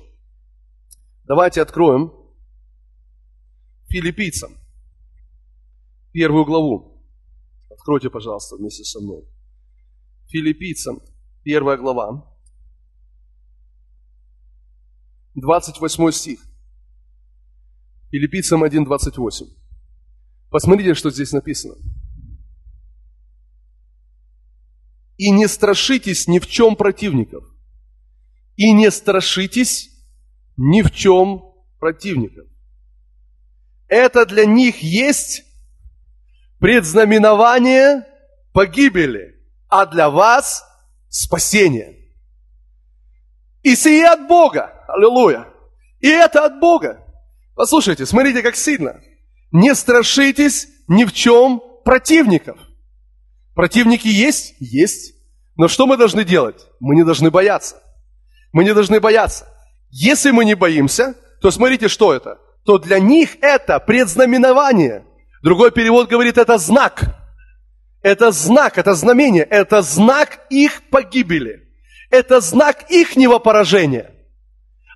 Давайте 1.24 1.62
откроем 1.62 2.12
филиппийцам 3.88 4.52
первую 6.12 6.44
главу. 6.44 7.02
Откройте, 7.70 8.10
пожалуйста, 8.10 8.56
вместе 8.56 8.84
со 8.84 9.00
мной. 9.00 9.24
Филиппийцам 10.26 11.00
первая 11.42 11.78
глава. 11.78 12.33
28 15.34 16.10
стих. 16.12 16.40
Филиппийцам 18.10 18.62
1.28. 18.62 19.46
Посмотрите, 20.50 20.94
что 20.94 21.10
здесь 21.10 21.32
написано. 21.32 21.74
И 25.16 25.30
не 25.30 25.48
страшитесь 25.48 26.28
ни 26.28 26.38
в 26.38 26.46
чем 26.46 26.76
противников. 26.76 27.44
И 28.56 28.72
не 28.72 28.90
страшитесь 28.90 29.90
ни 30.56 30.82
в 30.82 30.92
чем 30.92 31.42
противников. 31.80 32.46
Это 33.88 34.26
для 34.26 34.44
них 34.46 34.82
есть 34.82 35.44
предзнаменование 36.58 38.06
погибели, 38.52 39.34
а 39.68 39.86
для 39.86 40.08
вас 40.08 40.64
спасение. 41.08 42.12
И 43.62 43.74
сие 43.74 44.06
от 44.06 44.28
Бога. 44.28 44.73
Аллилуйя. 44.88 45.46
И 46.00 46.08
это 46.08 46.44
от 46.44 46.60
Бога. 46.60 47.00
Послушайте, 47.54 48.06
смотрите, 48.06 48.42
как 48.42 48.56
сильно. 48.56 49.00
Не 49.52 49.74
страшитесь 49.74 50.68
ни 50.88 51.04
в 51.04 51.12
чем 51.12 51.62
противников. 51.84 52.58
Противники 53.54 54.08
есть? 54.08 54.54
Есть. 54.58 55.14
Но 55.56 55.68
что 55.68 55.86
мы 55.86 55.96
должны 55.96 56.24
делать? 56.24 56.66
Мы 56.80 56.96
не 56.96 57.04
должны 57.04 57.30
бояться. 57.30 57.76
Мы 58.52 58.64
не 58.64 58.74
должны 58.74 59.00
бояться. 59.00 59.46
Если 59.90 60.30
мы 60.30 60.44
не 60.44 60.54
боимся, 60.54 61.14
то 61.40 61.50
смотрите, 61.50 61.88
что 61.88 62.12
это. 62.12 62.38
То 62.64 62.78
для 62.78 62.98
них 62.98 63.36
это 63.40 63.78
предзнаменование. 63.78 65.04
Другой 65.42 65.70
перевод 65.70 66.08
говорит, 66.08 66.38
это 66.38 66.58
знак. 66.58 67.14
Это 68.02 68.32
знак, 68.32 68.76
это 68.76 68.94
знамение, 68.94 69.44
это 69.44 69.80
знак 69.80 70.46
их 70.50 70.82
погибели. 70.90 71.62
Это 72.10 72.40
знак 72.40 72.90
ихнего 72.90 73.38
поражения, 73.38 74.13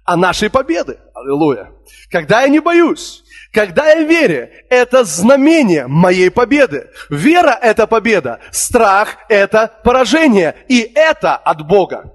а 0.08 0.16
нашей 0.16 0.48
победы. 0.48 0.98
Аллилуйя. 1.12 1.70
Когда 2.10 2.40
я 2.40 2.48
не 2.48 2.60
боюсь, 2.60 3.22
когда 3.52 3.90
я 3.90 4.04
верю, 4.04 4.48
это 4.70 5.04
знамение 5.04 5.86
моей 5.86 6.30
победы. 6.30 6.88
Вера– 7.10 7.50
это 7.62 7.86
победа, 7.86 8.40
страх– 8.50 9.18
это 9.28 9.70
поражение, 9.84 10.64
и 10.66 10.80
это 10.80 11.36
от 11.36 11.66
Бога. 11.66 12.14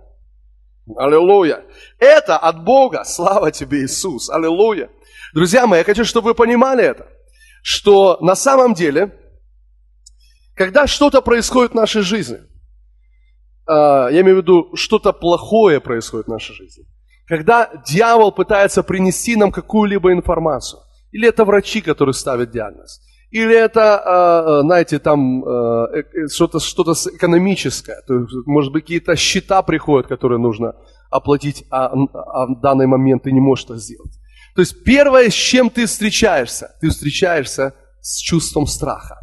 Аллилуйя. 0.97 1.65
Это 1.99 2.35
от 2.35 2.63
Бога. 2.63 3.03
Слава 3.03 3.51
тебе, 3.51 3.83
Иисус. 3.83 4.27
Аллилуйя. 4.31 4.89
Друзья 5.35 5.67
мои, 5.67 5.77
я 5.81 5.83
хочу, 5.83 6.03
чтобы 6.03 6.29
вы 6.29 6.33
понимали 6.33 6.83
это, 6.83 7.05
что 7.61 8.17
на 8.21 8.33
самом 8.33 8.73
деле, 8.73 9.15
когда 10.55 10.87
что-то 10.87 11.21
происходит 11.21 11.73
в 11.73 11.75
нашей 11.75 12.01
жизни, 12.01 12.39
а, 13.67 14.09
я 14.09 14.21
имею 14.21 14.37
в 14.37 14.41
виду, 14.41 14.75
что-то 14.75 15.13
плохое 15.13 15.79
происходит 15.79 16.25
в 16.25 16.31
нашей 16.31 16.55
жизни, 16.55 16.85
когда 17.27 17.69
дьявол 17.87 18.31
пытается 18.31 18.83
принести 18.83 19.35
нам 19.35 19.51
какую-либо 19.51 20.11
информацию, 20.11 20.81
или 21.11 21.27
это 21.27 21.45
врачи, 21.45 21.81
которые 21.81 22.13
ставят 22.13 22.51
диагноз. 22.51 22.99
Или 23.31 23.55
это, 23.55 23.97
а, 23.97 24.59
а, 24.59 24.61
знаете, 24.61 24.99
там 24.99 25.43
э, 25.43 26.27
что-то 26.31 26.59
что 26.59 26.83
экономическое. 26.93 28.01
То 28.07 28.19
есть, 28.19 28.31
может 28.45 28.71
быть, 28.71 28.83
какие-то 28.83 29.15
счета 29.15 29.63
приходят, 29.63 30.07
которые 30.07 30.37
нужно 30.37 30.73
оплатить, 31.09 31.65
а, 31.71 31.87
а 31.87 32.45
в 32.45 32.61
данный 32.61 32.85
момент 32.85 33.23
ты 33.23 33.31
не 33.31 33.39
можешь 33.39 33.65
это 33.65 33.77
сделать. 33.77 34.13
То 34.55 34.61
есть 34.61 34.83
первое, 34.83 35.29
с 35.29 35.33
чем 35.33 35.71
ты 35.71 35.87
встречаешься, 35.87 36.75
ты 36.79 36.89
встречаешься 36.89 37.73
с 38.01 38.19
чувством 38.19 38.67
страха. 38.67 39.17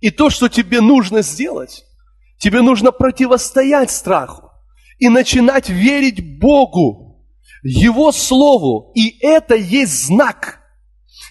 И 0.00 0.10
то, 0.10 0.28
что 0.30 0.48
тебе 0.48 0.80
нужно 0.80 1.22
сделать, 1.22 1.84
тебе 2.38 2.60
нужно 2.60 2.90
противостоять 2.90 3.92
страху 3.92 4.45
и 4.98 5.08
начинать 5.08 5.68
верить 5.68 6.38
Богу, 6.38 7.24
его 7.62 8.12
Слову. 8.12 8.92
И 8.94 9.18
это 9.20 9.54
есть 9.54 10.06
знак. 10.06 10.60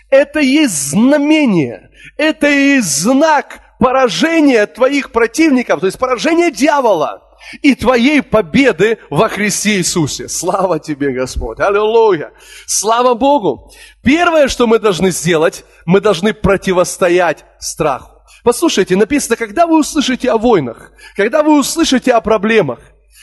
Это 0.09 0.39
есть 0.39 0.89
знамение. 0.91 1.89
Это 2.17 2.47
есть 2.47 3.01
знак 3.01 3.61
поражения 3.79 4.65
твоих 4.67 5.11
противников, 5.11 5.79
то 5.81 5.85
есть 5.85 5.99
поражения 5.99 6.51
дьявола 6.51 7.21
и 7.61 7.75
твоей 7.75 8.21
победы 8.21 8.97
во 9.09 9.29
Христе 9.29 9.77
Иисусе. 9.77 10.29
Слава 10.29 10.79
тебе, 10.79 11.11
Господь! 11.11 11.59
Аллилуйя! 11.59 12.31
Слава 12.65 13.13
Богу! 13.13 13.71
Первое, 14.03 14.47
что 14.47 14.67
мы 14.67 14.79
должны 14.79 15.11
сделать, 15.11 15.65
мы 15.85 15.99
должны 15.99 16.33
противостоять 16.33 17.45
страху. 17.59 18.11
Послушайте, 18.43 18.95
написано, 18.95 19.35
когда 19.35 19.67
вы 19.67 19.79
услышите 19.79 20.31
о 20.31 20.37
войнах, 20.37 20.91
когда 21.15 21.43
вы 21.43 21.59
услышите 21.59 22.13
о 22.13 22.21
проблемах, 22.21 22.79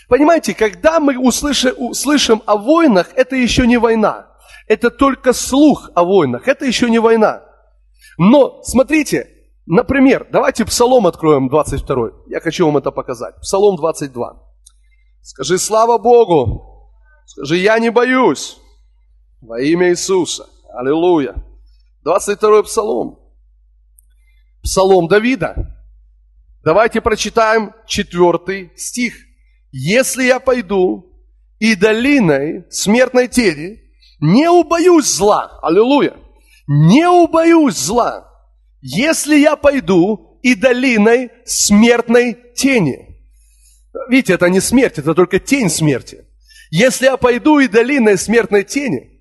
Понимаете, 0.08 0.54
когда 0.54 1.00
мы 1.00 1.18
услышим, 1.18 1.74
услышим 1.78 2.42
о 2.46 2.56
войнах, 2.56 3.08
это 3.14 3.36
еще 3.36 3.66
не 3.66 3.78
война. 3.78 4.28
Это 4.66 4.90
только 4.90 5.32
слух 5.32 5.90
о 5.94 6.04
войнах, 6.04 6.48
это 6.48 6.64
еще 6.64 6.90
не 6.90 6.98
война. 6.98 7.42
Но, 8.18 8.62
смотрите, 8.62 9.28
например, 9.66 10.26
давайте 10.30 10.64
Псалом 10.64 11.06
откроем 11.06 11.48
22. 11.48 12.10
Я 12.28 12.40
хочу 12.40 12.66
вам 12.66 12.76
это 12.76 12.90
показать. 12.90 13.36
Псалом 13.40 13.76
22. 13.76 14.42
Скажи, 15.22 15.58
слава 15.58 15.98
Богу. 15.98 16.90
Скажи, 17.26 17.56
я 17.56 17.78
не 17.78 17.90
боюсь. 17.90 18.58
Во 19.40 19.60
имя 19.60 19.90
Иисуса. 19.90 20.46
Аллилуйя. 20.74 21.34
22 22.04 22.62
Псалом. 22.64 23.18
Псалом 24.62 25.08
Давида. 25.08 25.76
Давайте 26.64 27.00
прочитаем 27.00 27.74
4 27.86 28.72
стих. 28.76 29.14
Если 29.72 30.24
я 30.24 30.38
пойду 30.38 31.10
и 31.58 31.74
долиной 31.74 32.66
смертной 32.70 33.26
тени, 33.26 33.80
не 34.20 34.48
убоюсь 34.48 35.06
зла. 35.06 35.58
Аллилуйя. 35.62 36.14
Не 36.68 37.08
убоюсь 37.08 37.76
зла. 37.76 38.28
Если 38.82 39.36
я 39.36 39.56
пойду 39.56 40.38
и 40.42 40.54
долиной 40.54 41.30
смертной 41.44 42.36
тени. 42.54 43.12
Видите, 44.08 44.34
это 44.34 44.46
не 44.46 44.60
смерть, 44.60 44.98
это 44.98 45.14
только 45.14 45.38
тень 45.38 45.70
смерти. 45.70 46.26
Если 46.70 47.06
я 47.06 47.16
пойду 47.16 47.58
и 47.58 47.68
долиной 47.68 48.16
смертной 48.16 48.64
тени, 48.64 49.20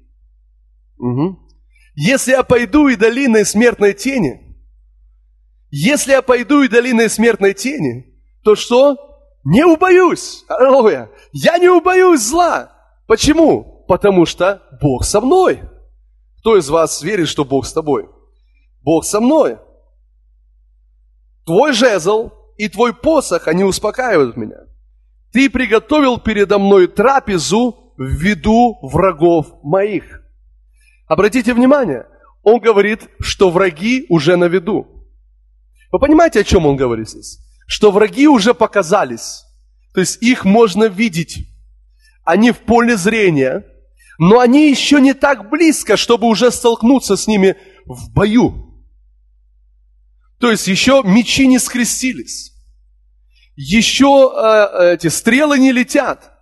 угу. 0.97 1.39
если 1.95 2.31
я 2.31 2.43
пойду 2.43 2.87
и 2.87 2.95
долиной 2.95 3.45
смертной 3.45 3.93
тени, 3.93 4.57
если 5.69 6.11
я 6.11 6.21
пойду 6.21 6.63
и 6.63 6.69
долиной 6.69 7.09
смертной 7.09 7.53
тени, 7.53 8.05
то 8.43 8.55
что? 8.55 9.11
Не 9.43 9.65
убоюсь. 9.65 10.43
Аллилуйя. 10.47 11.09
Я 11.32 11.57
не 11.57 11.70
убоюсь 11.70 12.22
зла. 12.22 12.72
Почему? 13.07 13.86
Потому 13.88 14.26
что 14.26 14.61
Бог 14.82 15.03
со 15.03 15.20
мной. 15.22 15.61
Кто 16.39 16.57
из 16.57 16.70
вас 16.70 17.01
верит, 17.01 17.28
что 17.28 17.45
Бог 17.45 17.65
с 17.65 17.74
тобой? 17.74 18.09
Бог 18.82 19.05
со 19.05 19.20
мной. 19.20 19.57
Твой 21.45 21.74
жезл 21.74 22.32
и 22.57 22.70
твой 22.70 22.93
посох, 22.93 23.47
они 23.47 23.63
успокаивают 23.63 24.38
меня. 24.38 24.57
Ты 25.32 25.49
приготовил 25.49 26.20
передо 26.20 26.59
мной 26.59 26.88
трапезу 26.88 27.93
в 27.97 28.03
виду 28.03 28.78
врагов 28.82 29.47
моих. 29.63 30.22
Обратите 31.07 31.53
внимание, 31.53 32.07
он 32.43 32.59
говорит, 32.59 33.09
что 33.20 33.49
враги 33.49 34.05
уже 34.09 34.36
на 34.36 34.45
виду. 34.45 34.88
Вы 35.91 35.99
понимаете, 35.99 36.41
о 36.41 36.43
чем 36.43 36.65
он 36.65 36.76
говорит 36.76 37.09
здесь? 37.09 37.39
Что 37.72 37.89
враги 37.91 38.28
уже 38.28 38.53
показались. 38.53 39.45
То 39.93 40.01
есть 40.01 40.22
их 40.22 40.43
можно 40.43 40.89
видеть. 40.89 41.47
Они 42.26 42.51
в 42.51 42.59
поле 42.59 42.97
зрения. 42.97 43.63
но 44.19 44.39
они 44.39 44.69
еще 44.69 44.99
не 44.99 45.13
так 45.13 45.49
близко, 45.49 45.95
чтобы 45.95 46.28
уже 46.28 46.51
столкнуться 46.51 47.15
с 47.15 47.28
ними 47.28 47.55
в 47.86 48.11
бою. 48.11 48.84
То 50.38 50.51
есть 50.51 50.67
еще 50.67 51.01
мечи 51.03 51.47
не 51.47 51.59
скрестились, 51.59 52.51
еще 53.55 54.32
э, 54.36 54.93
эти 54.93 55.07
стрелы 55.07 55.57
не 55.57 55.72
летят, 55.72 56.34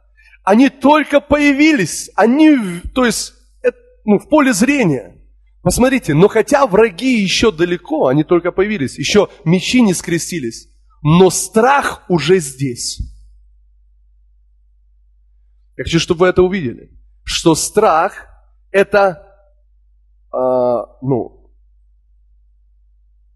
они 0.44 0.70
только 0.70 1.22
появились, 1.22 2.10
они, 2.16 2.58
то 2.96 3.06
есть, 3.06 3.34
это, 3.62 3.78
ну, 4.04 4.18
в 4.18 4.28
поле 4.28 4.52
зрения. 4.52 5.16
Посмотрите, 5.62 6.14
но 6.14 6.28
хотя 6.28 6.66
враги 6.66 7.22
еще 7.22 7.52
далеко, 7.52 8.08
они 8.08 8.24
только 8.24 8.52
появились, 8.52 8.98
еще 8.98 9.30
мечи 9.46 9.82
не 9.82 9.94
скрестились, 9.94 10.69
но 11.02 11.30
страх 11.30 12.04
уже 12.10 12.40
здесь. 12.40 13.00
Я 15.78 15.84
хочу, 15.84 16.00
чтобы 16.00 16.22
вы 16.22 16.28
это 16.28 16.42
увидели 16.44 17.00
что 17.30 17.54
страх– 17.54 18.26
это, 18.72 19.24
э, 20.34 20.38
ну, 21.04 21.54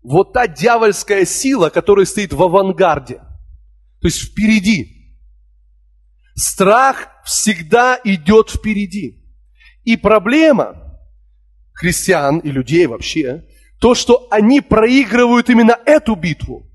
вот 0.01 0.33
та 0.33 0.47
дьявольская 0.47 1.25
сила, 1.25 1.69
которая 1.69 2.07
стоит 2.07 2.33
в 2.33 2.41
авангарде, 2.41 3.17
то 4.01 4.07
есть 4.07 4.31
впереди. 4.31 5.19
Страх 6.33 7.07
всегда 7.23 7.99
идет 8.03 8.49
впереди. 8.49 9.23
И 9.83 9.95
проблема 9.95 10.99
христиан 11.73 12.39
и 12.39 12.49
людей 12.49 12.87
вообще, 12.87 13.45
то, 13.79 13.93
что 13.93 14.27
они 14.31 14.59
проигрывают 14.59 15.51
именно 15.51 15.77
эту 15.85 16.15
битву. 16.15 16.67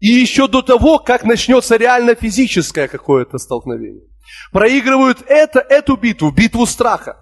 И 0.00 0.08
еще 0.08 0.46
до 0.46 0.62
того, 0.62 0.98
как 0.98 1.24
начнется 1.24 1.76
реально 1.76 2.14
физическое 2.14 2.88
какое-то 2.88 3.38
столкновение. 3.38 4.04
Проигрывают 4.52 5.22
это, 5.26 5.60
эту 5.60 5.96
битву, 5.96 6.30
битву 6.30 6.66
страха, 6.66 7.16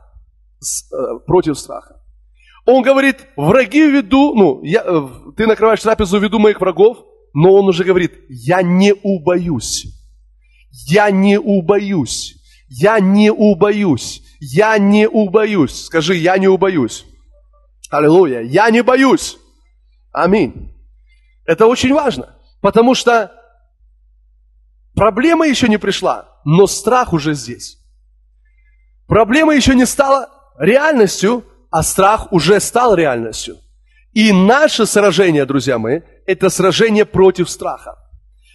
с, 0.60 0.92
э, 0.92 1.18
против 1.26 1.58
страха. 1.58 1.96
Он 2.66 2.82
говорит, 2.82 3.26
враги 3.36 3.86
в 3.86 3.94
виду, 3.94 4.34
ну, 4.34 4.62
я, 4.62 4.82
э, 4.84 5.08
ты 5.36 5.46
накрываешь 5.46 5.82
трапезу 5.82 6.18
в 6.18 6.22
виду 6.22 6.38
моих 6.38 6.60
врагов, 6.60 6.98
но 7.32 7.52
он 7.52 7.68
уже 7.68 7.84
говорит, 7.84 8.14
я 8.28 8.62
не 8.62 8.92
убоюсь, 8.92 9.86
я 10.88 11.10
не 11.10 11.38
убоюсь, 11.38 12.34
я 12.68 12.98
не 12.98 13.30
убоюсь, 13.30 14.22
я 14.40 14.78
не 14.78 15.08
убоюсь. 15.08 15.84
Скажи, 15.84 16.16
я 16.16 16.38
не 16.38 16.48
убоюсь. 16.48 17.04
Аллилуйя, 17.90 18.40
я 18.40 18.68
не 18.70 18.82
боюсь. 18.82 19.38
Аминь. 20.12 20.72
Это 21.44 21.66
очень 21.66 21.92
важно, 21.92 22.35
потому 22.66 22.96
что 22.96 23.30
проблема 24.96 25.46
еще 25.46 25.68
не 25.68 25.78
пришла 25.78 26.36
но 26.46 26.66
страх 26.68 27.12
уже 27.12 27.34
здесь. 27.34 27.78
Проблема 29.08 29.54
еще 29.54 29.74
не 29.74 29.84
стала 29.84 30.28
реальностью, 30.58 31.44
а 31.70 31.82
страх 31.82 32.32
уже 32.32 32.60
стал 32.60 32.94
реальностью. 32.94 33.58
И 34.12 34.32
наше 34.32 34.86
сражение, 34.86 35.44
друзья 35.44 35.78
мои, 35.78 36.00
это 36.26 36.48
сражение 36.48 37.04
против 37.04 37.50
страха. 37.50 37.96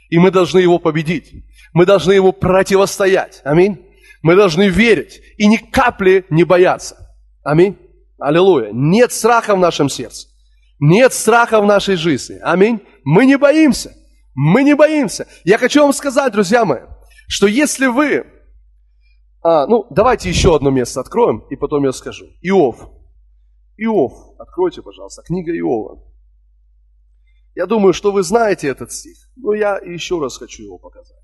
И 0.09 0.20
мы 0.20 0.32
должны 0.32 0.59
его 0.59 0.80
победить. 0.80 1.32
Мы 1.74 1.86
должны 1.86 2.14
его 2.14 2.32
противостоять. 2.32 3.41
Аминь. 3.43 3.78
Мы 4.22 4.36
должны 4.36 4.70
верить 4.70 5.22
и 5.38 5.47
ни 5.47 5.57
капли 5.57 6.26
не 6.30 6.45
бояться. 6.45 6.95
Аминь. 7.43 7.78
Аллилуйя. 8.20 8.70
Нет 8.72 9.12
страха 9.12 9.55
в 9.55 9.59
нашем 9.59 9.89
сердце. 9.89 10.28
Нет 10.80 11.14
страха 11.14 11.59
в 11.59 11.66
нашей 11.66 11.97
жизни. 11.97 12.39
Аминь. 12.41 12.82
Мы 13.03 13.26
не 13.26 13.38
боимся. 13.38 13.93
Мы 14.34 14.63
не 14.63 14.75
боимся. 14.75 15.27
Я 15.43 15.57
хочу 15.57 15.82
вам 15.82 15.93
сказать, 15.93 16.32
друзья 16.32 16.65
мои, 16.65 16.82
что 17.27 17.47
если 17.47 17.88
вы... 17.88 18.25
А, 19.43 19.65
ну, 19.67 19.88
давайте 19.89 20.29
еще 20.29 20.55
одно 20.55 20.69
место 20.69 21.01
откроем, 21.01 21.39
и 21.49 21.55
потом 21.55 21.84
я 21.84 21.91
скажу. 21.91 22.25
Иов. 22.41 22.89
Иов. 23.77 24.13
Откройте, 24.39 24.82
пожалуйста, 24.82 25.23
книга 25.23 25.51
Иова. 25.51 26.03
Я 27.55 27.65
думаю, 27.65 27.93
что 27.93 28.11
вы 28.11 28.23
знаете 28.23 28.67
этот 28.67 28.91
стих, 28.91 29.17
но 29.36 29.53
я 29.53 29.77
еще 29.77 30.19
раз 30.21 30.38
хочу 30.38 30.63
его 30.63 30.77
показать. 30.77 31.17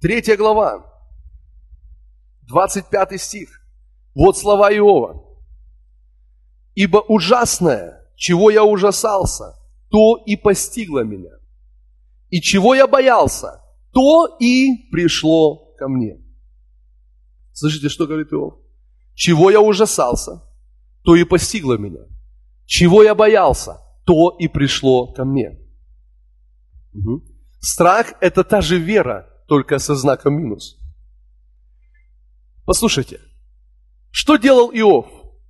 Третья 0.00 0.36
глава, 0.36 0.84
25 2.42 3.20
стих. 3.20 3.48
Вот 4.14 4.36
слова 4.36 4.72
Иова. 4.72 5.24
«Ибо 6.74 6.98
ужасное, 6.98 8.06
чего 8.16 8.50
я 8.50 8.64
ужасался, 8.64 9.54
то 9.92 10.16
и 10.24 10.36
постигло 10.36 11.04
меня. 11.04 11.32
И 12.30 12.40
чего 12.40 12.74
я 12.74 12.86
боялся, 12.86 13.60
то 13.92 14.38
и 14.40 14.88
пришло 14.90 15.74
ко 15.76 15.86
мне. 15.86 16.16
Слышите, 17.52 17.90
что 17.90 18.06
говорит 18.06 18.32
Иов? 18.32 18.54
Чего 19.14 19.50
я 19.50 19.60
ужасался, 19.60 20.42
то 21.04 21.14
и 21.14 21.24
постигло 21.24 21.76
меня. 21.76 22.00
Чего 22.64 23.02
я 23.02 23.14
боялся, 23.14 23.76
то 24.06 24.34
и 24.40 24.48
пришло 24.48 25.12
ко 25.12 25.26
мне. 25.26 25.58
Угу. 26.94 27.22
Страх– 27.60 28.14
это 28.22 28.44
та 28.44 28.62
же 28.62 28.78
вера, 28.78 29.28
только 29.46 29.78
со 29.78 29.94
знаком 29.94 30.34
минус. 30.34 30.78
Послушайте, 32.64 33.20
что 34.10 34.36
делал 34.36 34.70
Иов? 34.72 35.06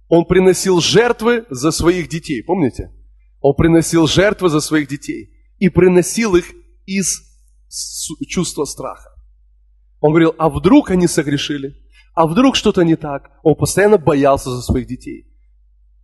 Он 0.08 0.24
приносил 0.24 0.80
жертвы 0.80 1.46
за 1.48 1.70
своих 1.70 2.08
детей, 2.08 2.42
помните? 2.42 2.90
Он 3.42 3.54
приносил 3.54 4.06
жертвы 4.06 4.48
за 4.48 4.60
своих 4.60 4.88
детей 4.88 5.30
и 5.58 5.68
приносил 5.68 6.36
их 6.36 6.46
из 6.86 7.20
чувства 8.28 8.64
страха. 8.64 9.10
Он 10.00 10.10
говорил, 10.10 10.34
а 10.38 10.48
вдруг 10.48 10.90
они 10.90 11.06
согрешили? 11.08 11.76
А 12.14 12.26
вдруг 12.26 12.56
что-то 12.56 12.82
не 12.82 12.96
так? 12.96 13.30
Он 13.42 13.54
постоянно 13.54 13.98
боялся 13.98 14.50
за 14.50 14.62
своих 14.62 14.86
детей. 14.86 15.26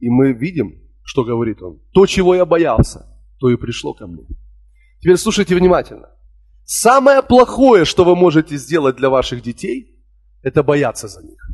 И 0.00 0.08
мы 0.08 0.32
видим, 0.32 0.82
что 1.02 1.24
говорит 1.24 1.62
он. 1.62 1.80
То, 1.92 2.06
чего 2.06 2.34
я 2.34 2.44
боялся, 2.44 3.06
то 3.38 3.50
и 3.50 3.56
пришло 3.56 3.94
ко 3.94 4.06
мне. 4.06 4.24
Теперь 5.00 5.16
слушайте 5.16 5.54
внимательно. 5.54 6.08
Самое 6.64 7.22
плохое, 7.22 7.84
что 7.84 8.04
вы 8.04 8.16
можете 8.16 8.56
сделать 8.56 8.96
для 8.96 9.10
ваших 9.10 9.42
детей, 9.42 10.04
это 10.42 10.62
бояться 10.62 11.08
за 11.08 11.22
них. 11.22 11.47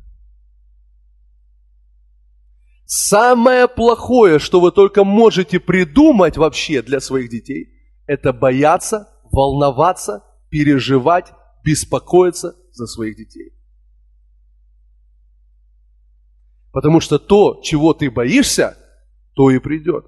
Самое 2.87 3.66
плохое, 3.68 4.39
что 4.39 4.61
вы 4.61 4.70
только 4.70 5.05
можете 5.05 5.59
придумать 5.59 6.37
вообще 6.37 6.82
для 6.82 7.01
своих 7.01 7.30
детей, 7.30 7.68
это 8.07 8.32
бояться 8.32 9.09
волноваться, 9.35 10.22
переживать, 10.49 11.32
беспокоиться 11.64 12.57
за 12.72 12.87
своих 12.87 13.16
детей. 13.16 13.53
Потому 16.72 17.01
что 17.01 17.18
то, 17.18 17.61
чего 17.62 17.95
ты 17.95 18.11
боишься, 18.11 18.76
то 19.35 19.51
и 19.51 19.59
придет. 19.59 20.07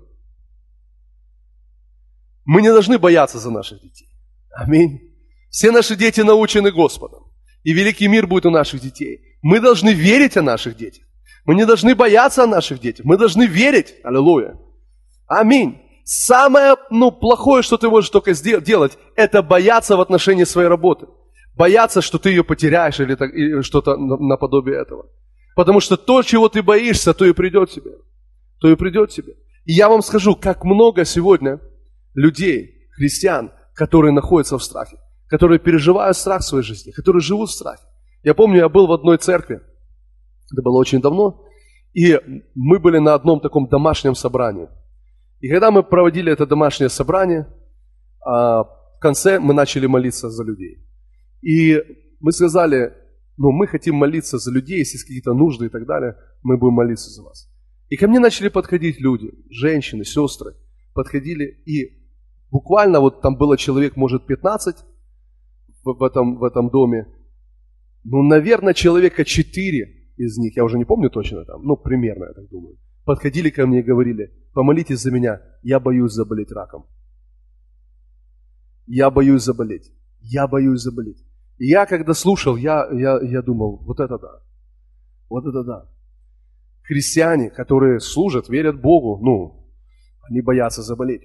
Мы 2.44 2.62
не 2.62 2.68
должны 2.68 2.98
бояться 2.98 3.38
за 3.38 3.50
наших 3.50 3.80
детей. 3.82 4.08
Аминь. 4.50 5.00
Все 5.50 5.70
наши 5.70 5.96
дети 5.96 6.20
научены 6.20 6.70
Господом. 6.70 7.24
И 7.62 7.72
великий 7.72 8.08
мир 8.08 8.26
будет 8.26 8.46
у 8.46 8.50
наших 8.50 8.80
детей. 8.80 9.38
Мы 9.42 9.60
должны 9.60 9.90
верить 9.90 10.36
о 10.36 10.42
наших 10.42 10.76
детях. 10.76 11.05
Мы 11.46 11.54
не 11.54 11.64
должны 11.64 11.94
бояться 11.94 12.42
о 12.42 12.46
наших 12.46 12.80
детях. 12.80 13.06
Мы 13.06 13.16
должны 13.16 13.46
верить. 13.46 13.94
Аллилуйя. 14.02 14.58
Аминь. 15.28 15.80
Самое 16.04 16.76
ну, 16.90 17.10
плохое, 17.10 17.62
что 17.62 17.78
ты 17.78 17.88
можешь 17.88 18.10
только 18.10 18.32
сделать, 18.32 18.98
это 19.16 19.42
бояться 19.42 19.96
в 19.96 20.00
отношении 20.00 20.44
своей 20.44 20.68
работы. 20.68 21.06
Бояться, 21.54 22.02
что 22.02 22.18
ты 22.18 22.30
ее 22.30 22.44
потеряешь 22.44 23.00
или, 23.00 23.14
так, 23.14 23.32
или 23.32 23.62
что-то 23.62 23.96
наподобие 23.96 24.80
этого. 24.80 25.06
Потому 25.54 25.80
что 25.80 25.96
то, 25.96 26.22
чего 26.22 26.48
ты 26.48 26.62
боишься, 26.62 27.14
то 27.14 27.24
и 27.24 27.32
придет 27.32 27.70
тебе. 27.70 27.92
То 28.60 28.68
и 28.68 28.76
придет 28.76 29.10
тебе. 29.10 29.34
И 29.64 29.72
я 29.72 29.88
вам 29.88 30.02
скажу, 30.02 30.36
как 30.36 30.64
много 30.64 31.04
сегодня 31.04 31.60
людей, 32.14 32.88
христиан, 32.96 33.52
которые 33.74 34.12
находятся 34.12 34.58
в 34.58 34.62
страхе, 34.62 34.98
которые 35.28 35.58
переживают 35.58 36.16
страх 36.16 36.42
в 36.42 36.46
своей 36.46 36.64
жизни, 36.64 36.90
которые 36.90 37.20
живут 37.20 37.50
в 37.50 37.52
страхе. 37.52 37.82
Я 38.22 38.34
помню, 38.34 38.58
я 38.58 38.68
был 38.68 38.86
в 38.86 38.92
одной 38.92 39.18
церкви, 39.18 39.60
это 40.52 40.62
было 40.62 40.78
очень 40.78 41.00
давно, 41.00 41.44
и 41.92 42.20
мы 42.54 42.78
были 42.78 42.98
на 42.98 43.14
одном 43.14 43.40
таком 43.40 43.68
домашнем 43.68 44.14
собрании– 44.14 44.68
и 45.40 45.48
когда 45.48 45.70
мы 45.70 45.82
проводили 45.82 46.32
это 46.32 46.46
домашнее 46.46 46.88
собрание, 46.88 47.46
а, 48.24 48.64
в 48.64 48.98
конце 49.00 49.38
мы 49.38 49.52
начали 49.52 49.86
молиться 49.86 50.30
за 50.30 50.44
людей. 50.44 50.78
И 51.42 51.82
мы 52.20 52.32
сказали, 52.32 52.94
ну, 53.36 53.52
мы 53.52 53.66
хотим 53.66 53.96
молиться 53.96 54.38
за 54.38 54.50
людей, 54.50 54.78
если 54.78 54.96
есть 54.96 55.04
какие-то 55.04 55.34
нужды 55.34 55.66
и 55.66 55.68
так 55.68 55.86
далее, 55.86 56.16
мы 56.42 56.56
будем 56.56 56.74
молиться 56.74 57.10
за 57.10 57.22
вас. 57.22 57.48
И 57.90 57.96
ко 57.96 58.08
мне 58.08 58.18
начали 58.18 58.48
подходить 58.48 58.98
люди, 58.98 59.30
женщины, 59.50 60.04
сестры, 60.04 60.54
подходили, 60.94 61.62
и 61.66 62.02
буквально 62.50 63.00
вот 63.00 63.20
там 63.20 63.36
было 63.36 63.58
человек, 63.58 63.96
может, 63.96 64.26
15 64.26 64.76
в, 65.84 66.02
этом, 66.02 66.38
в 66.38 66.44
этом 66.44 66.70
доме, 66.70 67.06
ну, 68.02 68.22
наверное, 68.22 68.72
человека 68.72 69.24
4 69.24 70.05
из 70.16 70.38
них, 70.38 70.56
я 70.56 70.64
уже 70.64 70.78
не 70.78 70.84
помню 70.84 71.10
точно 71.10 71.44
там, 71.44 71.62
ну, 71.62 71.76
примерно, 71.76 72.24
я 72.24 72.32
так 72.32 72.48
думаю, 72.48 72.76
подходили 73.04 73.50
ко 73.50 73.66
мне 73.66 73.80
и 73.80 73.82
говорили, 73.82 74.32
помолитесь 74.52 75.00
за 75.00 75.10
меня, 75.10 75.40
я 75.62 75.80
боюсь 75.80 76.12
заболеть 76.12 76.50
раком. 76.52 76.86
Я 78.86 79.10
боюсь 79.10 79.42
заболеть. 79.42 79.92
Я 80.20 80.46
боюсь 80.46 80.80
заболеть. 80.80 81.22
И 81.58 81.66
я, 81.66 81.86
когда 81.86 82.14
слушал, 82.14 82.56
я, 82.56 82.88
я, 82.92 83.20
я 83.22 83.42
думал, 83.42 83.78
вот 83.84 84.00
это 84.00 84.18
да, 84.18 84.42
вот 85.28 85.46
это 85.46 85.64
да. 85.64 85.88
Христиане, 86.82 87.50
которые 87.50 88.00
служат, 88.00 88.48
верят 88.48 88.80
Богу, 88.80 89.18
ну, 89.22 89.68
они 90.28 90.40
боятся 90.40 90.82
заболеть. 90.82 91.22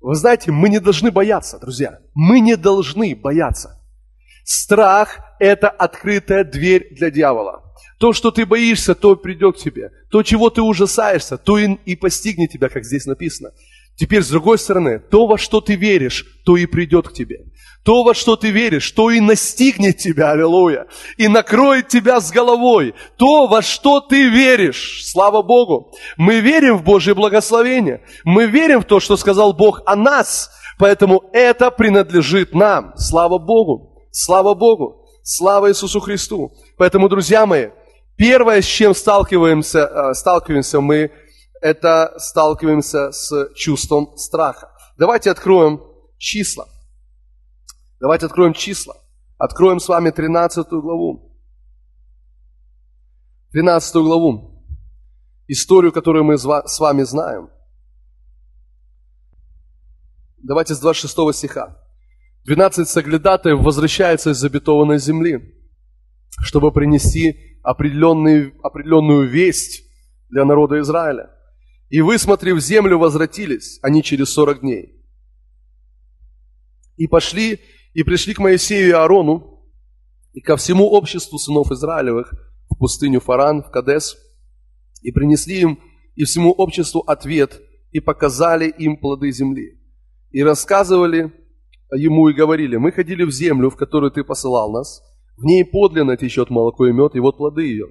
Вы 0.00 0.14
знаете, 0.14 0.52
мы 0.52 0.68
не 0.68 0.80
должны 0.80 1.10
бояться, 1.10 1.58
друзья. 1.58 2.00
Мы 2.14 2.40
не 2.40 2.56
должны 2.56 3.16
бояться. 3.16 3.80
Страх– 4.44 5.20
это 5.38 5.68
открытая 5.68 6.44
дверь 6.44 6.88
для 6.92 7.10
дьявола. 7.10 7.62
То, 7.98 8.12
что 8.12 8.30
ты 8.30 8.46
боишься, 8.46 8.94
то 8.94 9.16
придет 9.16 9.56
к 9.56 9.60
тебе. 9.60 9.90
То, 10.10 10.22
чего 10.22 10.50
ты 10.50 10.62
ужасаешься, 10.62 11.36
то 11.36 11.58
и, 11.58 11.74
и 11.84 11.96
постигнет 11.96 12.52
тебя, 12.52 12.68
как 12.68 12.84
здесь 12.84 13.06
написано. 13.06 13.50
Теперь, 13.96 14.22
с 14.22 14.28
другой 14.28 14.58
стороны, 14.58 15.00
то, 15.00 15.26
во 15.26 15.36
что 15.36 15.60
ты 15.60 15.74
веришь, 15.74 16.24
то 16.44 16.56
и 16.56 16.66
придет 16.66 17.08
к 17.08 17.12
тебе. 17.12 17.40
То, 17.84 18.04
во 18.04 18.14
что 18.14 18.36
ты 18.36 18.50
веришь, 18.50 18.88
то 18.92 19.10
и 19.10 19.18
настигнет 19.18 19.96
тебя, 19.98 20.30
аллилуйя, 20.30 20.86
и 21.16 21.26
накроет 21.26 21.88
тебя 21.88 22.20
с 22.20 22.30
головой. 22.30 22.94
То, 23.16 23.48
во 23.48 23.60
что 23.60 24.00
ты 24.00 24.28
веришь, 24.28 25.04
слава 25.04 25.42
Богу. 25.42 25.92
Мы 26.16 26.38
верим 26.38 26.76
в 26.76 26.84
Божье 26.84 27.14
благословение. 27.14 28.02
Мы 28.24 28.46
верим 28.46 28.82
в 28.82 28.84
то, 28.84 29.00
что 29.00 29.16
сказал 29.16 29.52
Бог 29.52 29.82
о 29.86 29.96
нас. 29.96 30.50
Поэтому 30.78 31.24
это 31.32 31.72
принадлежит 31.72 32.54
нам. 32.54 32.92
Слава 32.96 33.38
Богу. 33.38 34.06
Слава 34.12 34.54
Богу. 34.54 35.07
Слава 35.30 35.68
Иисусу 35.68 36.00
Христу. 36.00 36.54
Поэтому, 36.78 37.06
друзья 37.10 37.44
мои, 37.44 37.68
первое, 38.16 38.62
с 38.62 38.64
чем 38.64 38.94
сталкиваемся, 38.94 39.80
э, 39.80 40.14
сталкиваемся 40.14 40.80
мы, 40.80 41.12
это 41.60 42.14
сталкиваемся 42.16 43.12
с 43.12 43.50
чувством 43.54 44.16
страха. 44.16 44.72
Давайте 44.96 45.30
откроем 45.30 45.82
числа. 46.16 46.66
Давайте 48.00 48.24
откроем 48.24 48.54
числа. 48.54 48.96
Откроем 49.36 49.80
с 49.80 49.88
вами 49.88 50.08
13 50.08 50.80
главу. 50.80 51.38
13 53.52 53.96
главу. 53.96 54.64
Историю, 55.46 55.92
которую 55.92 56.24
мы 56.24 56.38
с 56.38 56.78
вами 56.80 57.02
знаем. 57.02 57.50
Давайте 60.38 60.74
с 60.74 60.80
26 60.80 61.34
стиха. 61.34 61.76
12 62.48 62.88
соглядатаев 62.88 63.60
возвращаются 63.60 64.30
из 64.30 64.42
обетованной 64.42 64.98
земли, 64.98 65.54
чтобы 66.40 66.72
принести 66.72 67.58
определенную, 67.62 69.28
весть 69.28 69.82
для 70.30 70.46
народа 70.46 70.80
Израиля. 70.80 71.28
И 71.90 72.00
высмотрев 72.00 72.58
землю, 72.60 72.98
возвратились 72.98 73.78
они 73.82 74.02
через 74.02 74.30
40 74.30 74.60
дней. 74.60 74.94
И 76.96 77.06
пошли, 77.06 77.60
и 77.92 78.02
пришли 78.02 78.32
к 78.32 78.38
Моисею 78.38 78.88
и 78.88 78.92
Аарону, 78.92 79.62
и 80.32 80.40
ко 80.40 80.56
всему 80.56 80.88
обществу 80.88 81.38
сынов 81.38 81.70
Израилевых 81.70 82.32
в 82.70 82.78
пустыню 82.78 83.20
Фаран, 83.20 83.62
в 83.62 83.70
Кадес, 83.70 84.16
и 85.02 85.12
принесли 85.12 85.60
им 85.60 85.78
и 86.14 86.24
всему 86.24 86.52
обществу 86.52 87.00
ответ, 87.00 87.60
и 87.92 88.00
показали 88.00 88.70
им 88.70 88.96
плоды 88.96 89.32
земли. 89.32 89.78
И 90.30 90.42
рассказывали 90.42 91.30
ему 91.92 92.28
и 92.28 92.34
говорили, 92.34 92.76
мы 92.76 92.92
ходили 92.92 93.24
в 93.24 93.30
землю, 93.30 93.70
в 93.70 93.76
которую 93.76 94.10
ты 94.10 94.24
посылал 94.24 94.72
нас, 94.72 95.02
в 95.36 95.44
ней 95.44 95.64
подлинно 95.64 96.16
течет 96.16 96.50
молоко 96.50 96.86
и 96.86 96.92
мед, 96.92 97.14
и 97.14 97.20
вот 97.20 97.36
плоды 97.36 97.62
ее. 97.62 97.86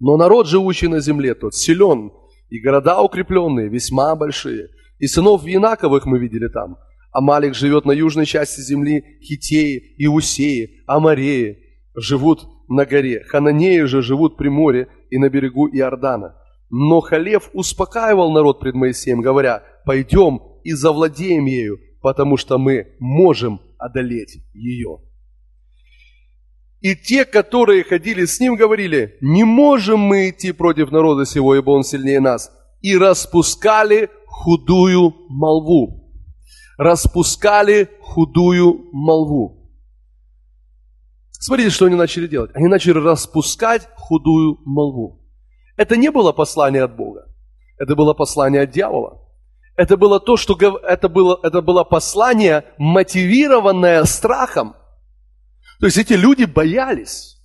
Но 0.00 0.16
народ, 0.16 0.46
живущий 0.46 0.88
на 0.88 1.00
земле, 1.00 1.34
тот 1.34 1.54
силен, 1.54 2.12
и 2.48 2.60
города 2.60 3.00
укрепленные, 3.00 3.68
весьма 3.68 4.14
большие. 4.16 4.68
И 4.98 5.06
сынов 5.06 5.44
Янаковых 5.44 6.06
мы 6.06 6.18
видели 6.18 6.48
там. 6.48 6.76
Амалик 7.12 7.54
живет 7.54 7.84
на 7.84 7.92
южной 7.92 8.26
части 8.26 8.60
земли, 8.60 9.04
Хитеи, 9.22 9.94
Иусеи, 9.98 10.82
Амареи 10.86 11.58
живут 11.94 12.46
на 12.68 12.84
горе. 12.84 13.22
Хананеи 13.24 13.82
же 13.82 14.02
живут 14.02 14.36
при 14.36 14.48
море 14.48 14.88
и 15.10 15.18
на 15.18 15.28
берегу 15.28 15.68
Иордана. 15.68 16.34
Но 16.70 17.00
Халев 17.00 17.50
успокаивал 17.52 18.32
народ 18.32 18.60
пред 18.60 18.74
Моисеем, 18.74 19.20
говоря, 19.20 19.62
пойдем 19.84 20.40
и 20.64 20.72
завладеем 20.72 21.44
ею, 21.44 21.78
потому 22.04 22.36
что 22.36 22.58
мы 22.58 22.88
можем 23.00 23.62
одолеть 23.78 24.44
ее. 24.52 24.98
И 26.82 26.94
те, 26.94 27.24
которые 27.24 27.82
ходили 27.82 28.26
с 28.26 28.38
ним, 28.40 28.56
говорили, 28.56 29.16
не 29.22 29.42
можем 29.42 30.00
мы 30.00 30.28
идти 30.28 30.52
против 30.52 30.92
народа 30.92 31.24
сего, 31.24 31.56
ибо 31.56 31.70
он 31.70 31.82
сильнее 31.82 32.20
нас. 32.20 32.52
И 32.82 32.94
распускали 32.94 34.10
худую 34.26 35.14
молву. 35.30 36.12
Распускали 36.76 37.88
худую 38.02 38.90
молву. 38.92 39.72
Смотрите, 41.30 41.70
что 41.70 41.86
они 41.86 41.96
начали 41.96 42.26
делать. 42.26 42.50
Они 42.52 42.68
начали 42.68 42.98
распускать 42.98 43.88
худую 43.96 44.58
молву. 44.66 45.24
Это 45.78 45.96
не 45.96 46.10
было 46.10 46.32
послание 46.32 46.82
от 46.82 46.94
Бога. 46.96 47.24
Это 47.78 47.96
было 47.96 48.12
послание 48.12 48.64
от 48.64 48.72
дьявола. 48.72 49.23
Это 49.76 49.96
было 49.96 50.20
то, 50.20 50.36
что 50.36 50.56
это 50.56 51.08
было, 51.08 51.38
это 51.42 51.60
было 51.60 51.84
послание, 51.84 52.64
мотивированное 52.78 54.04
страхом. 54.04 54.76
То 55.80 55.86
есть 55.86 55.98
эти 55.98 56.12
люди 56.12 56.44
боялись. 56.44 57.40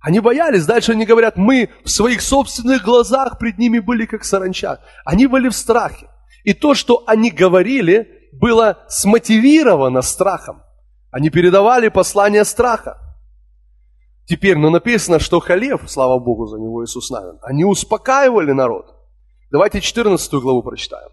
Они 0.00 0.20
боялись. 0.20 0.64
Дальше 0.64 0.92
они 0.92 1.04
говорят, 1.04 1.36
мы 1.36 1.70
в 1.84 1.90
своих 1.90 2.22
собственных 2.22 2.82
глазах 2.82 3.38
пред 3.38 3.58
ними 3.58 3.80
были 3.80 4.06
как 4.06 4.24
саранча. 4.24 4.80
Они 5.04 5.26
были 5.26 5.48
в 5.48 5.54
страхе. 5.54 6.08
И 6.44 6.54
то, 6.54 6.74
что 6.74 7.02
они 7.06 7.30
говорили, 7.30 8.08
было 8.32 8.78
смотивировано 8.88 10.02
страхом. 10.02 10.62
Они 11.10 11.28
передавали 11.28 11.88
послание 11.88 12.44
страха. 12.44 12.98
Теперь, 14.26 14.56
ну 14.56 14.70
написано, 14.70 15.18
что 15.18 15.40
Халев, 15.40 15.82
слава 15.90 16.18
Богу 16.18 16.46
за 16.46 16.58
него 16.58 16.84
Иисус 16.84 17.10
Навин, 17.10 17.38
они 17.42 17.64
успокаивали 17.64 18.52
народ. 18.52 18.86
Давайте 19.50 19.80
14 19.80 20.32
главу 20.34 20.62
прочитаем. 20.62 21.10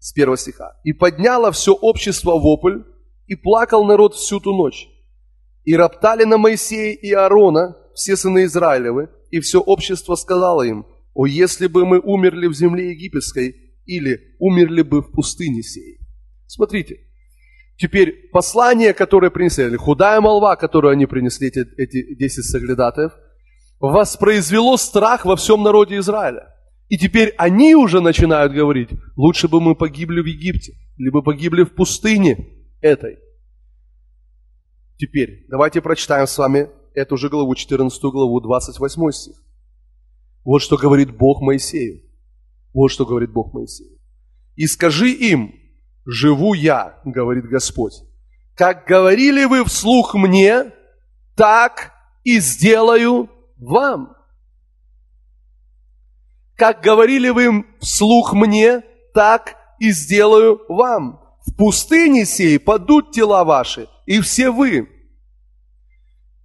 С 0.00 0.12
первого 0.12 0.36
стиха. 0.36 0.76
«И 0.84 0.92
подняло 0.92 1.50
все 1.52 1.72
общество 1.72 2.38
вопль, 2.38 2.82
и 3.26 3.34
плакал 3.34 3.84
народ 3.84 4.14
всю 4.14 4.40
ту 4.40 4.54
ночь. 4.54 4.88
И 5.64 5.76
роптали 5.76 6.24
на 6.24 6.38
Моисея 6.38 6.94
и 6.94 7.12
Аарона 7.12 7.76
все 7.94 8.16
сыны 8.16 8.44
Израилевы, 8.44 9.10
и 9.30 9.40
все 9.40 9.60
общество 9.60 10.14
сказало 10.14 10.62
им, 10.62 10.86
«О, 11.14 11.26
если 11.26 11.66
бы 11.66 11.84
мы 11.84 12.00
умерли 12.00 12.46
в 12.46 12.54
земле 12.54 12.90
египетской, 12.92 13.54
или 13.84 14.36
умерли 14.38 14.82
бы 14.82 15.02
в 15.02 15.12
пустыне 15.12 15.62
сей». 15.62 15.98
Смотрите, 16.46 17.00
теперь 17.76 18.30
послание, 18.32 18.94
которое 18.94 19.30
принесли, 19.30 19.64
или 19.64 19.76
худая 19.76 20.20
молва, 20.20 20.56
которую 20.56 20.92
они 20.92 21.06
принесли, 21.06 21.48
эти, 21.48 21.66
эти 21.76 22.14
10 22.14 22.44
соглядатаев, 22.44 23.12
воспроизвело 23.80 24.76
страх 24.76 25.24
во 25.24 25.36
всем 25.36 25.62
народе 25.62 25.98
Израиля. 25.98 26.54
И 26.88 26.96
теперь 26.96 27.34
они 27.36 27.74
уже 27.74 28.00
начинают 28.00 28.52
говорить, 28.52 28.88
лучше 29.16 29.48
бы 29.48 29.60
мы 29.60 29.74
погибли 29.74 30.20
в 30.20 30.26
Египте, 30.26 30.74
либо 30.96 31.22
погибли 31.22 31.64
в 31.64 31.74
пустыне 31.74 32.48
этой. 32.80 33.18
Теперь 34.96 35.46
давайте 35.48 35.80
прочитаем 35.80 36.26
с 36.26 36.36
вами 36.38 36.68
эту 36.94 37.16
же 37.16 37.28
главу, 37.28 37.54
14 37.54 38.02
главу, 38.02 38.40
28 38.40 39.10
стих. 39.12 39.36
Вот 40.44 40.60
что 40.60 40.76
говорит 40.76 41.16
Бог 41.16 41.42
Моисею. 41.42 42.02
Вот 42.72 42.88
что 42.88 43.04
говорит 43.04 43.32
Бог 43.32 43.52
Моисею. 43.52 43.98
«И 44.56 44.66
скажи 44.66 45.10
им, 45.10 45.54
живу 46.04 46.54
я, 46.54 47.00
говорит 47.04 47.44
Господь, 47.44 48.02
как 48.56 48.86
говорили 48.86 49.44
вы 49.44 49.64
вслух 49.64 50.14
мне, 50.14 50.72
так 51.36 51.92
и 52.24 52.40
сделаю 52.40 53.30
вам. 53.56 54.14
Как 56.58 56.80
говорили 56.80 57.28
вы 57.28 57.64
вслух 57.80 58.32
мне, 58.32 58.82
так 59.14 59.54
и 59.78 59.92
сделаю 59.92 60.60
вам. 60.68 61.20
В 61.46 61.54
пустыне 61.56 62.26
сей 62.26 62.58
падут 62.58 63.12
тела 63.12 63.44
ваши, 63.44 63.88
и 64.06 64.20
все 64.20 64.50
вы, 64.50 64.88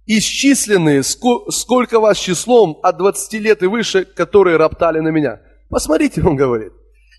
исчисленные, 0.06 1.02
сколько 1.02 1.98
вас 1.98 2.16
числом 2.18 2.78
от 2.84 2.96
20 2.96 3.32
лет 3.40 3.62
и 3.64 3.66
выше, 3.66 4.04
которые 4.04 4.56
роптали 4.56 5.00
на 5.00 5.08
меня. 5.08 5.40
Посмотрите, 5.68 6.22
он 6.22 6.36
говорит, 6.36 6.72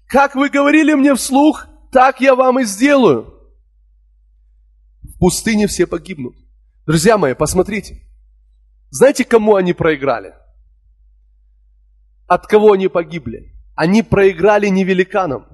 как 0.08 0.36
вы 0.36 0.50
говорили 0.50 0.94
мне 0.94 1.16
вслух, 1.16 1.68
так 1.92 2.22
я 2.22 2.34
вам 2.34 2.62
и 2.62 2.64
сделаю. 2.64 3.34
В 5.04 5.20
пустыне 5.20 5.68
все 5.68 5.86
погибнут. 5.86 6.36
Друзья 6.86 7.18
мои, 7.18 7.34
посмотрите. 7.34 8.02
Знаете, 8.90 9.26
кому 9.26 9.56
они 9.56 9.74
проиграли? 9.74 10.34
От 12.28 12.48
кого 12.48 12.74
они 12.74 12.88
погибли? 12.88 13.54
Они 13.76 14.04
проиграли 14.04 14.68
не 14.68 14.84
великанам. 14.84 15.48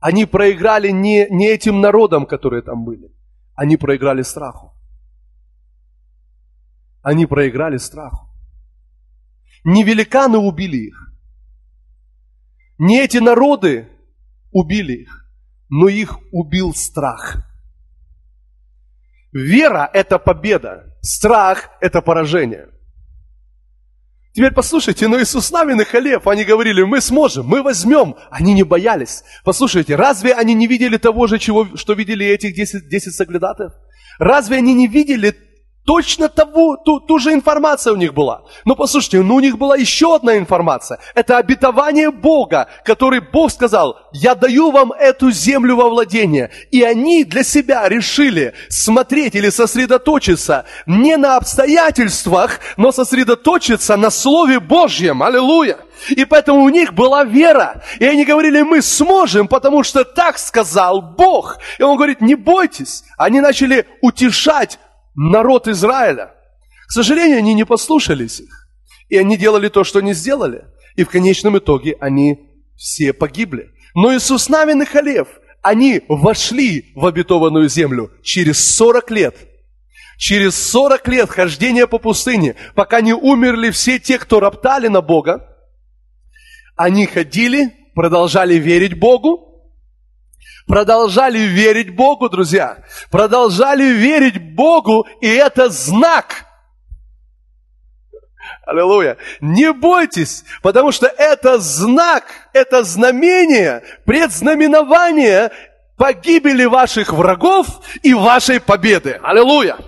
Они 0.00 0.26
проиграли 0.26 0.90
не, 0.90 1.26
не 1.30 1.48
этим 1.48 1.80
народам, 1.80 2.26
которые 2.26 2.62
там 2.62 2.84
были. 2.84 3.12
Они 3.54 3.76
проиграли 3.76 4.22
страху. 4.22 4.74
Они 7.02 7.26
проиграли 7.26 7.78
страху. 7.78 8.28
Не 9.64 9.84
великаны 9.84 10.38
убили 10.38 10.76
их. 10.76 11.12
Не 12.78 13.00
эти 13.00 13.18
народы 13.18 13.88
убили 14.52 15.02
их, 15.02 15.30
но 15.68 15.88
их 15.88 16.18
убил 16.32 16.74
страх. 16.74 17.44
Вера– 19.32 19.90
это 19.92 20.18
победа, 20.18 20.96
страх– 21.02 21.70
это 21.80 22.00
поражение. 22.00 22.68
Теперь 24.38 24.52
послушайте, 24.52 25.08
но 25.08 25.20
Иисус 25.20 25.50
Навин 25.50 25.80
и 25.80 25.84
Халев, 25.84 26.28
они 26.28 26.44
говорили, 26.44 26.84
мы 26.84 27.00
сможем, 27.00 27.44
мы 27.44 27.60
возьмем. 27.60 28.14
Они 28.30 28.54
не 28.54 28.62
боялись. 28.62 29.24
Послушайте, 29.42 29.96
разве 29.96 30.32
они 30.32 30.54
не 30.54 30.68
видели 30.68 30.96
того 30.96 31.26
же, 31.26 31.40
чего, 31.40 31.66
что 31.74 31.94
видели 31.94 32.24
этих 32.24 32.54
10, 32.54 32.88
10 32.88 33.12
соглядатаев? 33.16 33.72
Разве 34.20 34.58
они 34.58 34.74
не 34.74 34.86
видели 34.86 35.34
Точно 35.88 36.28
того, 36.28 36.76
ту, 36.76 37.00
ту 37.00 37.18
же 37.18 37.32
информация 37.32 37.94
у 37.94 37.96
них 37.96 38.12
была. 38.12 38.42
Но 38.66 38.76
послушайте, 38.76 39.22
ну 39.22 39.36
у 39.36 39.40
них 39.40 39.56
была 39.56 39.74
еще 39.74 40.16
одна 40.16 40.36
информация. 40.36 40.98
Это 41.14 41.38
обетование 41.38 42.10
Бога, 42.10 42.68
который 42.84 43.20
Бог 43.20 43.50
сказал, 43.50 43.98
я 44.12 44.34
даю 44.34 44.70
вам 44.70 44.92
эту 44.92 45.30
землю 45.30 45.76
во 45.76 45.88
владение. 45.88 46.50
И 46.70 46.82
они 46.82 47.24
для 47.24 47.42
себя 47.42 47.88
решили 47.88 48.52
смотреть 48.68 49.34
или 49.34 49.48
сосредоточиться 49.48 50.66
не 50.84 51.16
на 51.16 51.36
обстоятельствах, 51.36 52.60
но 52.76 52.92
сосредоточиться 52.92 53.96
на 53.96 54.10
Слове 54.10 54.60
Божьем. 54.60 55.22
Аллилуйя! 55.22 55.78
И 56.10 56.26
поэтому 56.26 56.64
у 56.64 56.68
них 56.68 56.92
была 56.92 57.24
вера. 57.24 57.82
И 57.98 58.04
они 58.04 58.26
говорили, 58.26 58.60
мы 58.60 58.82
сможем, 58.82 59.48
потому 59.48 59.82
что 59.82 60.04
так 60.04 60.38
сказал 60.38 61.00
Бог. 61.00 61.58
И 61.78 61.82
он 61.82 61.96
говорит, 61.96 62.20
не 62.20 62.34
бойтесь. 62.34 63.04
Они 63.16 63.40
начали 63.40 63.86
утешать 64.02 64.78
народ 65.18 65.66
Израиля. 65.68 66.34
К 66.86 66.92
сожалению, 66.92 67.38
они 67.38 67.52
не 67.54 67.64
послушались 67.64 68.40
их. 68.40 68.68
И 69.08 69.16
они 69.16 69.36
делали 69.36 69.68
то, 69.68 69.84
что 69.84 69.98
они 69.98 70.14
сделали. 70.14 70.64
И 70.96 71.04
в 71.04 71.10
конечном 71.10 71.58
итоге 71.58 71.96
они 72.00 72.38
все 72.76 73.12
погибли. 73.12 73.70
Но 73.94 74.14
Иисус 74.14 74.48
Навин 74.48 74.82
и 74.82 74.84
Халев, 74.84 75.28
они 75.62 76.02
вошли 76.08 76.92
в 76.94 77.04
обетованную 77.04 77.68
землю 77.68 78.12
через 78.22 78.76
40 78.76 79.10
лет. 79.10 79.36
Через 80.18 80.56
40 80.70 81.08
лет 81.08 81.30
хождения 81.30 81.86
по 81.86 81.98
пустыне, 81.98 82.56
пока 82.74 83.00
не 83.00 83.12
умерли 83.12 83.70
все 83.70 83.98
те, 83.98 84.18
кто 84.18 84.40
роптали 84.40 84.88
на 84.88 85.00
Бога, 85.00 85.48
они 86.76 87.06
ходили, 87.06 87.72
продолжали 87.94 88.54
верить 88.54 88.98
Богу, 88.98 89.47
продолжали 90.68 91.38
верить 91.38 91.96
Богу, 91.96 92.28
друзья. 92.28 92.84
Продолжали 93.10 93.84
верить 93.84 94.54
Богу, 94.54 95.06
и 95.20 95.26
это 95.26 95.70
знак. 95.70 96.44
Аллилуйя. 98.64 99.16
Не 99.40 99.72
бойтесь, 99.72 100.44
потому 100.62 100.92
что 100.92 101.06
это 101.06 101.58
знак, 101.58 102.24
это 102.52 102.84
знамение, 102.84 103.82
предзнаменование 104.04 105.50
погибели 105.96 106.64
ваших 106.66 107.12
врагов 107.12 107.66
и 108.02 108.14
вашей 108.14 108.60
победы. 108.60 109.18
Аллилуйя. 109.22 109.78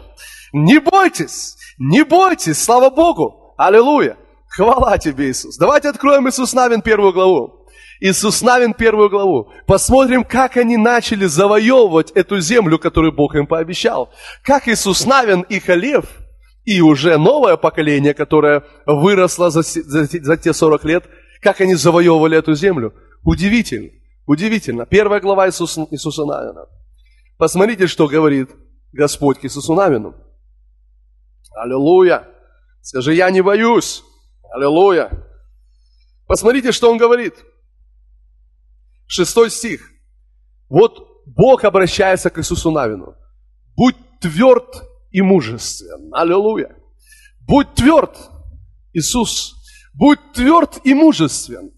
Не 0.53 0.79
бойтесь, 0.79 1.57
не 1.79 2.03
бойтесь, 2.05 2.63
слава 2.63 2.91
Богу. 2.91 3.55
Аллилуйя. 3.57 4.17
Хвала 4.49 4.99
тебе, 4.99 5.31
Иисус. 5.31 5.57
Давайте 5.57 5.91
откроем 5.91 6.29
Иисус 6.29 6.53
Навин 6.55 6.83
первую 6.83 7.13
главу. 7.13 7.60
Иисус 8.01 8.41
Навин 8.41 8.73
первую 8.73 9.11
главу. 9.11 9.53
Посмотрим, 9.67 10.25
как 10.25 10.57
они 10.57 10.79
начали 10.79 11.27
завоевывать 11.27 12.11
эту 12.13 12.41
землю, 12.41 12.79
которую 12.79 13.13
Бог 13.13 13.35
им 13.35 13.47
пообещал. 13.47 14.11
Как 14.43 14.69
Иисус 14.69 15.05
Навин 15.05 15.43
и 15.43 15.61
Халев, 15.61 16.07
и 16.65 16.81
уже 16.81 17.19
новое 17.19 17.57
поколение, 17.57 18.15
которое 18.15 18.65
выросло 18.87 19.51
за, 19.51 19.63
за, 19.63 20.05
за 20.07 20.37
те 20.37 20.55
40 20.55 20.85
лет, 20.85 21.05
как 21.43 21.61
они 21.61 21.75
завоевывали 21.75 22.39
эту 22.39 22.55
землю. 22.55 22.95
Удивительно, 23.23 23.91
удивительно. 24.27 24.87
Первая 24.87 25.21
глава 25.21 25.49
Иисус, 25.49 25.79
Иисуса 25.91 26.25
Навина. 26.25 26.67
Посмотрите, 27.37 27.87
что 27.87 28.09
говорит 28.09 28.51
Господь 28.93 29.41
к 29.41 29.45
Иисусу 29.45 29.75
Навину. 29.75 30.15
Аллилуйя. 31.55 32.29
Скажи, 32.81 33.15
я 33.15 33.31
не 33.31 33.43
боюсь. 33.43 34.03
Аллилуйя. 34.55 35.11
Посмотрите, 36.27 36.73
что 36.73 36.91
он 36.91 36.97
говорит. 36.97 37.35
Шестой 39.11 39.51
стих. 39.51 39.91
Вот 40.69 41.25
Бог 41.27 41.65
обращается 41.65 42.31
к 42.31 42.39
Иисусу 42.39 42.71
Навину. 42.71 43.17
Будь 43.77 43.97
тверд 44.21 44.85
и 45.11 45.21
мужествен. 45.21 46.15
Аллилуйя. 46.15 46.77
Будь 47.41 47.75
тверд, 47.75 48.17
Иисус. 48.93 49.57
Будь 49.95 50.21
тверд 50.33 50.79
и 50.85 50.95
мужествен. 50.95 51.73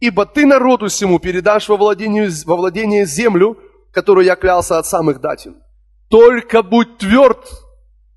Ибо 0.00 0.26
ты 0.26 0.46
народу 0.46 0.88
всему 0.88 1.20
передашь 1.20 1.68
во 1.68 1.76
владение, 1.76 2.28
во 2.44 2.56
владение 2.56 3.06
землю, 3.06 3.56
которую 3.92 4.26
я 4.26 4.34
клялся 4.34 4.80
отцам 4.80 5.10
их 5.10 5.20
дать 5.20 5.46
им. 5.46 5.58
Только 6.08 6.64
будь 6.64 6.98
тверд 6.98 7.48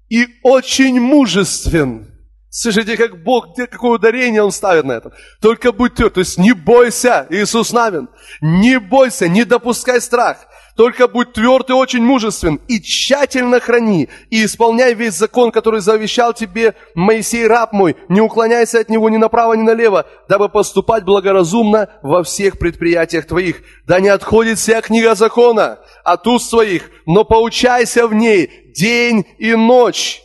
и 0.10 0.26
очень 0.42 1.00
мужествен 1.00 2.13
Слышите, 2.56 2.98
как 2.98 3.24
Бог, 3.24 3.54
где, 3.54 3.66
какое 3.66 3.94
ударение 3.94 4.44
Он 4.44 4.52
ставит 4.52 4.86
на 4.86 4.92
это. 4.92 5.12
Только 5.42 5.72
будь 5.72 5.96
тверд, 5.96 6.14
то 6.14 6.20
есть 6.20 6.38
не 6.38 6.54
бойся, 6.54 7.26
Иисус 7.32 7.74
Навин, 7.74 8.10
не 8.42 8.80
бойся, 8.80 9.28
не 9.28 9.44
допускай 9.44 10.00
страх. 10.00 10.38
Только 10.76 11.08
будь 11.08 11.34
тверд 11.34 11.72
и 11.72 11.74
очень 11.74 12.04
мужествен, 12.04 12.62
и 12.68 12.80
тщательно 12.80 13.60
храни, 13.60 14.08
и 14.30 14.46
исполняй 14.46 14.94
весь 14.94 15.16
закон, 15.16 15.52
который 15.52 15.82
завещал 15.82 16.36
тебе 16.36 16.76
Моисей, 16.94 17.48
раб 17.48 17.74
мой. 17.74 17.96
Не 18.08 18.22
уклоняйся 18.22 18.82
от 18.82 18.90
него 18.90 19.10
ни 19.10 19.18
направо, 19.18 19.54
ни 19.54 19.64
налево, 19.64 20.06
дабы 20.30 20.48
поступать 20.48 21.06
благоразумно 21.06 21.90
во 22.04 22.24
всех 22.24 22.60
предприятиях 22.60 23.26
твоих. 23.26 23.62
Да 23.88 24.00
не 24.00 24.10
отходит 24.10 24.60
вся 24.60 24.82
книга 24.82 25.16
закона 25.16 25.80
от 26.04 26.28
уст 26.28 26.52
своих, 26.52 26.92
но 27.08 27.24
поучайся 27.24 28.08
в 28.08 28.14
ней 28.14 28.72
день 28.76 29.26
и 29.40 29.56
ночь 29.56 30.23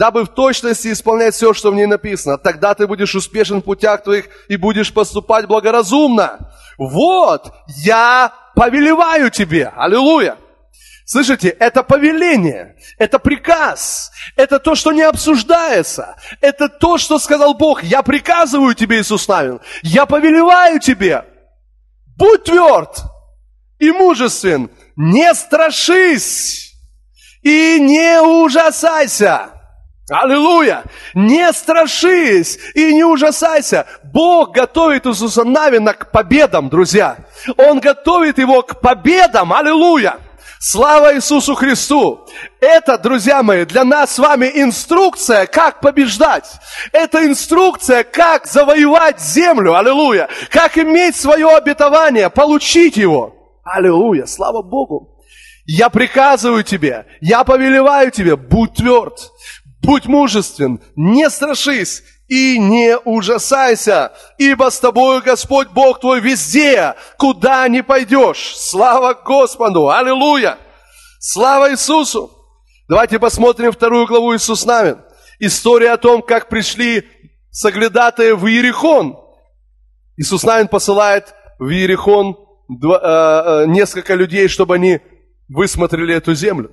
дабы 0.00 0.24
в 0.24 0.28
точности 0.28 0.90
исполнять 0.92 1.34
все, 1.34 1.52
что 1.52 1.70
в 1.70 1.74
ней 1.74 1.84
написано. 1.84 2.38
Тогда 2.38 2.74
ты 2.74 2.86
будешь 2.86 3.14
успешен 3.14 3.58
в 3.58 3.64
путях 3.64 4.02
твоих 4.02 4.30
и 4.48 4.56
будешь 4.56 4.94
поступать 4.94 5.46
благоразумно. 5.46 6.50
Вот, 6.78 7.52
я 7.84 8.32
повелеваю 8.54 9.30
тебе. 9.30 9.70
Аллилуйя. 9.76 10.38
Слышите, 11.04 11.48
это 11.48 11.82
повеление, 11.82 12.76
это 12.96 13.18
приказ, 13.18 14.10
это 14.36 14.58
то, 14.58 14.74
что 14.74 14.92
не 14.92 15.02
обсуждается, 15.02 16.16
это 16.40 16.70
то, 16.70 16.96
что 16.96 17.18
сказал 17.18 17.52
Бог. 17.52 17.82
Я 17.82 18.02
приказываю 18.02 18.74
тебе, 18.74 19.00
Иисус 19.00 19.28
Навин, 19.28 19.60
я 19.82 20.06
повелеваю 20.06 20.80
тебе. 20.80 21.24
Будь 22.16 22.44
тверд 22.44 23.02
и 23.78 23.90
мужествен, 23.90 24.70
не 24.96 25.34
страшись 25.34 26.72
и 27.42 27.78
не 27.80 28.22
ужасайся. 28.22 29.59
Аллилуйя! 30.10 30.84
Не 31.14 31.52
страшись 31.52 32.58
и 32.74 32.92
не 32.92 33.04
ужасайся. 33.04 33.86
Бог 34.02 34.52
готовит 34.52 35.06
Иисуса 35.06 35.44
Навина 35.44 35.94
к 35.94 36.10
победам, 36.10 36.68
друзья. 36.68 37.16
Он 37.56 37.78
готовит 37.78 38.38
его 38.38 38.62
к 38.62 38.80
победам. 38.80 39.52
Аллилуйя! 39.52 40.18
Слава 40.58 41.14
Иисусу 41.14 41.54
Христу! 41.54 42.26
Это, 42.60 42.98
друзья 42.98 43.42
мои, 43.42 43.64
для 43.64 43.84
нас 43.84 44.16
с 44.16 44.18
вами 44.18 44.50
инструкция, 44.52 45.46
как 45.46 45.80
побеждать. 45.80 46.50
Это 46.92 47.24
инструкция, 47.24 48.02
как 48.02 48.46
завоевать 48.46 49.20
землю. 49.20 49.74
Аллилуйя! 49.74 50.28
Как 50.50 50.76
иметь 50.76 51.16
свое 51.16 51.48
обетование, 51.56 52.28
получить 52.30 52.96
его. 52.96 53.34
Аллилуйя! 53.64 54.26
Слава 54.26 54.60
Богу! 54.60 55.16
Я 55.72 55.88
приказываю 55.88 56.64
тебе, 56.64 57.06
я 57.20 57.44
повелеваю 57.44 58.10
тебе, 58.10 58.34
будь 58.34 58.74
тверд, 58.74 59.30
Будь 59.82 60.06
мужествен, 60.06 60.80
не 60.94 61.30
страшись 61.30 62.02
и 62.28 62.58
не 62.58 62.98
ужасайся, 62.98 64.12
ибо 64.38 64.70
с 64.70 64.78
тобою 64.78 65.22
Господь 65.22 65.68
Бог 65.68 66.00
твой 66.00 66.20
везде, 66.20 66.94
куда 67.16 67.66
не 67.68 67.82
пойдешь. 67.82 68.54
Слава 68.56 69.14
Господу! 69.14 69.88
Аллилуйя! 69.88 70.58
Слава 71.18 71.72
Иисусу! 71.72 72.30
Давайте 72.88 73.18
посмотрим 73.18 73.72
вторую 73.72 74.06
главу 74.06 74.34
Иисус 74.36 74.66
Навин. 74.66 74.98
История 75.38 75.92
о 75.92 75.96
том, 75.96 76.20
как 76.22 76.48
пришли 76.48 77.06
соглядатые 77.50 78.34
в 78.34 78.46
Иерихон. 78.46 79.16
Иисус 80.16 80.44
Навин 80.44 80.68
посылает 80.68 81.34
в 81.58 81.68
Иерихон 81.70 82.36
э, 82.36 82.86
э, 82.86 83.64
несколько 83.66 84.14
людей, 84.14 84.48
чтобы 84.48 84.74
они 84.74 85.00
высмотрели 85.48 86.14
эту 86.14 86.34
землю. 86.34 86.70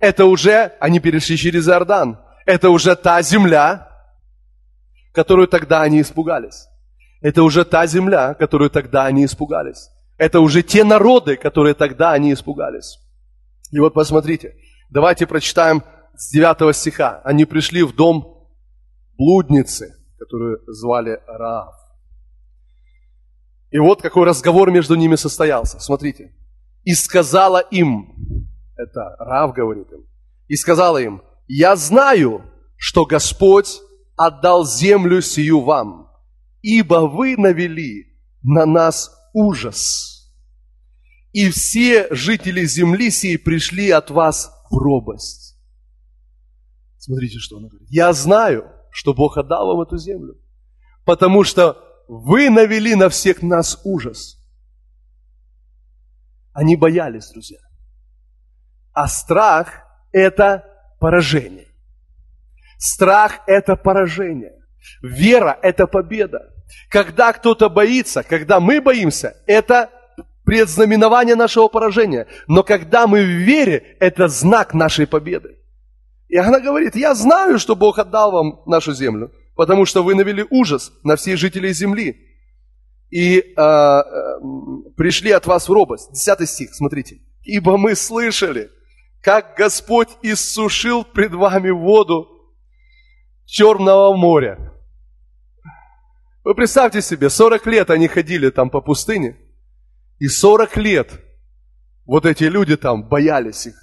Это 0.00 0.26
уже 0.26 0.74
они 0.80 1.00
перешли 1.00 1.38
через 1.38 1.66
Иордан 1.66 2.18
это 2.46 2.70
уже 2.70 2.96
та 2.96 3.20
земля, 3.22 3.88
которую 5.12 5.48
тогда 5.48 5.82
они 5.82 6.00
испугались. 6.00 6.68
Это 7.20 7.42
уже 7.42 7.64
та 7.64 7.86
земля, 7.86 8.34
которую 8.34 8.70
тогда 8.70 9.04
они 9.06 9.24
испугались. 9.24 9.90
Это 10.16 10.40
уже 10.40 10.62
те 10.62 10.84
народы, 10.84 11.36
которые 11.36 11.74
тогда 11.74 12.12
они 12.12 12.32
испугались. 12.32 12.98
И 13.72 13.80
вот 13.80 13.94
посмотрите, 13.94 14.54
давайте 14.90 15.26
прочитаем 15.26 15.82
с 16.16 16.30
9 16.30 16.74
стиха. 16.74 17.20
Они 17.24 17.44
пришли 17.44 17.82
в 17.82 17.94
дом 17.94 18.48
блудницы, 19.18 19.94
которую 20.18 20.60
звали 20.68 21.20
Раав. 21.26 21.74
И 23.70 23.78
вот 23.78 24.00
какой 24.00 24.26
разговор 24.26 24.70
между 24.70 24.94
ними 24.94 25.16
состоялся. 25.16 25.80
Смотрите. 25.80 26.32
«И 26.84 26.94
сказала 26.94 27.58
им, 27.58 28.48
это 28.76 29.16
Рав 29.18 29.52
говорит 29.52 29.90
им, 29.92 30.06
и 30.46 30.54
сказала 30.54 30.98
им, 30.98 31.20
я 31.46 31.76
знаю, 31.76 32.44
что 32.76 33.06
Господь 33.06 33.80
отдал 34.16 34.66
землю 34.66 35.22
сию 35.22 35.60
вам, 35.60 36.10
ибо 36.62 37.08
вы 37.08 37.36
навели 37.36 38.18
на 38.42 38.66
нас 38.66 39.10
ужас. 39.32 40.32
И 41.32 41.50
все 41.50 42.08
жители 42.14 42.64
земли 42.64 43.10
сей 43.10 43.38
пришли 43.38 43.90
от 43.90 44.10
вас 44.10 44.50
в 44.70 44.76
робость. 44.76 45.58
Смотрите, 46.98 47.38
что 47.38 47.58
он 47.58 47.68
говорит. 47.68 47.88
Я 47.90 48.12
знаю, 48.12 48.72
что 48.90 49.14
Бог 49.14 49.36
отдал 49.36 49.66
вам 49.68 49.82
эту 49.82 49.98
землю, 49.98 50.40
потому 51.04 51.44
что 51.44 51.76
вы 52.08 52.50
навели 52.50 52.94
на 52.94 53.08
всех 53.08 53.42
нас 53.42 53.80
ужас. 53.84 54.38
Они 56.52 56.74
боялись, 56.74 57.28
друзья. 57.30 57.58
А 58.92 59.06
страх– 59.08 59.82
это 60.12 60.64
поражение. 60.98 61.68
Страх– 62.78 63.40
это 63.46 63.76
поражение. 63.76 64.52
Вера– 65.02 65.58
это 65.62 65.86
победа. 65.86 66.52
Когда 66.90 67.32
кто-то 67.32 67.68
боится, 67.68 68.22
когда 68.22 68.60
мы 68.60 68.80
боимся, 68.80 69.36
это 69.46 69.90
предзнаменование 70.44 71.34
нашего 71.34 71.68
поражения. 71.68 72.26
Но 72.46 72.62
когда 72.62 73.06
мы 73.06 73.22
в 73.22 73.28
вере, 73.28 73.96
это 74.00 74.28
знак 74.28 74.74
нашей 74.74 75.06
победы. 75.06 75.58
И 76.28 76.36
она 76.36 76.60
говорит, 76.60 76.96
я 76.96 77.14
знаю, 77.14 77.58
что 77.58 77.76
Бог 77.76 77.98
отдал 77.98 78.32
вам 78.32 78.60
нашу 78.66 78.92
землю, 78.92 79.32
потому 79.54 79.84
что 79.86 80.02
вы 80.02 80.14
навели 80.14 80.44
ужас 80.50 80.92
на 81.02 81.16
всех 81.16 81.38
жителей 81.38 81.72
земли. 81.72 82.16
И 83.10 83.38
э, 83.38 83.60
э, 83.60 84.02
пришли 84.96 85.30
от 85.30 85.46
вас 85.46 85.68
в 85.68 85.72
робость. 85.72 86.12
Десятый 86.12 86.46
стих, 86.46 86.74
смотрите. 86.74 87.18
Ибо 87.42 87.76
мы 87.76 87.94
слышали, 87.94 88.70
как 89.26 89.56
Господь 89.56 90.10
иссушил 90.22 91.02
пред 91.02 91.32
вами 91.32 91.70
воду 91.70 92.28
Черного 93.44 94.16
моря. 94.16 94.72
Вы 96.44 96.54
представьте 96.54 97.02
себе, 97.02 97.28
40 97.28 97.66
лет 97.66 97.90
они 97.90 98.06
ходили 98.06 98.50
там 98.50 98.70
по 98.70 98.80
пустыне, 98.80 99.36
и 100.20 100.28
40 100.28 100.76
лет 100.76 101.20
вот 102.04 102.24
эти 102.24 102.44
люди 102.44 102.76
там 102.76 103.08
боялись 103.08 103.66
их. 103.66 103.74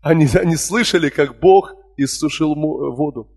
Они, 0.00 0.26
они 0.34 0.56
слышали, 0.56 1.10
как 1.10 1.38
Бог 1.38 1.72
иссушил 1.96 2.56
воду, 2.56 3.30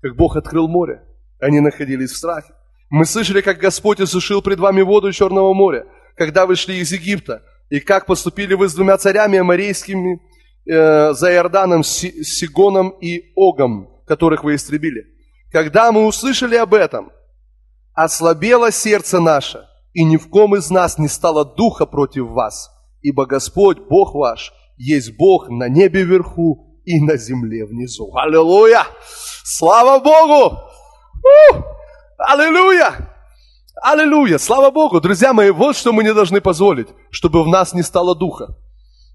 как 0.00 0.16
Бог 0.16 0.34
открыл 0.36 0.66
море. 0.66 1.02
Они 1.40 1.60
находились 1.60 2.12
в 2.12 2.16
страхе. 2.16 2.54
Мы 2.88 3.04
слышали, 3.04 3.42
как 3.42 3.58
Господь 3.58 4.00
иссушил 4.00 4.40
пред 4.40 4.60
вами 4.60 4.80
воду 4.80 5.12
Черного 5.12 5.52
моря, 5.52 5.84
когда 6.16 6.46
вы 6.46 6.56
шли 6.56 6.78
из 6.78 6.90
Египта, 6.90 7.42
и 7.68 7.80
как 7.80 8.06
поступили 8.06 8.54
вы 8.54 8.70
с 8.70 8.74
двумя 8.74 8.96
царями 8.96 9.36
амарейскими, 9.36 10.22
э, 10.68 11.12
за 11.14 11.32
Иорданом, 11.32 11.82
Сигоном 11.82 12.90
и 13.00 13.32
Огом, 13.36 14.02
которых 14.06 14.44
вы 14.44 14.54
истребили. 14.54 15.06
Когда 15.50 15.90
мы 15.92 16.06
услышали 16.06 16.56
об 16.56 16.74
этом, 16.74 17.10
ослабело 17.94 18.70
сердце 18.70 19.18
наше, 19.20 19.66
и 19.92 20.04
ни 20.04 20.16
в 20.16 20.28
ком 20.28 20.54
из 20.56 20.70
нас 20.70 20.98
не 20.98 21.08
стало 21.08 21.44
духа 21.44 21.86
против 21.86 22.28
вас, 22.28 22.70
ибо 23.00 23.26
Господь, 23.26 23.78
Бог 23.88 24.14
ваш, 24.14 24.52
есть 24.76 25.16
Бог 25.16 25.48
на 25.48 25.68
небе 25.68 26.04
вверху 26.04 26.80
и 26.84 27.00
на 27.00 27.16
земле 27.16 27.64
внизу. 27.64 28.14
Аллилуйя! 28.14 28.84
Слава 29.44 29.98
Богу! 29.98 30.58
У! 31.24 31.62
Аллилуйя! 32.18 33.14
Аллилуйя! 33.82 34.38
Слава 34.38 34.70
Богу! 34.70 35.00
Друзья 35.00 35.32
мои, 35.32 35.50
вот 35.50 35.76
что 35.76 35.92
мы 35.92 36.04
не 36.04 36.12
должны 36.12 36.40
позволить, 36.40 36.88
чтобы 37.10 37.42
в 37.42 37.48
нас 37.48 37.74
не 37.74 37.82
стало 37.82 38.14
духа. 38.14 38.56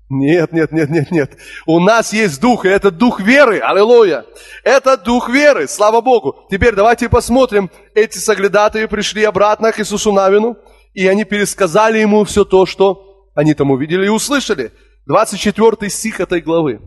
Нет, 0.10 0.52
нет, 0.52 0.72
нет, 0.72 0.90
нет, 0.90 1.12
нет. 1.12 1.38
У 1.66 1.80
нас 1.80 2.14
есть 2.14 2.40
дух, 2.40 2.66
и 2.66 2.70
это 2.70 2.92
дух 2.92 3.20
веры. 3.20 3.60
Аллилуйя. 3.60 4.26
Это 4.64 4.98
дух 4.98 5.30
веры. 5.30 5.68
Слава 5.68 6.02
Богу. 6.02 6.46
Теперь 6.52 6.76
давайте 6.76 7.10
посмотрим. 7.10 7.72
Эти 7.96 8.18
соглядатые 8.18 8.88
пришли 8.88 9.24
обратно 9.24 9.72
к 9.72 9.80
Иисусу 9.80 10.12
Навину, 10.12 10.58
и 10.94 11.08
они 11.08 11.24
пересказали 11.24 12.00
ему 12.00 12.24
все 12.26 12.46
то, 12.46 12.66
что 12.66 13.32
они 13.34 13.54
там 13.54 13.72
увидели 13.72 14.06
и 14.06 14.10
услышали. 14.10 14.72
24 15.08 15.90
стих 15.90 16.20
этой 16.20 16.42
главы. 16.42 16.80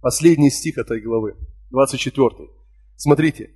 Последний 0.00 0.50
стих 0.50 0.78
этой 0.78 1.00
главы. 1.00 1.34
24. 1.70 2.30
Смотрите. 2.96 3.50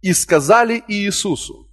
«И 0.00 0.12
сказали 0.12 0.82
Иисусу, 0.88 1.67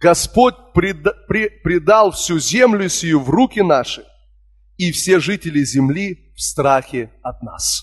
Господь 0.00 0.54
предал 0.72 2.10
всю 2.12 2.38
землю 2.38 2.88
сию 2.88 3.20
в 3.20 3.28
руки 3.28 3.60
наши, 3.60 4.04
и 4.78 4.92
все 4.92 5.20
жители 5.20 5.62
земли 5.62 6.32
в 6.34 6.40
страхе 6.40 7.12
от 7.22 7.42
нас. 7.42 7.82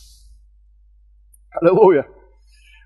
Аллилуйя! 1.51 2.07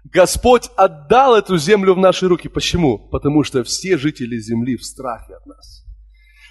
Господь 0.03 0.69
отдал 0.75 1.35
эту 1.35 1.57
землю 1.57 1.93
в 1.93 1.97
наши 1.99 2.27
руки. 2.27 2.49
Почему? 2.49 2.97
Потому 3.09 3.43
что 3.43 3.63
все 3.63 3.97
жители 3.97 4.37
земли 4.37 4.75
в 4.75 4.83
страхе 4.83 5.35
от 5.35 5.45
нас. 5.45 5.85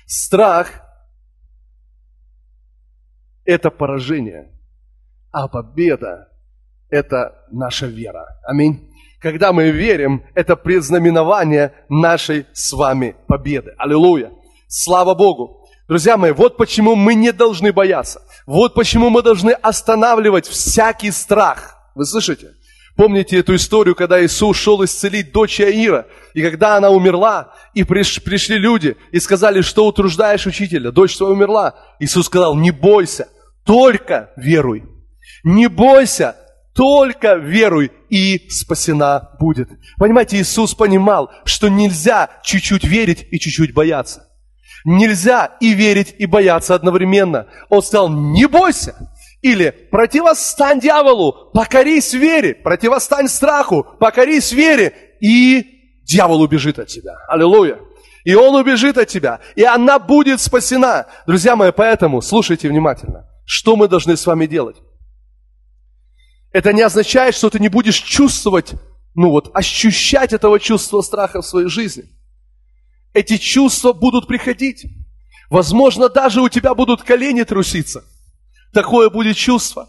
Страх– 0.06 0.80
это 3.44 3.70
поражение, 3.70 4.58
а 5.30 5.48
победа– 5.48 6.28
это 6.88 7.46
наша 7.50 7.86
вера. 7.86 8.26
Аминь. 8.44 8.89
Когда 9.20 9.52
мы 9.52 9.70
верим, 9.70 10.24
это 10.34 10.56
предзнаменование 10.56 11.74
нашей 11.88 12.46
с 12.54 12.72
вами 12.72 13.16
победы. 13.28 13.74
Аллилуйя! 13.76 14.32
Слава 14.66 15.14
Богу! 15.14 15.66
Друзья 15.88 16.16
мои, 16.16 16.30
вот 16.30 16.56
почему 16.56 16.94
мы 16.94 17.14
не 17.14 17.32
должны 17.32 17.72
бояться. 17.72 18.22
Вот 18.46 18.74
почему 18.74 19.10
мы 19.10 19.22
должны 19.22 19.50
останавливать 19.50 20.46
всякий 20.46 21.10
страх. 21.10 21.76
Вы 21.94 22.06
слышите? 22.06 22.54
Помните 22.96 23.38
эту 23.38 23.56
историю, 23.56 23.94
когда 23.94 24.24
Иисус 24.24 24.56
шел 24.56 24.84
исцелить 24.84 25.32
дочь 25.32 25.60
Аира, 25.60 26.06
и 26.32 26.42
когда 26.42 26.76
она 26.76 26.90
умерла, 26.90 27.52
и 27.74 27.82
приш, 27.82 28.22
пришли 28.22 28.56
люди 28.56 28.96
и 29.10 29.20
сказали, 29.20 29.60
что 29.62 29.86
утруждаешь 29.86 30.46
учителя, 30.46 30.92
дочь 30.92 31.16
твоя 31.16 31.32
умерла. 31.32 31.74
Иисус 31.98 32.26
сказал, 32.26 32.54
не 32.56 32.70
бойся, 32.70 33.28
только 33.64 34.30
веруй. 34.36 34.84
Не 35.44 35.68
бойся, 35.68 36.36
только 36.74 37.34
веруй, 37.34 37.90
и 38.08 38.48
спасена 38.48 39.30
будет. 39.38 39.68
Понимаете, 39.98 40.38
Иисус 40.38 40.74
понимал, 40.74 41.30
что 41.44 41.68
нельзя 41.68 42.30
чуть-чуть 42.42 42.84
верить 42.84 43.26
и 43.30 43.38
чуть-чуть 43.38 43.74
бояться. 43.74 44.28
Нельзя 44.84 45.56
и 45.60 45.74
верить, 45.74 46.14
и 46.18 46.26
бояться 46.26 46.74
одновременно. 46.74 47.46
Он 47.68 47.82
сказал, 47.82 48.08
не 48.08 48.46
бойся. 48.46 48.94
Или 49.42 49.70
противостань 49.90 50.80
дьяволу, 50.80 51.50
покорись 51.52 52.12
вере, 52.12 52.54
противостань 52.54 53.28
страху, 53.28 53.86
покорись 53.98 54.52
вере, 54.52 54.94
и 55.20 55.64
дьявол 56.04 56.42
убежит 56.42 56.78
от 56.78 56.88
тебя. 56.88 57.16
Аллилуйя. 57.28 57.78
И 58.24 58.34
он 58.34 58.54
убежит 58.54 58.98
от 58.98 59.08
тебя, 59.08 59.40
и 59.54 59.64
она 59.64 59.98
будет 59.98 60.40
спасена. 60.40 61.06
Друзья 61.26 61.56
мои, 61.56 61.72
поэтому 61.72 62.20
слушайте 62.20 62.68
внимательно, 62.68 63.26
что 63.46 63.76
мы 63.76 63.88
должны 63.88 64.16
с 64.16 64.26
вами 64.26 64.46
делать. 64.46 64.76
Это 66.53 66.72
не 66.72 66.82
означает, 66.82 67.34
что 67.34 67.51
ты 67.51 67.59
не 67.59 67.68
будешь 67.68 67.98
чувствовать, 67.98 68.72
ну 69.14 69.30
вот, 69.30 69.51
ощущать 69.55 70.32
этого 70.32 70.59
чувства 70.59 71.01
страха 71.01 71.42
в 71.42 71.46
своей 71.46 71.68
жизни. 71.68 72.05
Эти 73.12 73.36
чувства 73.36 73.92
будут 73.92 74.26
приходить. 74.26 74.86
Возможно, 75.48 76.09
даже 76.09 76.40
у 76.40 76.48
тебя 76.48 76.74
будут 76.74 77.03
колени 77.03 77.42
труситься. 77.42 78.05
Такое 78.72 79.11
будет 79.11 79.36
чувство. 79.36 79.88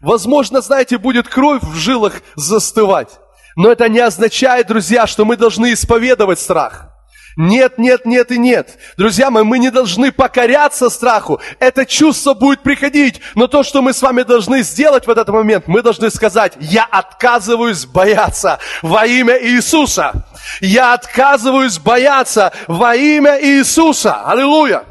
Возможно, 0.00 0.60
знаете, 0.62 0.98
будет 0.98 1.28
кровь 1.28 1.62
в 1.62 1.74
жилах 1.76 2.22
застывать. 2.34 3.20
Но 3.56 3.70
это 3.70 3.88
не 3.88 4.00
означает, 4.00 4.66
друзья, 4.66 5.06
что 5.06 5.24
мы 5.24 5.36
должны 5.36 5.74
исповедовать 5.74 6.38
страх. 6.38 6.91
Нет, 7.36 7.78
нет, 7.78 8.04
нет 8.04 8.30
и 8.30 8.38
нет. 8.38 8.78
Друзья 8.96 9.30
мои, 9.30 9.42
мы 9.42 9.58
не 9.58 9.70
должны 9.70 10.12
покоряться 10.12 10.90
страху. 10.90 11.40
Это 11.58 11.86
чувство 11.86 12.34
будет 12.34 12.62
приходить. 12.62 13.20
Но 13.34 13.46
то, 13.46 13.62
что 13.62 13.80
мы 13.80 13.92
с 13.92 14.02
вами 14.02 14.22
должны 14.22 14.62
сделать 14.62 15.06
в 15.06 15.10
этот 15.10 15.28
момент, 15.28 15.66
мы 15.66 15.82
должны 15.82 16.10
сказать, 16.10 16.54
я 16.60 16.84
отказываюсь 16.84 17.86
бояться 17.86 18.58
во 18.82 19.06
имя 19.06 19.42
Иисуса. 19.42 20.26
Я 20.60 20.94
отказываюсь 20.94 21.78
бояться 21.78 22.52
во 22.68 22.94
имя 22.94 23.38
Иисуса. 23.42 24.22
Аллилуйя. 24.24 24.84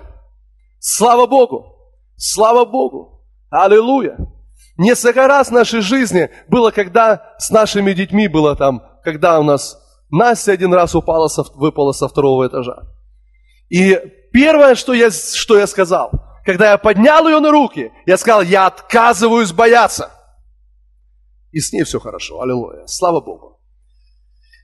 Слава 0.80 1.28
Богу. 1.28 1.76
Слава 2.18 2.66
Богу. 2.66 3.24
Аллилуйя. 3.50 4.18
Несколько 4.78 5.28
раз 5.28 5.50
в 5.50 5.52
нашей 5.52 5.82
жизни 5.82 6.30
было, 6.48 6.72
когда 6.72 7.34
с 7.38 7.52
нашими 7.52 7.94
детьми 7.94 8.28
было 8.28 8.56
там, 8.56 8.82
когда 9.04 9.40
у 9.40 9.44
нас 9.44 9.78
Настя 10.12 10.52
один 10.52 10.74
раз 10.74 10.94
упала, 10.94 11.30
со, 11.30 11.44
выпала 11.56 11.94
со 11.94 12.08
второго 12.08 12.48
этажа. 12.48 12.84
И 13.70 13.98
первое, 14.34 14.76
что 14.76 14.94
я, 14.94 15.10
что 15.10 15.58
я 15.58 15.66
сказал, 15.66 16.12
когда 16.46 16.72
я 16.72 16.78
поднял 16.78 17.28
ее 17.28 17.40
на 17.40 17.52
руки, 17.52 17.92
я 18.06 18.18
сказал, 18.18 18.42
я 18.42 18.68
отказываюсь 18.68 19.54
бояться. 19.54 20.12
И 21.52 21.60
с 21.60 21.72
ней 21.72 21.84
все 21.84 22.00
хорошо, 22.00 22.42
аллилуйя, 22.42 22.86
слава 22.88 23.22
Богу. 23.22 23.60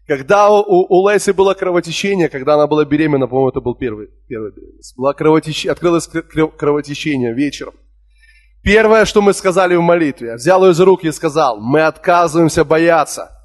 Когда 0.05 0.49
у, 0.49 0.63
у 0.63 1.09
Леси 1.09 1.31
было 1.31 1.53
кровотечение, 1.53 2.29
когда 2.29 2.55
она 2.55 2.67
была 2.67 2.85
беременна, 2.85 3.27
по-моему, 3.27 3.49
это 3.49 3.61
был 3.61 3.75
первый, 3.75 4.07
первый 4.27 4.51
беременность, 4.51 4.95
было 4.97 5.13
кровотечение, 5.13 5.73
открылось 5.73 6.07
кровотечение 6.07 7.33
вечером. 7.33 7.73
Первое, 8.63 9.05
что 9.05 9.21
мы 9.21 9.33
сказали 9.33 9.75
в 9.75 9.81
молитве, 9.81 10.35
взял 10.35 10.65
ее 10.65 10.73
за 10.73 10.83
руки 10.85 11.07
и 11.07 11.11
сказал, 11.11 11.59
мы 11.59 11.81
отказываемся 11.81 12.65
бояться. 12.65 13.36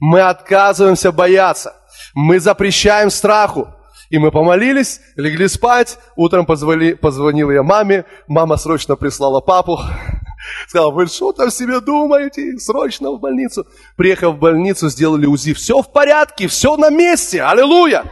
Мы 0.00 0.20
отказываемся 0.20 1.12
бояться. 1.12 1.74
Мы 2.14 2.40
запрещаем 2.40 3.10
страху. 3.10 3.74
И 4.10 4.18
мы 4.18 4.30
помолились, 4.30 5.00
легли 5.16 5.48
спать, 5.48 5.98
утром 6.16 6.46
позвони, 6.46 6.94
позвонил 6.94 7.50
я 7.50 7.62
маме, 7.62 8.06
мама 8.26 8.56
срочно 8.56 8.96
прислала 8.96 9.40
папу, 9.40 9.78
сказала, 10.68 10.90
вы 10.90 11.06
что 11.08 11.32
там 11.32 11.50
себе 11.50 11.80
думаете, 11.80 12.58
срочно 12.58 13.10
в 13.10 13.20
больницу. 13.20 13.66
Приехав 13.96 14.36
в 14.36 14.38
больницу, 14.38 14.88
сделали 14.88 15.26
УЗИ, 15.26 15.52
все 15.52 15.82
в 15.82 15.92
порядке, 15.92 16.48
все 16.48 16.78
на 16.78 16.88
месте, 16.88 17.42
аллилуйя. 17.42 18.04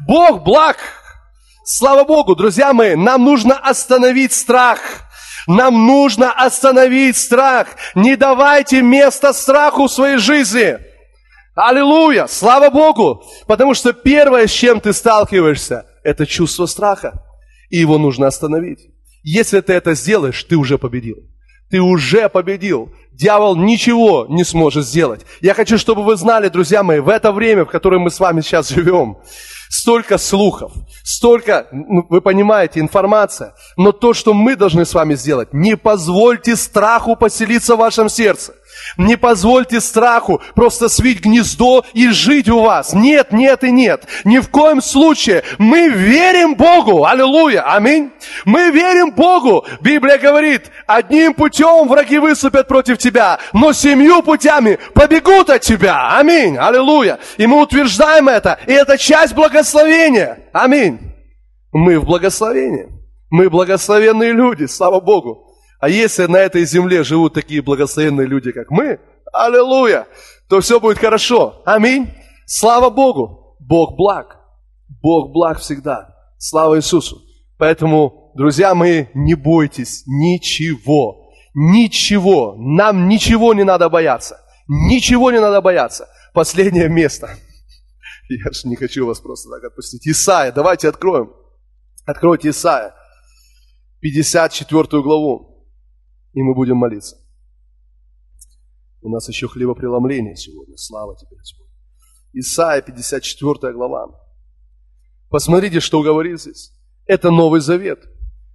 Бог 0.00 0.42
благ, 0.42 0.78
слава 1.64 2.02
Богу, 2.02 2.34
друзья 2.34 2.72
мои, 2.72 2.96
нам 2.96 3.24
нужно 3.24 3.56
остановить 3.56 4.32
страх. 4.32 4.80
Нам 5.46 5.86
нужно 5.86 6.30
остановить 6.30 7.16
страх. 7.16 7.68
Не 7.94 8.16
давайте 8.16 8.82
место 8.82 9.32
страху 9.32 9.86
в 9.86 9.92
своей 9.92 10.18
жизни. 10.18 10.78
Аллилуйя! 11.60 12.28
Слава 12.28 12.70
Богу! 12.70 13.24
Потому 13.48 13.74
что 13.74 13.92
первое, 13.92 14.46
с 14.46 14.52
чем 14.52 14.80
ты 14.80 14.92
сталкиваешься, 14.92 15.86
это 16.04 16.24
чувство 16.24 16.66
страха. 16.66 17.20
И 17.68 17.78
его 17.78 17.98
нужно 17.98 18.28
остановить. 18.28 18.78
Если 19.24 19.60
ты 19.60 19.72
это 19.72 19.94
сделаешь, 19.94 20.44
ты 20.44 20.54
уже 20.54 20.78
победил. 20.78 21.16
Ты 21.68 21.80
уже 21.80 22.28
победил. 22.28 22.92
Дьявол 23.10 23.56
ничего 23.56 24.26
не 24.28 24.44
сможет 24.44 24.86
сделать. 24.86 25.22
Я 25.40 25.52
хочу, 25.52 25.78
чтобы 25.78 26.04
вы 26.04 26.16
знали, 26.16 26.48
друзья 26.48 26.84
мои, 26.84 27.00
в 27.00 27.08
это 27.08 27.32
время, 27.32 27.64
в 27.64 27.70
котором 27.70 28.02
мы 28.02 28.10
с 28.12 28.20
вами 28.20 28.40
сейчас 28.40 28.68
живем, 28.68 29.18
столько 29.68 30.16
слухов, 30.16 30.72
столько, 31.02 31.66
ну, 31.72 32.06
вы 32.08 32.20
понимаете, 32.20 32.78
информация. 32.78 33.54
Но 33.76 33.90
то, 33.90 34.14
что 34.14 34.32
мы 34.32 34.54
должны 34.54 34.84
с 34.84 34.94
вами 34.94 35.16
сделать, 35.16 35.52
не 35.52 35.76
позвольте 35.76 36.54
страху 36.54 37.16
поселиться 37.16 37.74
в 37.74 37.80
вашем 37.80 38.08
сердце. 38.08 38.54
Не 38.96 39.16
позвольте 39.16 39.80
страху 39.80 40.40
просто 40.54 40.88
свить 40.88 41.20
гнездо 41.20 41.84
и 41.92 42.08
жить 42.08 42.48
у 42.48 42.60
вас. 42.60 42.92
Нет, 42.92 43.32
нет 43.32 43.64
и 43.64 43.70
нет. 43.70 44.04
Ни 44.24 44.38
в 44.38 44.48
коем 44.48 44.80
случае. 44.80 45.44
Мы 45.58 45.88
верим 45.88 46.54
Богу. 46.54 47.04
Аллилуйя. 47.04 47.62
Аминь. 47.62 48.10
Мы 48.44 48.70
верим 48.70 49.12
Богу. 49.12 49.64
Библия 49.80 50.18
говорит, 50.18 50.70
одним 50.86 51.34
путем 51.34 51.88
враги 51.88 52.18
выступят 52.18 52.68
против 52.68 52.98
тебя, 52.98 53.38
но 53.52 53.72
семью 53.72 54.22
путями 54.22 54.78
побегут 54.94 55.50
от 55.50 55.62
тебя. 55.62 56.16
Аминь. 56.18 56.56
Аллилуйя. 56.56 57.18
И 57.36 57.46
мы 57.46 57.60
утверждаем 57.60 58.28
это. 58.28 58.58
И 58.66 58.72
это 58.72 58.98
часть 58.98 59.34
благословения. 59.34 60.38
Аминь. 60.52 60.98
Мы 61.72 61.98
в 61.98 62.04
благословении. 62.04 62.88
Мы 63.30 63.50
благословенные 63.50 64.32
люди, 64.32 64.64
слава 64.64 65.00
Богу. 65.00 65.47
А 65.80 65.88
если 65.88 66.26
на 66.26 66.38
этой 66.38 66.64
земле 66.64 67.04
живут 67.04 67.34
такие 67.34 67.62
благословенные 67.62 68.26
люди, 68.26 68.50
как 68.50 68.70
мы, 68.70 68.98
аллилуйя, 69.32 70.08
то 70.48 70.60
все 70.60 70.80
будет 70.80 70.98
хорошо. 70.98 71.62
Аминь. 71.64 72.08
Слава 72.46 72.90
Богу. 72.90 73.56
Бог 73.60 73.96
благ. 73.96 74.38
Бог 75.02 75.30
благ 75.32 75.60
всегда. 75.60 76.16
Слава 76.38 76.76
Иисусу. 76.76 77.22
Поэтому, 77.58 78.32
друзья 78.34 78.74
мои, 78.74 79.06
не 79.14 79.34
бойтесь 79.34 80.02
ничего. 80.06 81.30
Ничего. 81.54 82.54
Нам 82.58 83.08
ничего 83.08 83.54
не 83.54 83.64
надо 83.64 83.88
бояться. 83.88 84.40
Ничего 84.66 85.30
не 85.30 85.40
надо 85.40 85.60
бояться. 85.60 86.08
Последнее 86.34 86.88
место. 86.88 87.30
Я 88.28 88.50
же 88.52 88.68
не 88.68 88.76
хочу 88.76 89.06
вас 89.06 89.20
просто 89.20 89.50
так 89.50 89.64
отпустить. 89.64 90.06
Исайя, 90.08 90.50
давайте 90.50 90.88
откроем. 90.88 91.32
Откройте 92.04 92.50
Исайя, 92.50 92.94
54 94.00 95.02
главу 95.02 95.57
и 96.38 96.42
мы 96.42 96.54
будем 96.54 96.76
молиться. 96.76 97.16
У 99.00 99.08
нас 99.08 99.28
еще 99.28 99.48
хлебопреломление 99.48 100.36
сегодня. 100.36 100.76
Слава 100.76 101.16
тебе, 101.16 101.36
Господь. 101.36 101.66
Исайя, 102.32 102.80
54 102.80 103.72
глава. 103.72 104.06
Посмотрите, 105.30 105.80
что 105.80 106.00
говорит 106.00 106.40
здесь. 106.40 106.72
Это 107.06 107.32
Новый 107.32 107.60
Завет. 107.60 108.08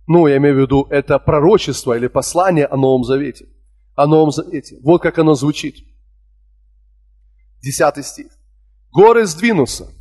Ну, 0.08 0.28
я 0.28 0.38
имею 0.38 0.56
в 0.56 0.60
виду, 0.60 0.88
это 0.90 1.20
пророчество 1.20 1.98
или 1.98 2.08
послание 2.08 2.68
о 2.68 2.78
Новом 2.78 3.04
Завете. 3.04 3.48
О 3.96 4.08
Новом 4.08 4.32
Завете. 4.32 4.80
Вот 4.82 5.02
как 5.02 5.20
оно 5.20 5.34
звучит. 5.36 5.76
Десятый 7.62 8.06
стих. 8.06 8.32
Горы 8.94 9.26
сдвинутся, 9.26 9.92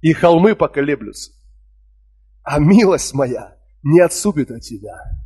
и 0.00 0.12
холмы 0.12 0.54
поколеблются, 0.54 1.32
а 2.44 2.60
милость 2.60 3.14
моя 3.14 3.56
не 3.82 3.98
отступит 3.98 4.52
от 4.52 4.60
тебя 4.60 5.22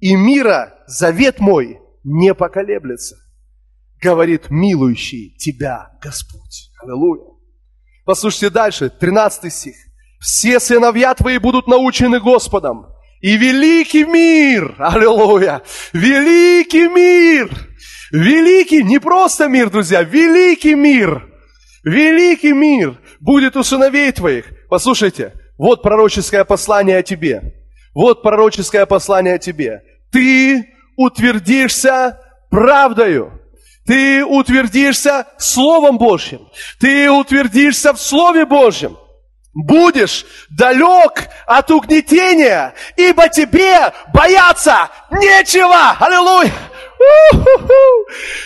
и 0.00 0.14
мира 0.14 0.74
завет 0.86 1.40
мой 1.40 1.78
не 2.04 2.34
поколеблется, 2.34 3.16
говорит 4.00 4.50
милующий 4.50 5.36
тебя 5.38 5.90
Господь. 6.00 6.70
Аллилуйя. 6.82 7.36
Послушайте 8.04 8.50
дальше, 8.50 8.90
13 8.90 9.52
стих. 9.52 9.74
Все 10.20 10.60
сыновья 10.60 11.14
твои 11.14 11.38
будут 11.38 11.66
научены 11.66 12.20
Господом, 12.20 12.86
и 13.20 13.36
великий 13.36 14.04
мир, 14.04 14.74
аллилуйя, 14.78 15.62
великий 15.92 16.88
мир, 16.88 17.50
великий, 18.12 18.82
не 18.82 18.98
просто 18.98 19.48
мир, 19.48 19.70
друзья, 19.70 20.02
великий 20.02 20.74
мир, 20.74 21.28
великий 21.82 22.52
мир 22.52 23.00
будет 23.20 23.56
у 23.56 23.62
сыновей 23.62 24.12
твоих. 24.12 24.46
Послушайте, 24.68 25.32
вот 25.58 25.82
пророческое 25.82 26.44
послание 26.44 26.98
о 26.98 27.02
тебе. 27.02 27.54
Вот 27.96 28.20
пророческое 28.22 28.84
послание 28.84 29.38
тебе. 29.38 29.80
Ты 30.12 30.68
утвердишься 30.98 32.20
правдою. 32.50 33.40
Ты 33.86 34.22
утвердишься 34.22 35.26
Словом 35.38 35.96
Божьим. 35.96 36.46
Ты 36.78 37.10
утвердишься 37.10 37.94
в 37.94 37.98
Слове 37.98 38.44
Божьем. 38.44 38.98
Будешь 39.54 40.26
далек 40.50 41.30
от 41.46 41.70
угнетения, 41.70 42.74
ибо 42.98 43.30
тебе 43.30 43.94
бояться 44.12 44.90
нечего. 45.10 45.96
Аллилуйя! 45.98 46.52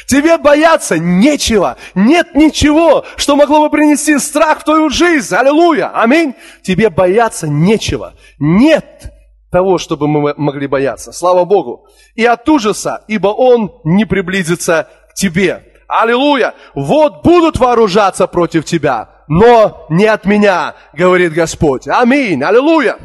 Тебе 0.07 0.39
бояться 0.39 0.97
нечего. 0.97 1.77
Нет 1.97 2.37
ничего, 2.37 3.05
что 3.17 3.35
могло 3.35 3.63
бы 3.63 3.71
принести 3.71 4.17
страх 4.21 4.61
в 4.61 4.65
твою 4.65 4.91
жизнь. 4.91 5.35
Аллилуйя. 5.35 5.91
Аминь. 5.93 6.37
Тебе 6.63 6.89
бояться 6.89 7.49
нечего. 7.49 8.15
Нет 8.39 9.11
того, 9.51 9.79
чтобы 9.79 10.09
мы 10.09 10.35
могли 10.37 10.67
бояться. 10.67 11.13
Слава 11.13 11.45
Богу. 11.45 11.87
И 12.15 12.25
от 12.25 12.49
ужаса, 12.49 13.03
ибо 13.09 13.29
Он 13.29 13.73
не 13.85 14.05
приблизится 14.05 14.89
к 15.11 15.15
тебе. 15.15 15.65
Аллилуйя! 15.89 16.55
Вот 16.75 17.25
будут 17.25 17.59
вооружаться 17.59 18.29
против 18.29 18.65
тебя, 18.65 19.25
но 19.27 19.87
не 19.91 20.07
от 20.07 20.25
меня, 20.25 20.75
говорит 20.93 21.33
Господь. 21.33 21.89
Аминь! 21.89 22.43
Аллилуйя! 22.43 22.97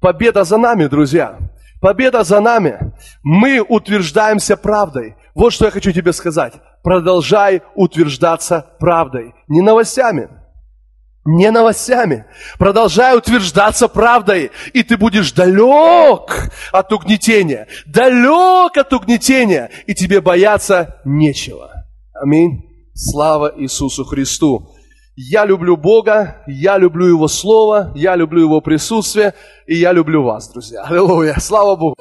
Победа 0.00 0.44
за 0.44 0.58
нами, 0.58 0.86
друзья. 0.86 1.38
Победа 1.80 2.24
за 2.24 2.40
нами. 2.40 2.92
Мы 3.22 3.60
утверждаемся 3.60 4.56
правдой. 4.56 5.16
Вот 5.34 5.52
что 5.52 5.66
я 5.66 5.70
хочу 5.70 5.92
тебе 5.92 6.12
сказать. 6.12 6.54
Продолжай 6.82 7.62
утверждаться 7.74 8.66
правдой. 8.78 9.34
Не 9.48 9.62
новостями, 9.62 10.28
не 11.28 11.50
новостями. 11.50 12.24
Продолжай 12.58 13.16
утверждаться 13.16 13.86
правдой, 13.86 14.50
и 14.72 14.82
ты 14.82 14.96
будешь 14.96 15.32
далек 15.32 16.50
от 16.72 16.92
угнетения, 16.92 17.68
далек 17.86 18.76
от 18.76 18.92
угнетения, 18.92 19.70
и 19.86 19.94
тебе 19.94 20.20
бояться 20.20 20.96
нечего. 21.04 21.70
Аминь. 22.14 22.64
Слава 22.94 23.52
Иисусу 23.56 24.04
Христу. 24.04 24.70
Я 25.16 25.44
люблю 25.44 25.76
Бога, 25.76 26.42
я 26.46 26.78
люблю 26.78 27.06
Его 27.06 27.28
Слово, 27.28 27.92
я 27.94 28.16
люблю 28.16 28.42
Его 28.42 28.60
присутствие, 28.60 29.34
и 29.66 29.74
я 29.74 29.92
люблю 29.92 30.22
вас, 30.22 30.48
друзья. 30.50 30.84
Аллилуйя. 30.84 31.36
Слава 31.40 31.76
Богу. 31.76 31.98